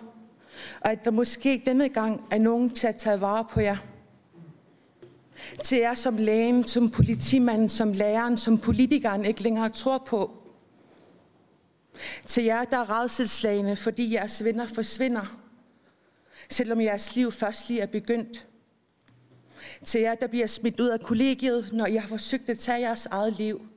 og 0.81 0.93
at 0.93 1.05
der 1.05 1.11
måske 1.11 1.63
denne 1.67 1.89
gang 1.89 2.27
er 2.31 2.39
nogen 2.39 2.71
til 2.71 2.87
at 2.87 2.97
tage 2.97 3.21
vare 3.21 3.45
på 3.51 3.61
jer. 3.61 3.77
Til 5.65 5.79
jer 5.79 5.95
som 5.95 6.17
lægen, 6.17 6.65
som 6.65 6.91
politimanden, 6.91 7.69
som 7.69 7.93
læreren, 7.93 8.37
som 8.37 8.59
politikeren 8.59 9.25
ikke 9.25 9.43
længere 9.43 9.71
tror 9.71 9.99
på. 9.99 10.43
Til 12.25 12.45
jer, 12.45 12.65
der 12.65 12.77
er 12.77 13.01
redselslagende, 13.01 13.77
fordi 13.77 14.15
jeres 14.15 14.45
venner 14.45 14.67
forsvinder, 14.67 15.39
selvom 16.51 16.81
jeres 16.81 17.17
liv 17.17 17.33
først 17.33 17.69
lige 17.69 17.81
er 17.81 17.87
begyndt. 17.87 18.47
Til 19.85 20.01
jer, 20.01 20.15
der 20.15 20.27
bliver 20.27 20.47
smidt 20.47 20.81
ud 20.81 20.89
af 20.89 21.01
kollegiet, 21.01 21.73
når 21.73 21.87
I 21.87 21.97
har 21.97 22.09
forsøgt 22.09 22.49
at 22.49 22.59
tage 22.59 22.81
jeres 22.81 23.07
eget 23.07 23.33
liv. 23.33 23.69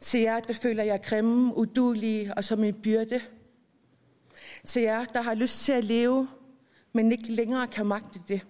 Til 0.00 0.20
jer, 0.20 0.40
der 0.40 0.54
føler 0.54 0.84
jer 0.84 0.96
grimme, 0.96 1.56
udulige 1.56 2.34
og 2.34 2.44
som 2.44 2.64
en 2.64 2.74
byrde. 2.74 3.20
Til 4.64 4.82
jer, 4.82 5.04
der 5.04 5.22
har 5.22 5.34
lyst 5.34 5.64
til 5.64 5.72
at 5.72 5.84
leve, 5.84 6.28
men 6.92 7.12
ikke 7.12 7.32
længere 7.32 7.66
kan 7.66 7.86
magte 7.86 8.20
det. 8.28 8.40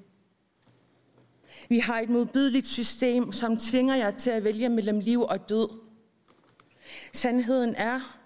Vi 1.69 1.79
har 1.79 2.01
et 2.01 2.09
modbydeligt 2.09 2.67
system, 2.67 3.33
som 3.33 3.57
tvinger 3.57 3.95
jer 3.95 4.11
til 4.11 4.31
at 4.31 4.45
vælge 4.45 4.69
mellem 4.69 5.01
liv 5.01 5.23
og 5.23 5.49
død. 5.49 5.69
Sandheden 7.13 7.75
er, 7.75 8.21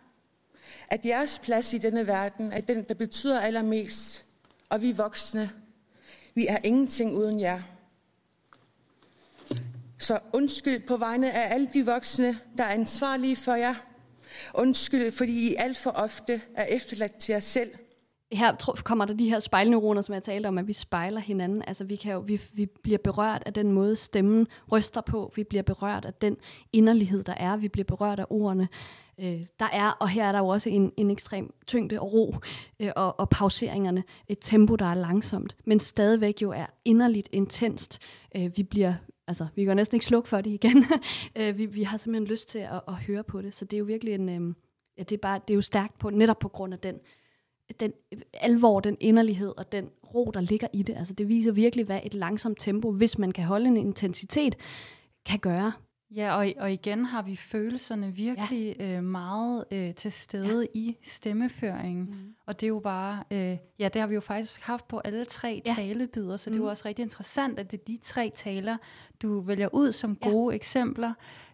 at 0.88 1.04
jeres 1.04 1.38
plads 1.38 1.72
i 1.72 1.78
denne 1.78 2.06
verden 2.06 2.52
er 2.52 2.60
den, 2.60 2.84
der 2.84 2.94
betyder 2.94 3.40
allermest, 3.40 4.24
og 4.68 4.82
vi 4.82 4.92
voksne, 4.92 5.50
vi 6.34 6.46
er 6.46 6.58
ingenting 6.64 7.16
uden 7.16 7.40
jer. 7.40 7.62
Så 9.98 10.18
undskyld 10.32 10.86
på 10.86 10.96
vegne 10.96 11.32
af 11.32 11.54
alle 11.54 11.70
de 11.74 11.86
voksne, 11.86 12.38
der 12.58 12.64
er 12.64 12.68
ansvarlige 12.68 13.36
for 13.36 13.54
jer. 13.54 13.74
Undskyld, 14.54 15.12
fordi 15.12 15.50
I 15.50 15.54
alt 15.54 15.78
for 15.78 15.90
ofte 15.90 16.42
er 16.54 16.64
efterladt 16.64 17.18
til 17.18 17.32
jer 17.32 17.40
selv. 17.40 17.70
Her 18.32 18.80
kommer 18.84 19.04
der 19.04 19.14
de 19.14 19.28
her 19.28 19.38
spejlneuroner, 19.38 20.00
som 20.00 20.14
jeg 20.14 20.22
talte 20.22 20.46
om, 20.46 20.58
at 20.58 20.66
vi 20.66 20.72
spejler 20.72 21.20
hinanden. 21.20 21.62
Altså 21.66 21.84
vi, 21.84 21.96
kan 21.96 22.12
jo, 22.12 22.18
vi, 22.18 22.40
vi 22.52 22.66
bliver 22.66 22.98
berørt 22.98 23.42
af 23.46 23.54
den 23.54 23.72
måde, 23.72 23.96
stemmen 23.96 24.46
ryster 24.72 25.00
på. 25.00 25.32
Vi 25.36 25.44
bliver 25.44 25.62
berørt 25.62 26.04
af 26.04 26.14
den 26.14 26.36
inderlighed, 26.72 27.22
der 27.22 27.34
er. 27.34 27.56
Vi 27.56 27.68
bliver 27.68 27.84
berørt 27.84 28.20
af 28.20 28.26
ordene 28.30 28.68
øh, 29.18 29.42
der 29.60 29.68
er, 29.72 29.90
og 29.90 30.08
her 30.08 30.24
er 30.24 30.32
der 30.32 30.38
jo 30.38 30.48
også 30.48 30.70
en, 30.70 30.92
en 30.96 31.10
ekstrem 31.10 31.54
tyngde 31.66 32.00
og 32.00 32.12
ro, 32.12 32.34
øh, 32.80 32.92
og, 32.96 33.20
og 33.20 33.28
pauseringerne, 33.28 34.04
et 34.28 34.38
tempo, 34.40 34.76
der 34.76 34.86
er 34.86 34.94
langsomt, 34.94 35.56
men 35.64 35.80
stadigvæk 35.80 36.42
jo 36.42 36.50
er 36.50 36.66
inderligt 36.84 37.28
intenst. 37.32 37.98
Øh, 38.36 38.50
vi 38.56 38.62
bliver, 38.62 38.94
altså, 39.26 39.46
vi 39.54 39.64
kan 39.64 39.76
næsten 39.76 39.96
ikke 39.96 40.06
slukke 40.06 40.28
for 40.28 40.40
det 40.40 40.50
igen. 40.50 40.84
øh, 41.38 41.58
vi, 41.58 41.66
vi 41.66 41.82
har 41.82 41.96
simpelthen 41.96 42.28
lyst 42.28 42.48
til 42.48 42.58
at, 42.58 42.80
at 42.88 42.94
høre 42.94 43.24
på 43.24 43.42
det, 43.42 43.54
så 43.54 43.64
det 43.64 43.76
er 43.76 43.78
jo 43.78 43.84
virkelig 43.84 44.14
en, 44.14 44.28
øh, 44.28 44.54
ja, 44.98 45.02
det 45.02 45.12
er, 45.12 45.20
bare, 45.22 45.40
det 45.48 45.54
er 45.54 45.56
jo 45.56 45.62
stærkt 45.62 45.98
på, 45.98 46.10
netop 46.10 46.38
på 46.38 46.48
grund 46.48 46.72
af 46.72 46.78
den, 46.78 46.94
den 47.80 47.92
alvor, 48.32 48.80
den 48.80 48.96
inderlighed 49.00 49.54
og 49.56 49.72
den 49.72 49.90
ro, 50.14 50.30
der 50.34 50.40
ligger 50.40 50.68
i 50.72 50.82
det. 50.82 50.96
Altså 50.96 51.14
det 51.14 51.28
viser 51.28 51.52
virkelig, 51.52 51.84
hvad 51.84 52.00
et 52.04 52.14
langsomt 52.14 52.60
tempo, 52.60 52.92
hvis 52.92 53.18
man 53.18 53.32
kan 53.32 53.44
holde 53.44 53.66
en 53.66 53.76
intensitet, 53.76 54.56
kan 55.26 55.38
gøre. 55.38 55.72
Ja, 56.10 56.36
og, 56.36 56.52
og 56.58 56.72
igen 56.72 57.04
har 57.04 57.22
vi 57.22 57.36
følelserne 57.36 58.14
virkelig 58.14 58.76
ja. 58.78 58.96
øh, 58.96 59.04
meget 59.04 59.64
øh, 59.70 59.94
til 59.94 60.12
stede 60.12 60.60
ja. 60.60 60.80
i 60.80 60.96
stemmeføringen. 61.02 62.04
Mm. 62.04 62.34
Og 62.46 62.60
det 62.60 62.66
er 62.66 62.68
jo 62.68 62.78
bare, 62.78 63.24
øh, 63.30 63.56
ja, 63.78 63.88
det 63.88 64.00
har 64.00 64.06
vi 64.06 64.14
jo 64.14 64.20
faktisk 64.20 64.60
haft 64.60 64.88
på 64.88 64.98
alle 64.98 65.24
tre 65.24 65.62
ja. 65.66 65.74
talebyder, 65.74 66.36
så 66.36 66.50
mm. 66.50 66.52
det 66.52 66.58
er 66.58 66.62
jo 66.62 66.66
mm. 66.66 66.70
også 66.70 66.82
rigtig 66.88 67.02
interessant, 67.02 67.58
at 67.58 67.70
det 67.70 67.80
er 67.80 67.84
de 67.84 67.98
tre 68.02 68.32
taler, 68.34 68.76
du 69.22 69.40
vælger 69.40 69.68
ud 69.72 69.92
som 69.92 70.16
gode 70.16 70.52
ja. 70.52 70.56
eksempler. 70.56 71.12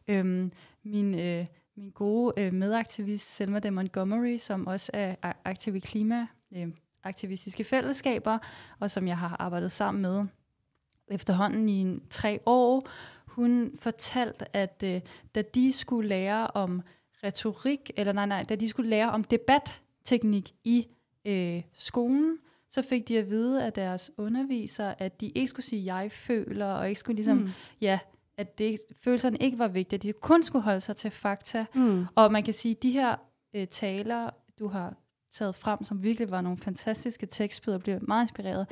Øhm, 0.08 0.52
min, 0.84 1.18
øh, 1.18 1.46
min 1.76 1.90
gode 1.90 2.32
øh, 2.36 2.52
medaktivist 2.52 3.34
Selma 3.34 3.58
de 3.58 3.70
Montgomery, 3.70 4.36
som 4.36 4.66
også 4.66 4.90
er 4.94 5.32
aktiv 5.44 5.76
i 5.76 5.78
klima, 5.78 6.26
øh, 6.52 6.68
aktivistiske 7.04 7.64
fællesskaber, 7.64 8.38
og 8.80 8.90
som 8.90 9.08
jeg 9.08 9.18
har 9.18 9.36
arbejdet 9.38 9.72
sammen 9.72 10.02
med 10.02 10.24
efterhånden 11.08 11.68
i 11.68 11.80
en, 11.80 12.02
tre 12.10 12.40
år, 12.46 12.88
hun 13.26 13.72
fortalte, 13.78 14.56
at 14.56 14.82
øh, 14.86 15.00
da 15.34 15.42
de 15.42 15.72
skulle 15.72 16.08
lære 16.08 16.46
om 16.46 16.82
retorik, 17.24 17.90
eller 17.96 18.12
nej, 18.12 18.26
nej, 18.26 18.42
da 18.42 18.54
de 18.54 18.68
skulle 18.68 18.90
lære 18.90 19.10
om 19.10 19.24
debatteknik 19.24 20.54
i 20.64 20.86
øh, 21.24 21.62
skolen, 21.72 22.38
så 22.68 22.82
fik 22.82 23.08
de 23.08 23.18
at 23.18 23.30
vide 23.30 23.64
af 23.64 23.72
deres 23.72 24.10
undervisere, 24.16 25.02
at 25.02 25.20
de 25.20 25.28
ikke 25.28 25.48
skulle 25.48 25.66
sige, 25.66 25.94
jeg 25.94 26.12
føler, 26.12 26.66
og 26.66 26.88
ikke 26.88 27.00
skulle 27.00 27.16
ligesom, 27.16 27.36
mm. 27.36 27.48
ja, 27.80 27.98
at 28.38 28.58
det, 28.58 28.78
følelserne 29.02 29.38
ikke 29.40 29.58
var 29.58 29.68
vigtige, 29.68 29.98
at 29.98 30.02
de 30.02 30.12
kun 30.12 30.42
skulle 30.42 30.62
holde 30.62 30.80
sig 30.80 30.96
til 30.96 31.10
fakta. 31.10 31.66
Mm. 31.74 32.06
Og 32.14 32.32
man 32.32 32.42
kan 32.42 32.54
sige, 32.54 32.76
at 32.76 32.82
de 32.82 32.90
her 32.90 33.16
øh, 33.54 33.66
taler, 33.66 34.30
du 34.58 34.68
har 34.68 34.94
taget 35.32 35.54
frem, 35.54 35.84
som 35.84 36.02
virkelig 36.02 36.30
var 36.30 36.40
nogle 36.40 36.58
fantastiske 36.58 37.26
tekstbøder, 37.26 37.78
blev 37.78 37.98
meget 38.02 38.24
inspireret, 38.24 38.66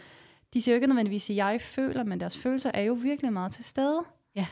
de 0.54 0.62
siger 0.62 0.72
jo 0.72 0.76
ikke 0.76 0.86
nødvendigvis, 0.86 1.30
at 1.30 1.36
jeg 1.36 1.60
føler, 1.60 2.04
men 2.04 2.20
deres 2.20 2.38
følelser 2.38 2.70
er 2.74 2.82
jo 2.82 2.92
virkelig 2.92 3.32
meget 3.32 3.52
til 3.52 3.64
stede. 3.64 4.04
Ja, 4.34 4.46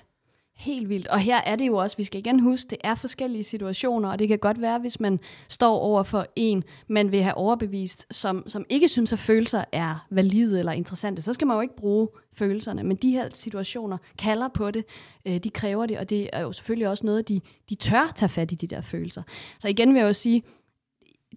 helt 0.61 0.89
vildt. 0.89 1.09
Og 1.09 1.19
her 1.19 1.41
er 1.47 1.57
det 1.57 1.67
jo 1.67 1.77
også, 1.77 1.97
vi 1.97 2.05
skal 2.05 2.19
igen 2.19 2.41
huske, 2.41 2.71
det 2.71 2.79
er 2.85 2.95
forskellige 2.95 3.45
situationer, 3.45 4.11
og 4.11 4.19
det 4.19 4.29
kan 4.29 4.39
godt 4.39 4.61
være, 4.61 4.79
hvis 4.79 5.01
man 5.01 5.21
står 5.49 5.79
over 5.79 6.03
for 6.03 6.27
en, 6.37 6.65
man 6.89 7.13
vil 7.13 7.23
have 7.23 7.35
overbevist, 7.35 8.07
som, 8.11 8.45
som 8.47 8.65
ikke 8.69 8.89
synes, 8.89 9.13
at 9.13 9.19
følelser 9.19 9.65
er 9.73 10.07
valide 10.11 10.59
eller 10.59 10.73
interessante, 10.73 11.23
så 11.23 11.33
skal 11.33 11.47
man 11.47 11.57
jo 11.57 11.61
ikke 11.61 11.77
bruge 11.77 12.09
følelserne. 12.35 12.83
Men 12.83 12.97
de 12.97 13.11
her 13.11 13.29
situationer 13.35 13.99
kalder 14.19 14.49
på 14.49 14.71
det, 14.71 14.85
øh, 15.25 15.39
de 15.39 15.51
kræver 15.51 15.87
det, 15.87 15.99
og 15.99 16.11
det 16.11 16.31
er 16.33 16.41
jo 16.41 16.53
selvfølgelig 16.53 16.89
også 16.89 17.07
noget, 17.07 17.29
de, 17.29 17.41
de 17.69 17.75
tør 17.75 18.13
tage 18.15 18.29
fat 18.29 18.53
i, 18.53 18.55
de 18.55 18.67
der 18.67 18.81
følelser. 18.81 19.23
Så 19.59 19.69
igen 19.69 19.95
vil 19.95 20.01
jeg 20.01 20.09
jo 20.09 20.13
sige, 20.13 20.43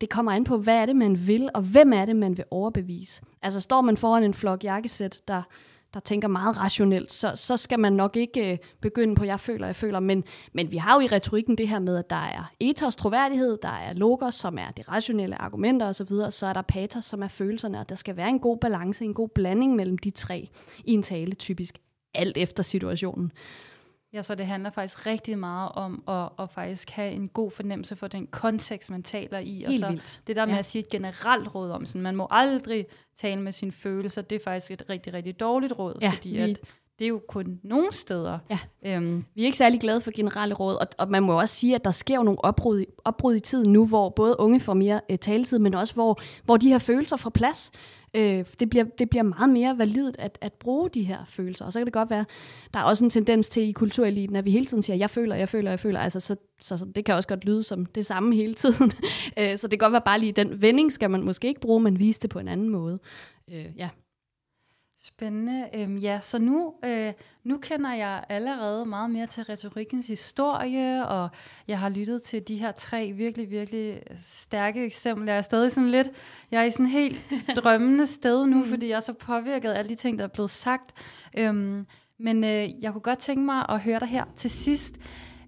det 0.02 0.10
kommer 0.10 0.32
an 0.32 0.44
på, 0.44 0.58
hvad 0.58 0.76
er 0.76 0.86
det, 0.86 0.96
man 0.96 1.28
vil, 1.28 1.50
og 1.54 1.62
hvem 1.62 1.94
er 1.94 2.06
det, 2.06 2.16
man 2.16 2.38
vil 2.38 2.46
overbevise. 2.52 3.22
Altså 3.42 3.60
står 3.60 3.82
man 3.82 3.98
foran 3.98 4.24
en 4.24 4.34
flok 4.34 4.64
jakkesæt, 4.64 5.22
der 5.28 5.42
der 5.94 6.00
tænker 6.00 6.28
meget 6.28 6.58
rationelt, 6.58 7.12
så, 7.12 7.32
så 7.36 7.58
skal 7.58 7.80
man 7.80 7.94
nok 7.94 8.18
ikke 8.18 8.52
øh, 8.52 8.58
begynde 8.82 9.16
på, 9.16 9.24
jeg 9.24 9.40
føler, 9.40 9.66
jeg 9.66 9.76
føler. 9.76 10.00
Men, 10.00 10.24
men 10.54 10.72
vi 10.72 10.78
har 10.78 10.94
jo 10.94 11.00
i 11.00 11.08
retorikken 11.08 11.58
det 11.58 11.68
her 11.68 11.80
med, 11.80 11.98
at 11.98 12.10
der 12.10 12.16
er 12.16 12.52
ethos, 12.60 12.96
troværdighed, 12.96 13.58
der 13.62 13.70
er 13.70 13.94
logos, 13.94 14.36
som 14.36 14.58
er 14.58 14.72
de 14.78 14.82
rationelle 14.82 15.42
argumenter 15.42 15.88
osv., 15.88 16.08
så, 16.08 16.28
så 16.32 16.48
er 16.48 16.54
der 16.54 16.62
patos, 16.62 17.06
som 17.06 17.24
er 17.24 17.28
følelserne, 17.28 17.80
og 17.80 17.90
der 17.90 17.96
skal 17.96 18.18
være 18.18 18.30
en 18.30 18.40
god 18.40 18.58
balance, 18.58 19.06
en 19.06 19.14
god 19.14 19.30
blanding 19.30 19.76
mellem 19.76 19.98
de 19.98 20.10
tre 20.10 20.50
i 20.86 20.92
en 20.92 21.04
tale, 21.04 21.36
typisk 21.36 21.78
alt 22.14 22.38
efter 22.38 22.64
situationen. 22.64 23.32
Ja, 24.14 24.22
så 24.22 24.36
det 24.36 24.46
handler 24.46 24.70
faktisk 24.70 25.06
rigtig 25.06 25.40
meget 25.40 25.72
om 25.72 26.04
at, 26.08 26.30
at 26.44 26.50
faktisk 26.50 26.90
have 26.90 27.12
en 27.12 27.28
god 27.28 27.52
fornemmelse 27.52 27.96
for 27.96 28.08
den 28.08 28.28
kontekst, 28.28 28.92
man 28.92 29.04
taler 29.04 29.40
i. 29.40 29.54
Helt 29.54 29.68
og 29.68 29.74
så 29.74 29.88
vildt. 29.90 30.22
det 30.28 30.36
der 30.36 30.46
med 30.46 30.54
ja. 30.54 30.60
at 30.60 30.66
sige 30.66 30.80
et 30.80 30.90
generelt 30.90 31.56
råd 31.56 31.72
om, 31.72 31.86
sådan, 31.86 32.02
man 32.02 32.16
må 32.16 32.28
aldrig 32.30 32.86
tale 33.18 33.42
med 33.42 33.52
sine 33.52 33.72
følelser, 33.72 34.22
det 34.22 34.36
er 34.36 34.44
faktisk 34.44 34.72
et 34.72 34.84
rigtig, 34.90 35.14
rigtig 35.14 35.40
dårligt 35.40 35.74
råd, 35.80 35.98
ja, 36.02 36.10
fordi 36.10 36.38
at 36.38 36.60
det 37.00 37.06
er 37.06 37.10
jo 37.10 37.22
kun 37.28 37.60
nogle 37.64 37.94
steder. 37.94 38.40
Ja. 38.50 38.60
Øhm. 38.86 39.26
Vi 39.36 39.42
er 39.42 39.46
ikke 39.46 39.58
særlig 39.58 39.80
glade 39.80 40.02
for 40.02 40.12
generelle 40.16 40.56
råd, 40.56 40.76
og, 40.76 40.88
og 40.98 41.10
man 41.10 41.24
må 41.24 41.40
også 41.40 41.56
sige, 41.56 41.76
at 41.76 41.86
der 41.86 41.92
sker 41.92 42.16
jo 42.16 42.24
nogle 42.24 42.46
opbrud, 42.46 42.86
opbrud 43.06 43.36
i 43.36 43.40
tiden 43.40 43.74
nu, 43.74 43.86
hvor 43.86 44.10
både 44.10 44.40
unge 44.40 44.60
får 44.60 44.74
mere 44.74 45.02
øh, 45.10 45.18
taletid, 45.18 45.60
men 45.60 45.74
også 45.74 45.94
hvor, 45.94 46.22
hvor 46.44 46.58
de 46.58 46.70
her 46.70 46.80
følelser 46.80 47.18
får 47.18 47.30
plads. 47.30 47.72
Øh, 48.16 48.46
det, 48.60 48.70
bliver, 48.70 48.86
det 49.00 49.10
bliver 49.10 49.24
meget 49.24 49.50
mere 49.50 49.78
validt 49.78 50.16
at, 50.20 50.38
at 50.42 50.54
bruge 50.54 50.90
de 50.90 51.04
her 51.04 51.26
følelser. 51.26 51.66
Og 51.66 51.74
så 51.74 51.80
kan 51.80 51.86
det 51.86 51.94
godt 51.94 52.10
være, 52.10 52.26
der 52.74 52.80
er 52.80 52.84
også 52.84 53.04
en 53.04 53.10
tendens 53.10 53.50
til 53.50 53.64
i 53.64 53.72
kultureliten, 53.72 54.36
at 54.36 54.46
vi 54.46 54.52
hele 54.52 54.66
tiden 54.66 54.84
siger, 54.84 54.98
jeg 54.98 55.10
føler, 55.10 55.36
jeg 55.36 55.50
føler, 55.50 55.70
jeg 55.70 55.80
føler. 55.80 56.00
Altså, 56.00 56.20
så, 56.20 56.36
så, 56.62 56.78
så 56.78 56.86
det 56.86 57.06
kan 57.06 57.16
også 57.16 57.28
godt 57.28 57.46
lyde 57.46 57.64
som 57.64 57.86
det 57.86 58.06
samme 58.06 58.36
hele 58.36 58.54
tiden. 58.54 58.92
øh, 59.40 59.58
så 59.58 59.68
det 59.68 59.80
kan 59.80 59.86
godt 59.86 59.92
være 59.92 60.02
bare 60.06 60.20
lige 60.20 60.32
den 60.32 60.62
vending, 60.62 60.92
skal 60.92 61.10
man 61.10 61.24
måske 61.24 61.48
ikke 61.48 61.62
bruge, 61.62 61.80
men 61.80 62.00
vise 62.00 62.20
det 62.20 62.30
på 62.30 62.40
en 62.40 62.48
anden 62.48 62.70
måde. 62.70 63.00
Øh, 63.52 63.66
ja. 63.78 63.90
Spændende. 65.06 65.70
Øhm, 65.74 65.98
ja, 65.98 66.20
så 66.22 66.40
nu, 66.40 66.74
øh, 66.86 67.14
nu 67.44 67.58
kender 67.58 67.94
jeg 67.94 68.24
allerede 68.30 68.86
meget 68.86 69.10
mere 69.10 69.28
til 69.28 69.44
retorikkens 69.44 70.08
historie, 70.08 71.08
og 71.08 71.30
jeg 71.68 71.80
har 71.80 71.90
lyttet 71.90 72.22
til 72.22 72.48
de 72.48 72.58
her 72.58 72.72
tre 72.72 73.12
virkelig, 73.12 73.50
virkelig 73.50 74.02
stærke 74.16 74.86
eksempler. 74.86 75.34
Jeg 75.34 75.38
er 75.38 75.42
stadig 75.42 75.72
sådan 75.72 75.90
lidt, 75.90 76.08
jeg 76.52 76.62
er 76.62 76.66
i 76.66 76.72
sådan 76.72 76.86
helt 76.86 77.22
drømmende 77.64 78.08
sted 78.08 78.46
nu, 78.46 78.58
mm. 78.58 78.66
fordi 78.66 78.90
jeg 78.90 78.96
er 78.96 79.00
så 79.00 79.14
påvirket 79.14 79.70
af 79.70 79.78
alle 79.78 79.90
de 79.90 79.96
ting, 79.96 80.20
der 80.20 80.24
er 80.24 80.30
blevet 80.30 80.50
sagt. 80.50 80.94
Øhm, 81.38 81.88
men 82.18 82.44
øh, 82.44 82.84
jeg 82.84 82.92
kunne 82.92 83.02
godt 83.02 83.20
tænke 83.20 83.42
mig 83.42 83.66
at 83.70 83.82
høre 83.82 84.00
dig 84.00 84.08
her 84.08 84.26
til 84.36 84.50
sidst, 84.50 84.98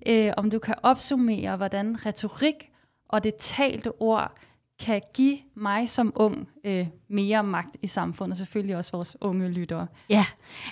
øh, 0.07 0.31
om 0.37 0.49
du 0.49 0.59
kan 0.59 0.75
opsummere, 0.83 1.57
hvordan 1.57 2.05
retorik 2.05 2.69
og 3.07 3.23
det 3.23 3.35
talte 3.35 3.91
ord 4.01 4.37
kan 4.79 5.01
give 5.13 5.37
mig 5.55 5.89
som 5.89 6.13
ung 6.15 6.49
øh, 6.63 6.87
mere 7.07 7.43
magt 7.43 7.77
i 7.81 7.87
samfundet, 7.87 8.33
og 8.33 8.37
selvfølgelig 8.37 8.77
også 8.77 8.91
vores 8.91 9.17
unge 9.21 9.49
lyttere. 9.49 9.87
Ja, 10.09 10.25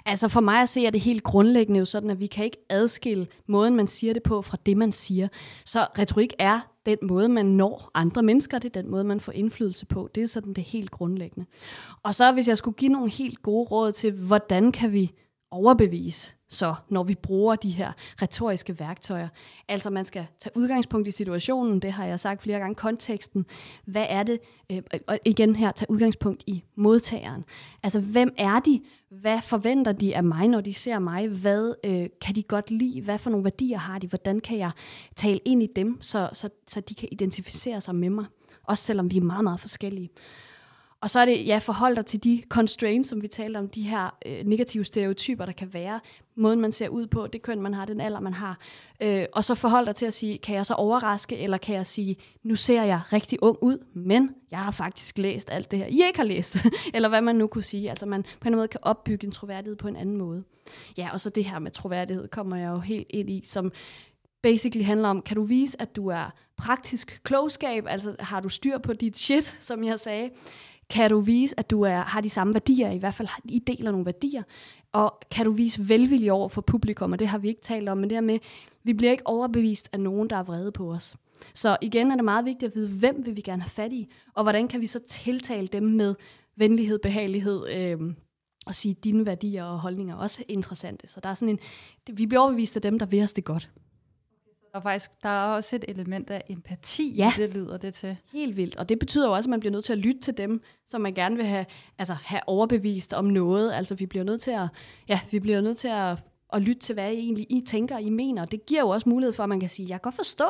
altså 0.06 0.28
for 0.28 0.41
mig 0.41 0.62
at 0.62 0.70
se 0.70 0.86
er 0.86 0.89
det 0.89 1.01
helt 1.01 1.24
grundlæggende 1.24 1.80
jo 1.80 1.86
sådan, 1.86 2.10
at 2.10 2.20
vi 2.20 2.26
kan 2.26 2.45
ikke 2.45 2.58
adskille 2.70 3.28
måden, 3.47 3.76
man 3.76 3.88
siger 3.88 4.14
det 4.14 4.24
på, 4.24 4.41
fra 4.41 4.58
det, 4.66 4.78
man 4.78 4.91
siger. 4.91 5.28
Så 5.66 5.80
retorik 5.99 6.34
er 6.39 6.60
den 6.86 6.97
måde, 7.01 7.30
man 7.30 7.45
når 7.45 7.91
andre 7.93 8.24
mennesker, 8.24 8.60
det 8.60 8.78
er 8.78 8.82
den 8.82 8.91
måde, 8.91 9.04
man 9.04 9.20
får 9.20 9.32
indflydelse 9.32 9.86
på. 9.86 10.10
Det 10.16 10.24
er 10.24 10.28
sådan 10.28 10.54
det 10.54 10.64
helt 10.64 10.91
grundlæggende. 10.91 11.49
Og 12.04 12.16
så 12.16 12.32
hvis 12.32 12.47
jeg 12.47 12.58
skulle 12.58 12.76
give 12.76 12.91
nogle 12.91 13.10
helt 13.10 13.41
gode 13.41 13.68
råd 13.68 13.91
til, 13.91 14.12
hvordan 14.12 14.72
kan 14.72 14.91
vi 14.91 15.12
overbevise 15.54 16.36
så, 16.54 16.76
når 16.89 17.04
vi 17.04 17.16
bruger 17.16 17.56
de 17.56 17.70
her 17.70 17.91
retoriske 18.22 18.80
værktøjer. 18.80 19.28
Altså 19.68 19.89
man 19.89 20.06
skal 20.06 20.26
tage 20.39 20.58
udgangspunkt 20.58 21.08
i 21.08 21.12
situationen, 21.12 21.80
det 21.80 21.91
har 21.91 22.06
jeg 22.06 22.20
sagt 22.20 22.41
flere 22.43 22.60
gange, 22.60 22.76
konteksten. 22.76 23.45
Hvad 23.86 24.06
er 24.10 24.24
det? 24.24 24.39
Øh, 24.72 24.82
og 25.08 25.20
igen 25.26 25.56
her, 25.56 25.72
tage 25.72 25.91
udgangspunkt 25.91 26.43
i 26.47 26.64
modtageren. 26.76 27.43
Altså 27.84 27.99
hvem 27.99 28.34
er 28.38 28.60
de? 28.60 28.82
Hvad 29.10 29.41
forventer 29.41 29.91
de 29.91 30.16
af 30.16 30.24
mig, 30.24 30.47
når 30.47 30.62
de 30.62 30.74
ser 30.74 30.99
mig? 30.99 31.28
Hvad 31.28 31.74
øh, 31.84 32.10
kan 32.22 32.36
de 32.36 32.43
godt 32.43 32.72
lide? 32.72 33.01
Hvad 33.01 33.18
for 33.18 33.30
nogle 33.30 33.43
værdier 33.43 33.78
har 33.78 33.99
de? 33.99 34.08
Hvordan 34.08 34.39
kan 34.39 34.58
jeg 34.58 34.72
tale 35.16 35.39
ind 35.45 35.64
i 35.64 35.68
dem, 35.76 36.01
så, 36.01 36.30
så, 36.34 36.49
så 36.68 36.80
de 36.80 36.95
kan 36.95 37.10
identificere 37.12 37.82
sig 37.82 37.95
med 37.95 38.10
mig? 38.10 38.26
Også 38.64 38.84
selvom 38.84 39.12
vi 39.12 39.18
er 39.18 39.22
meget, 39.22 39.43
meget 39.43 39.60
forskellige. 39.60 40.10
Og 41.04 41.10
så 41.10 41.20
er 41.20 41.26
det, 41.26 41.47
ja, 41.47 41.58
forhold 41.58 41.95
dig 41.95 42.06
til 42.06 42.24
de 42.24 42.43
constraints, 42.49 43.10
som 43.10 43.22
vi 43.22 43.28
talte 43.28 43.58
om, 43.58 43.70
de 43.70 43.82
her 43.82 44.18
øh, 44.26 44.45
negative 44.45 44.84
stereotyper, 44.84 45.45
der 45.45 45.51
kan 45.51 45.74
være, 45.74 45.99
måden 46.36 46.60
man 46.60 46.72
ser 46.72 46.89
ud 46.89 47.08
på, 47.08 47.28
det 47.28 47.41
køn, 47.41 47.62
man 47.62 47.74
har, 47.74 47.86
den 47.86 48.01
alder, 48.01 48.20
man 48.20 48.34
har. 48.34 48.60
Øh, 49.01 49.26
og 49.34 49.43
så 49.43 49.56
forhold 49.56 49.86
dig 49.86 49.95
til 49.95 50.06
at 50.06 50.14
sige, 50.14 50.38
kan 50.38 50.56
jeg 50.56 50.66
så 50.66 50.74
overraske, 50.74 51.38
eller 51.38 51.58
kan 51.58 51.76
jeg 51.76 51.86
sige, 51.86 52.16
nu 52.43 52.56
ser 52.56 52.84
jeg 52.84 53.01
rigtig 53.14 53.43
ung 53.43 53.58
ud, 53.62 53.78
men 53.93 54.30
jeg 54.51 54.60
har 54.60 54.72
faktisk 54.72 55.18
læst 55.18 55.51
alt 55.51 55.72
det 55.72 55.80
her, 55.80 55.86
I 55.86 56.01
ikke 56.08 56.20
har 56.20 56.24
læst, 56.24 56.58
eller 56.95 57.10
hvad 57.10 57.22
man 57.22 57.36
nu 57.36 57.47
kunne 57.47 57.64
sige. 57.64 57.89
Altså 57.89 58.06
man 58.06 58.26
på 58.39 58.47
en 58.47 58.56
måde 58.56 58.68
kan 58.68 58.80
opbygge 58.84 59.26
en 59.26 59.32
troværdighed 59.32 59.76
på 59.76 59.88
en 59.88 59.95
anden 59.95 60.18
måde. 60.18 60.43
Ja, 60.97 61.10
og 61.14 61.20
så 61.20 61.30
det 61.30 61.45
her 61.45 61.60
med 61.60 61.72
troværdighed 61.72 62.28
kommer 62.28 62.58
jeg 62.58 62.70
jo 62.70 62.80
helt 62.80 63.08
ind 63.10 63.30
i, 63.30 63.43
som 63.45 63.72
basically 64.41 64.86
handler 64.86 65.10
om, 65.10 65.22
kan 65.22 65.36
du 65.36 65.43
vise, 65.43 65.82
at 65.82 65.95
du 65.95 66.08
er 66.08 66.34
praktisk 66.58 67.22
klogskab, 67.24 67.86
altså 67.88 68.16
har 68.20 68.39
du 68.39 68.49
styr 68.49 68.78
på 68.78 68.93
dit 68.93 69.18
shit, 69.18 69.58
som 69.60 69.84
jeg 69.84 69.99
sagde, 69.99 70.30
kan 70.89 71.09
du 71.09 71.19
vise, 71.19 71.59
at 71.59 71.71
du 71.71 71.81
er, 71.81 71.99
har 71.99 72.21
de 72.21 72.29
samme 72.29 72.53
værdier, 72.53 72.91
i 72.91 72.97
hvert 72.97 73.13
fald 73.13 73.27
I 73.45 73.59
deler 73.59 73.91
nogle 73.91 74.05
værdier, 74.05 74.43
og 74.91 75.19
kan 75.31 75.45
du 75.45 75.51
vise 75.51 75.89
velvilje 75.89 76.31
over 76.31 76.49
for 76.49 76.61
publikum, 76.61 77.11
og 77.11 77.19
det 77.19 77.27
har 77.27 77.38
vi 77.38 77.47
ikke 77.47 77.61
talt 77.61 77.89
om, 77.89 77.97
men 77.97 78.09
det 78.09 78.23
med, 78.23 78.39
vi 78.84 78.93
bliver 78.93 79.11
ikke 79.11 79.27
overbevist 79.27 79.89
af 79.93 79.99
nogen, 79.99 80.29
der 80.29 80.36
er 80.36 80.43
vrede 80.43 80.71
på 80.71 80.91
os. 80.91 81.15
Så 81.53 81.77
igen 81.81 82.11
er 82.11 82.15
det 82.15 82.25
meget 82.25 82.45
vigtigt 82.45 82.69
at 82.69 82.75
vide, 82.75 82.89
hvem 82.89 83.25
vil 83.25 83.36
vi 83.36 83.41
gerne 83.41 83.61
have 83.61 83.69
fat 83.69 83.93
i, 83.93 84.13
og 84.34 84.43
hvordan 84.43 84.67
kan 84.67 84.81
vi 84.81 84.86
så 84.86 84.99
tiltale 85.07 85.67
dem 85.67 85.84
med 85.84 86.15
venlighed, 86.55 86.99
behagelighed, 86.99 87.69
øh, 87.69 87.99
og 88.65 88.75
sige, 88.75 88.95
at 88.97 89.03
dine 89.03 89.25
værdier 89.25 89.63
og 89.63 89.79
holdninger 89.79 90.15
er 90.15 90.19
også 90.19 90.43
interessante. 90.47 91.07
Så 91.07 91.19
der 91.19 91.29
er 91.29 91.34
sådan 91.34 91.49
en, 91.49 91.59
vi 92.17 92.25
bliver 92.25 92.41
overbevist 92.41 92.75
af 92.75 92.81
dem, 92.81 92.99
der 92.99 93.05
vil 93.05 93.23
os 93.23 93.34
det 93.34 93.43
godt. 93.43 93.69
Og 94.74 94.84
faktisk, 94.84 95.11
der 95.24 95.30
er 95.30 95.47
også 95.47 95.76
et 95.76 95.86
element 95.88 96.30
af 96.30 96.43
empati, 96.49 97.13
ja. 97.17 97.34
det 97.38 97.53
lyder 97.53 97.78
det 97.78 97.93
til. 97.93 98.17
Helt 98.32 98.57
vildt. 98.57 98.76
Og 98.76 98.89
det 98.89 98.99
betyder 98.99 99.28
jo 99.28 99.34
også, 99.34 99.47
at 99.47 99.49
man 99.49 99.59
bliver 99.59 99.71
nødt 99.71 99.86
til 99.86 99.93
at 99.93 99.99
lytte 99.99 100.21
til 100.21 100.38
dem, 100.38 100.61
som 100.88 101.01
man 101.01 101.13
gerne 101.13 101.36
vil 101.36 101.45
have, 101.45 101.65
altså, 101.99 102.13
have 102.13 102.41
overbevist 102.47 103.13
om 103.13 103.26
noget. 103.26 103.74
Altså 103.74 103.95
vi 103.95 104.05
bliver 104.05 104.24
nødt 104.24 104.41
til 104.41 104.51
at, 104.51 104.67
ja, 105.07 105.19
vi 105.32 105.39
bliver 105.39 105.61
nødt 105.61 105.78
til 105.78 105.88
at, 105.88 106.17
at 106.53 106.61
lytte 106.61 106.82
til, 106.82 106.93
hvad 106.93 107.11
I 107.11 107.17
egentlig 107.17 107.47
I 107.49 107.61
tænker, 107.67 107.97
I 107.97 108.09
mener. 108.09 108.45
Det 108.45 108.65
giver 108.65 108.82
jo 108.82 108.89
også 108.89 109.09
mulighed 109.09 109.34
for, 109.34 109.43
at 109.43 109.49
man 109.49 109.59
kan 109.59 109.69
sige, 109.69 109.86
jeg 109.89 110.01
kan 110.01 110.01
godt 110.01 110.15
forstå, 110.15 110.45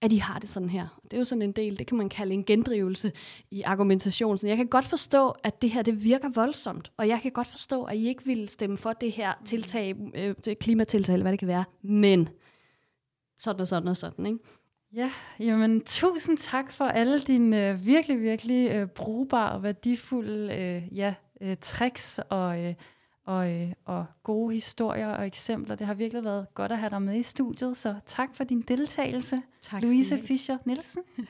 at 0.00 0.12
I 0.12 0.16
har 0.16 0.38
det 0.38 0.48
sådan 0.48 0.70
her. 0.70 1.00
Det 1.04 1.12
er 1.12 1.18
jo 1.18 1.24
sådan 1.24 1.42
en 1.42 1.52
del, 1.52 1.78
det 1.78 1.86
kan 1.86 1.98
man 1.98 2.08
kalde 2.08 2.34
en 2.34 2.44
gendrivelse 2.44 3.12
i 3.50 3.62
argumentation. 3.62 4.38
Så 4.38 4.46
jeg 4.46 4.56
kan 4.56 4.66
godt 4.66 4.84
forstå, 4.84 5.34
at 5.42 5.62
det 5.62 5.70
her 5.70 5.82
det 5.82 6.04
virker 6.04 6.28
voldsomt, 6.28 6.92
og 6.96 7.08
jeg 7.08 7.20
kan 7.22 7.30
godt 7.30 7.46
forstå, 7.46 7.84
at 7.84 7.96
I 7.96 8.08
ikke 8.08 8.24
vil 8.24 8.48
stemme 8.48 8.76
for 8.76 8.92
det 8.92 9.12
her 9.12 9.32
tiltag, 9.44 9.94
øh, 10.14 10.34
klimatiltag, 10.60 11.12
eller 11.12 11.24
hvad 11.24 11.32
det 11.32 11.38
kan 11.38 11.48
være, 11.48 11.64
men 11.82 12.28
sådan 13.38 13.60
og 13.60 13.68
sådan 13.68 13.88
og 13.88 13.96
sådan, 13.96 14.26
ikke? 14.26 14.38
Ja, 14.94 15.10
jamen 15.40 15.80
tusind 15.80 16.38
tak 16.38 16.72
for 16.72 16.84
alle 16.84 17.18
dine 17.18 17.70
øh, 17.70 17.86
virkelig, 17.86 18.20
virkelig 18.22 18.70
øh, 18.70 18.86
brugbare 18.88 19.52
og 19.52 19.62
værdifulde 19.62 20.54
øh, 20.54 20.98
ja, 20.98 21.14
øh, 21.40 21.56
tricks 21.60 22.20
og, 22.30 22.64
øh, 22.64 22.74
og, 23.26 23.50
øh, 23.52 23.72
og 23.84 24.06
gode 24.22 24.54
historier 24.54 25.08
og 25.08 25.26
eksempler. 25.26 25.76
Det 25.76 25.86
har 25.86 25.94
virkelig 25.94 26.24
været 26.24 26.46
godt 26.54 26.72
at 26.72 26.78
have 26.78 26.90
dig 26.90 27.02
med 27.02 27.16
i 27.16 27.22
studiet, 27.22 27.76
så 27.76 27.94
tak 28.06 28.28
for 28.34 28.44
din 28.44 28.60
deltagelse, 28.60 29.42
tak, 29.62 29.82
Louise 29.82 30.18
Fischer 30.18 30.58
Nielsen. 30.64 31.02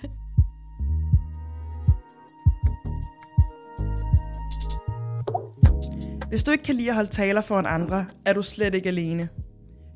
Hvis 6.29 6.45
du 6.45 6.53
ikke 6.53 6.65
kan 6.65 6.75
lide 6.75 6.89
at 6.89 6.95
holde 6.95 7.11
taler 7.11 7.41
foran 7.41 7.67
andre, 7.67 8.07
er 8.25 8.33
du 8.33 8.43
slet 8.43 8.75
ikke 8.75 8.89
alene. 8.89 9.29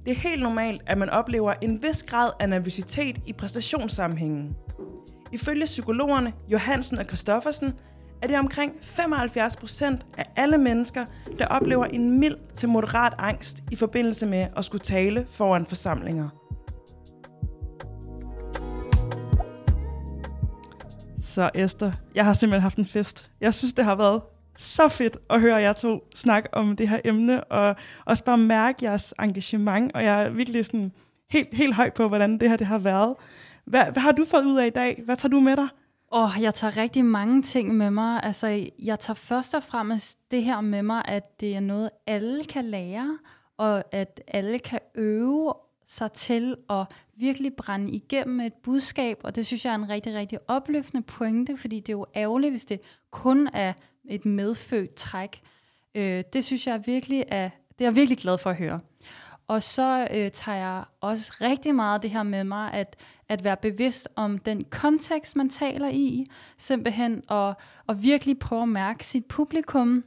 Det 0.06 0.12
er 0.16 0.20
helt 0.28 0.42
normalt, 0.42 0.82
at 0.86 0.98
man 0.98 1.10
oplever 1.10 1.52
en 1.62 1.82
vis 1.82 2.02
grad 2.02 2.30
af 2.40 2.48
nervøsitet 2.48 3.20
i 3.26 3.32
præstationssammenhængen. 3.32 4.56
Ifølge 5.32 5.64
psykologerne 5.64 6.32
Johansen 6.48 6.98
og 6.98 7.04
Christoffersen 7.04 7.72
er 8.22 8.26
det 8.26 8.38
omkring 8.38 8.72
75% 8.72 9.84
af 10.18 10.24
alle 10.36 10.58
mennesker, 10.58 11.04
der 11.38 11.46
oplever 11.46 11.84
en 11.84 12.18
mild 12.18 12.36
til 12.54 12.68
moderat 12.68 13.14
angst 13.18 13.64
i 13.72 13.76
forbindelse 13.76 14.26
med 14.26 14.46
at 14.56 14.64
skulle 14.64 14.82
tale 14.82 15.26
foran 15.30 15.66
forsamlinger. 15.66 16.28
Så 21.18 21.50
Esther, 21.54 21.92
jeg 22.14 22.24
har 22.24 22.32
simpelthen 22.32 22.62
haft 22.62 22.78
en 22.78 22.86
fest. 22.86 23.30
Jeg 23.40 23.54
synes, 23.54 23.74
det 23.74 23.84
har 23.84 23.94
været 23.94 24.22
så 24.56 24.88
fedt 24.88 25.16
at 25.30 25.40
høre 25.40 25.56
jer 25.56 25.72
to 25.72 26.08
snakke 26.14 26.54
om 26.54 26.76
det 26.76 26.88
her 26.88 27.00
emne, 27.04 27.44
og 27.44 27.76
også 28.04 28.24
bare 28.24 28.38
mærke 28.38 28.84
jeres 28.84 29.14
engagement, 29.22 29.92
og 29.94 30.04
jeg 30.04 30.22
er 30.22 30.30
virkelig 30.30 30.64
sådan 30.64 30.92
helt, 31.30 31.48
helt 31.52 31.74
høj 31.74 31.90
på, 31.90 32.08
hvordan 32.08 32.38
det 32.38 32.48
her 32.48 32.56
det 32.56 32.66
har 32.66 32.78
været. 32.78 33.14
Hvad, 33.64 33.84
hvad 33.84 34.02
har 34.02 34.12
du 34.12 34.24
fået 34.24 34.44
ud 34.44 34.58
af 34.58 34.66
i 34.66 34.70
dag? 34.70 35.02
Hvad 35.04 35.16
tager 35.16 35.30
du 35.30 35.40
med 35.40 35.56
dig? 35.56 35.68
Åh, 36.12 36.36
oh, 36.36 36.42
jeg 36.42 36.54
tager 36.54 36.76
rigtig 36.76 37.04
mange 37.04 37.42
ting 37.42 37.76
med 37.76 37.90
mig. 37.90 38.20
Altså, 38.22 38.70
jeg 38.78 39.00
tager 39.00 39.14
først 39.14 39.54
og 39.54 39.62
fremmest 39.62 40.18
det 40.30 40.44
her 40.44 40.60
med 40.60 40.82
mig, 40.82 41.02
at 41.04 41.40
det 41.40 41.56
er 41.56 41.60
noget, 41.60 41.90
alle 42.06 42.44
kan 42.44 42.64
lære, 42.64 43.18
og 43.58 43.84
at 43.92 44.20
alle 44.28 44.58
kan 44.58 44.80
øve 44.94 45.54
sig 45.86 46.12
til 46.12 46.56
at 46.70 46.86
virkelig 47.16 47.54
brænde 47.54 47.90
igennem 47.90 48.40
et 48.40 48.54
budskab, 48.54 49.20
og 49.24 49.36
det 49.36 49.46
synes 49.46 49.64
jeg 49.64 49.70
er 49.70 49.74
en 49.74 49.88
rigtig, 49.88 50.14
rigtig 50.14 50.38
opløftende 50.48 51.02
pointe, 51.02 51.56
fordi 51.56 51.80
det 51.80 51.88
er 51.88 51.96
jo 51.96 52.06
ærgerligt, 52.16 52.52
hvis 52.52 52.64
det 52.64 52.80
kun 53.10 53.48
er 53.52 53.72
et 54.04 54.24
medfødt 54.24 54.94
træk. 54.94 55.40
Øh, 55.94 56.24
det 56.32 56.44
synes 56.44 56.66
jeg 56.66 56.86
virkelig 56.86 57.24
er, 57.28 57.48
det 57.48 57.84
er 57.84 57.88
jeg 57.88 57.96
virkelig 57.96 58.18
glad 58.18 58.38
for 58.38 58.50
at 58.50 58.56
høre. 58.56 58.80
Og 59.48 59.62
så 59.62 60.08
øh, 60.10 60.30
tager 60.30 60.58
jeg 60.58 60.84
også 61.00 61.32
rigtig 61.40 61.74
meget 61.74 62.02
det 62.02 62.10
her 62.10 62.22
med 62.22 62.44
mig, 62.44 62.72
at, 62.72 62.96
at 63.28 63.44
være 63.44 63.56
bevidst 63.56 64.08
om 64.16 64.38
den 64.38 64.64
kontekst, 64.64 65.36
man 65.36 65.48
taler 65.48 65.88
i. 65.88 66.26
Simpelthen 66.58 67.22
og, 67.28 67.54
og 67.86 68.02
virkelig 68.02 68.38
prøve 68.38 68.62
at 68.62 68.68
mærke 68.68 69.06
sit 69.06 69.24
publikum. 69.24 70.04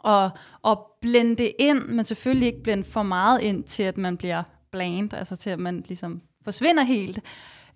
Og, 0.00 0.30
og 0.62 0.90
blende 1.00 1.36
det 1.36 1.52
ind, 1.58 1.78
men 1.78 2.04
selvfølgelig 2.04 2.46
ikke 2.46 2.62
blende 2.62 2.84
for 2.84 3.02
meget 3.02 3.40
ind 3.40 3.64
til, 3.64 3.82
at 3.82 3.98
man 3.98 4.16
bliver 4.16 4.42
bland, 4.70 5.14
altså 5.14 5.36
til 5.36 5.50
at 5.50 5.58
man 5.58 5.84
ligesom 5.88 6.22
forsvinder 6.44 6.82
helt. 6.82 7.20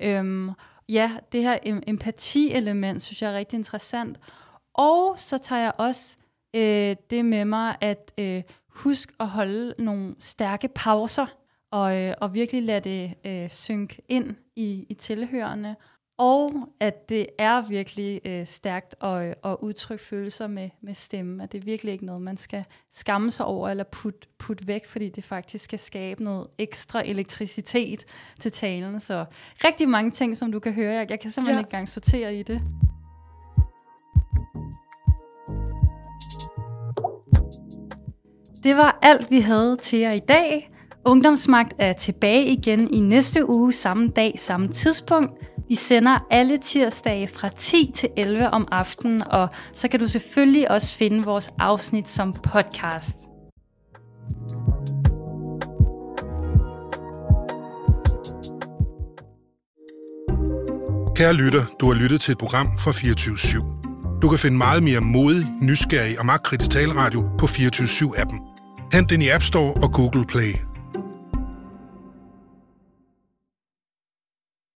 Øhm, 0.00 0.50
ja, 0.88 1.10
det 1.32 1.42
her 1.42 1.58
empati-element, 1.86 3.02
synes 3.02 3.22
jeg 3.22 3.32
er 3.32 3.36
rigtig 3.36 3.56
interessant. 3.56 4.18
Og 4.74 5.14
så 5.18 5.38
tager 5.38 5.62
jeg 5.62 5.72
også 5.78 6.16
øh, 6.54 6.96
det 7.10 7.24
med 7.24 7.44
mig, 7.44 7.76
at 7.80 8.12
øh, 8.18 8.42
husk 8.68 9.12
at 9.20 9.28
holde 9.28 9.74
nogle 9.78 10.14
stærke 10.18 10.68
pauser, 10.68 11.26
og, 11.70 12.00
øh, 12.00 12.14
og 12.20 12.34
virkelig 12.34 12.62
lade 12.62 12.80
det 12.80 13.14
øh, 13.24 13.50
synke 13.50 14.02
ind 14.08 14.36
i, 14.56 14.86
i 14.88 14.94
tilhørende. 14.94 15.76
Og 16.18 16.68
at 16.80 17.08
det 17.08 17.26
er 17.38 17.68
virkelig 17.68 18.20
øh, 18.24 18.46
stærkt 18.46 18.94
at, 19.02 19.34
at 19.44 19.56
udtrykke 19.60 20.04
følelser 20.04 20.46
med, 20.46 20.70
med 20.80 20.94
stemme. 20.94 21.42
At 21.42 21.52
det 21.52 21.58
er 21.58 21.64
virkelig 21.64 21.92
ikke 21.92 22.06
noget, 22.06 22.22
man 22.22 22.36
skal 22.36 22.64
skamme 22.90 23.30
sig 23.30 23.46
over 23.46 23.68
eller 23.68 23.84
putte 23.84 24.28
put 24.38 24.66
væk, 24.66 24.86
fordi 24.86 25.08
det 25.08 25.24
faktisk 25.24 25.64
skal 25.64 25.78
skabe 25.78 26.24
noget 26.24 26.46
ekstra 26.58 27.02
elektricitet 27.06 28.04
til 28.40 28.52
talen. 28.52 29.00
Så 29.00 29.24
rigtig 29.64 29.88
mange 29.88 30.10
ting, 30.10 30.36
som 30.36 30.52
du 30.52 30.58
kan 30.58 30.72
høre. 30.72 30.94
Jeg, 30.94 31.10
jeg 31.10 31.20
kan 31.20 31.30
simpelthen 31.30 31.56
ja. 31.56 31.60
ikke 31.60 31.68
engang 31.68 31.88
sortere 31.88 32.34
i 32.34 32.42
det. 32.42 32.62
Det 38.64 38.76
var 38.76 38.98
alt, 39.02 39.30
vi 39.30 39.40
havde 39.40 39.76
til 39.76 39.98
jer 39.98 40.12
i 40.12 40.18
dag. 40.18 40.71
Ungdomsmagt 41.04 41.74
er 41.78 41.92
tilbage 41.92 42.46
igen 42.46 42.94
i 42.94 42.98
næste 42.98 43.50
uge, 43.50 43.72
samme 43.72 44.08
dag, 44.08 44.34
samme 44.38 44.68
tidspunkt. 44.68 45.30
Vi 45.68 45.74
sender 45.74 46.26
alle 46.30 46.58
tirsdage 46.58 47.28
fra 47.28 47.48
10 47.48 47.90
til 47.94 48.08
11 48.16 48.50
om 48.50 48.68
aftenen, 48.72 49.20
og 49.30 49.48
så 49.72 49.88
kan 49.88 50.00
du 50.00 50.08
selvfølgelig 50.08 50.70
også 50.70 50.96
finde 50.96 51.24
vores 51.24 51.50
afsnit 51.58 52.08
som 52.08 52.32
podcast. 52.32 53.16
Kære 61.16 61.32
lytter, 61.32 61.64
du 61.80 61.86
har 61.86 61.94
lyttet 61.94 62.20
til 62.20 62.32
et 62.32 62.38
program 62.38 62.66
fra 62.78 62.92
24 62.92 63.34
/7. 63.34 64.20
Du 64.22 64.28
kan 64.28 64.38
finde 64.38 64.56
meget 64.56 64.82
mere 64.82 65.00
modig, 65.00 65.46
nysgerrig 65.62 66.18
og 66.18 66.26
magtkritisk 66.26 66.70
taleradio 66.70 67.24
på 67.38 67.46
24 67.46 67.86
7 67.86 68.14
appen 68.16 68.40
Hent 68.92 69.10
den 69.10 69.22
i 69.22 69.28
App 69.28 69.42
Store 69.42 69.74
og 69.82 69.92
Google 69.92 70.26
Play. 70.26 70.71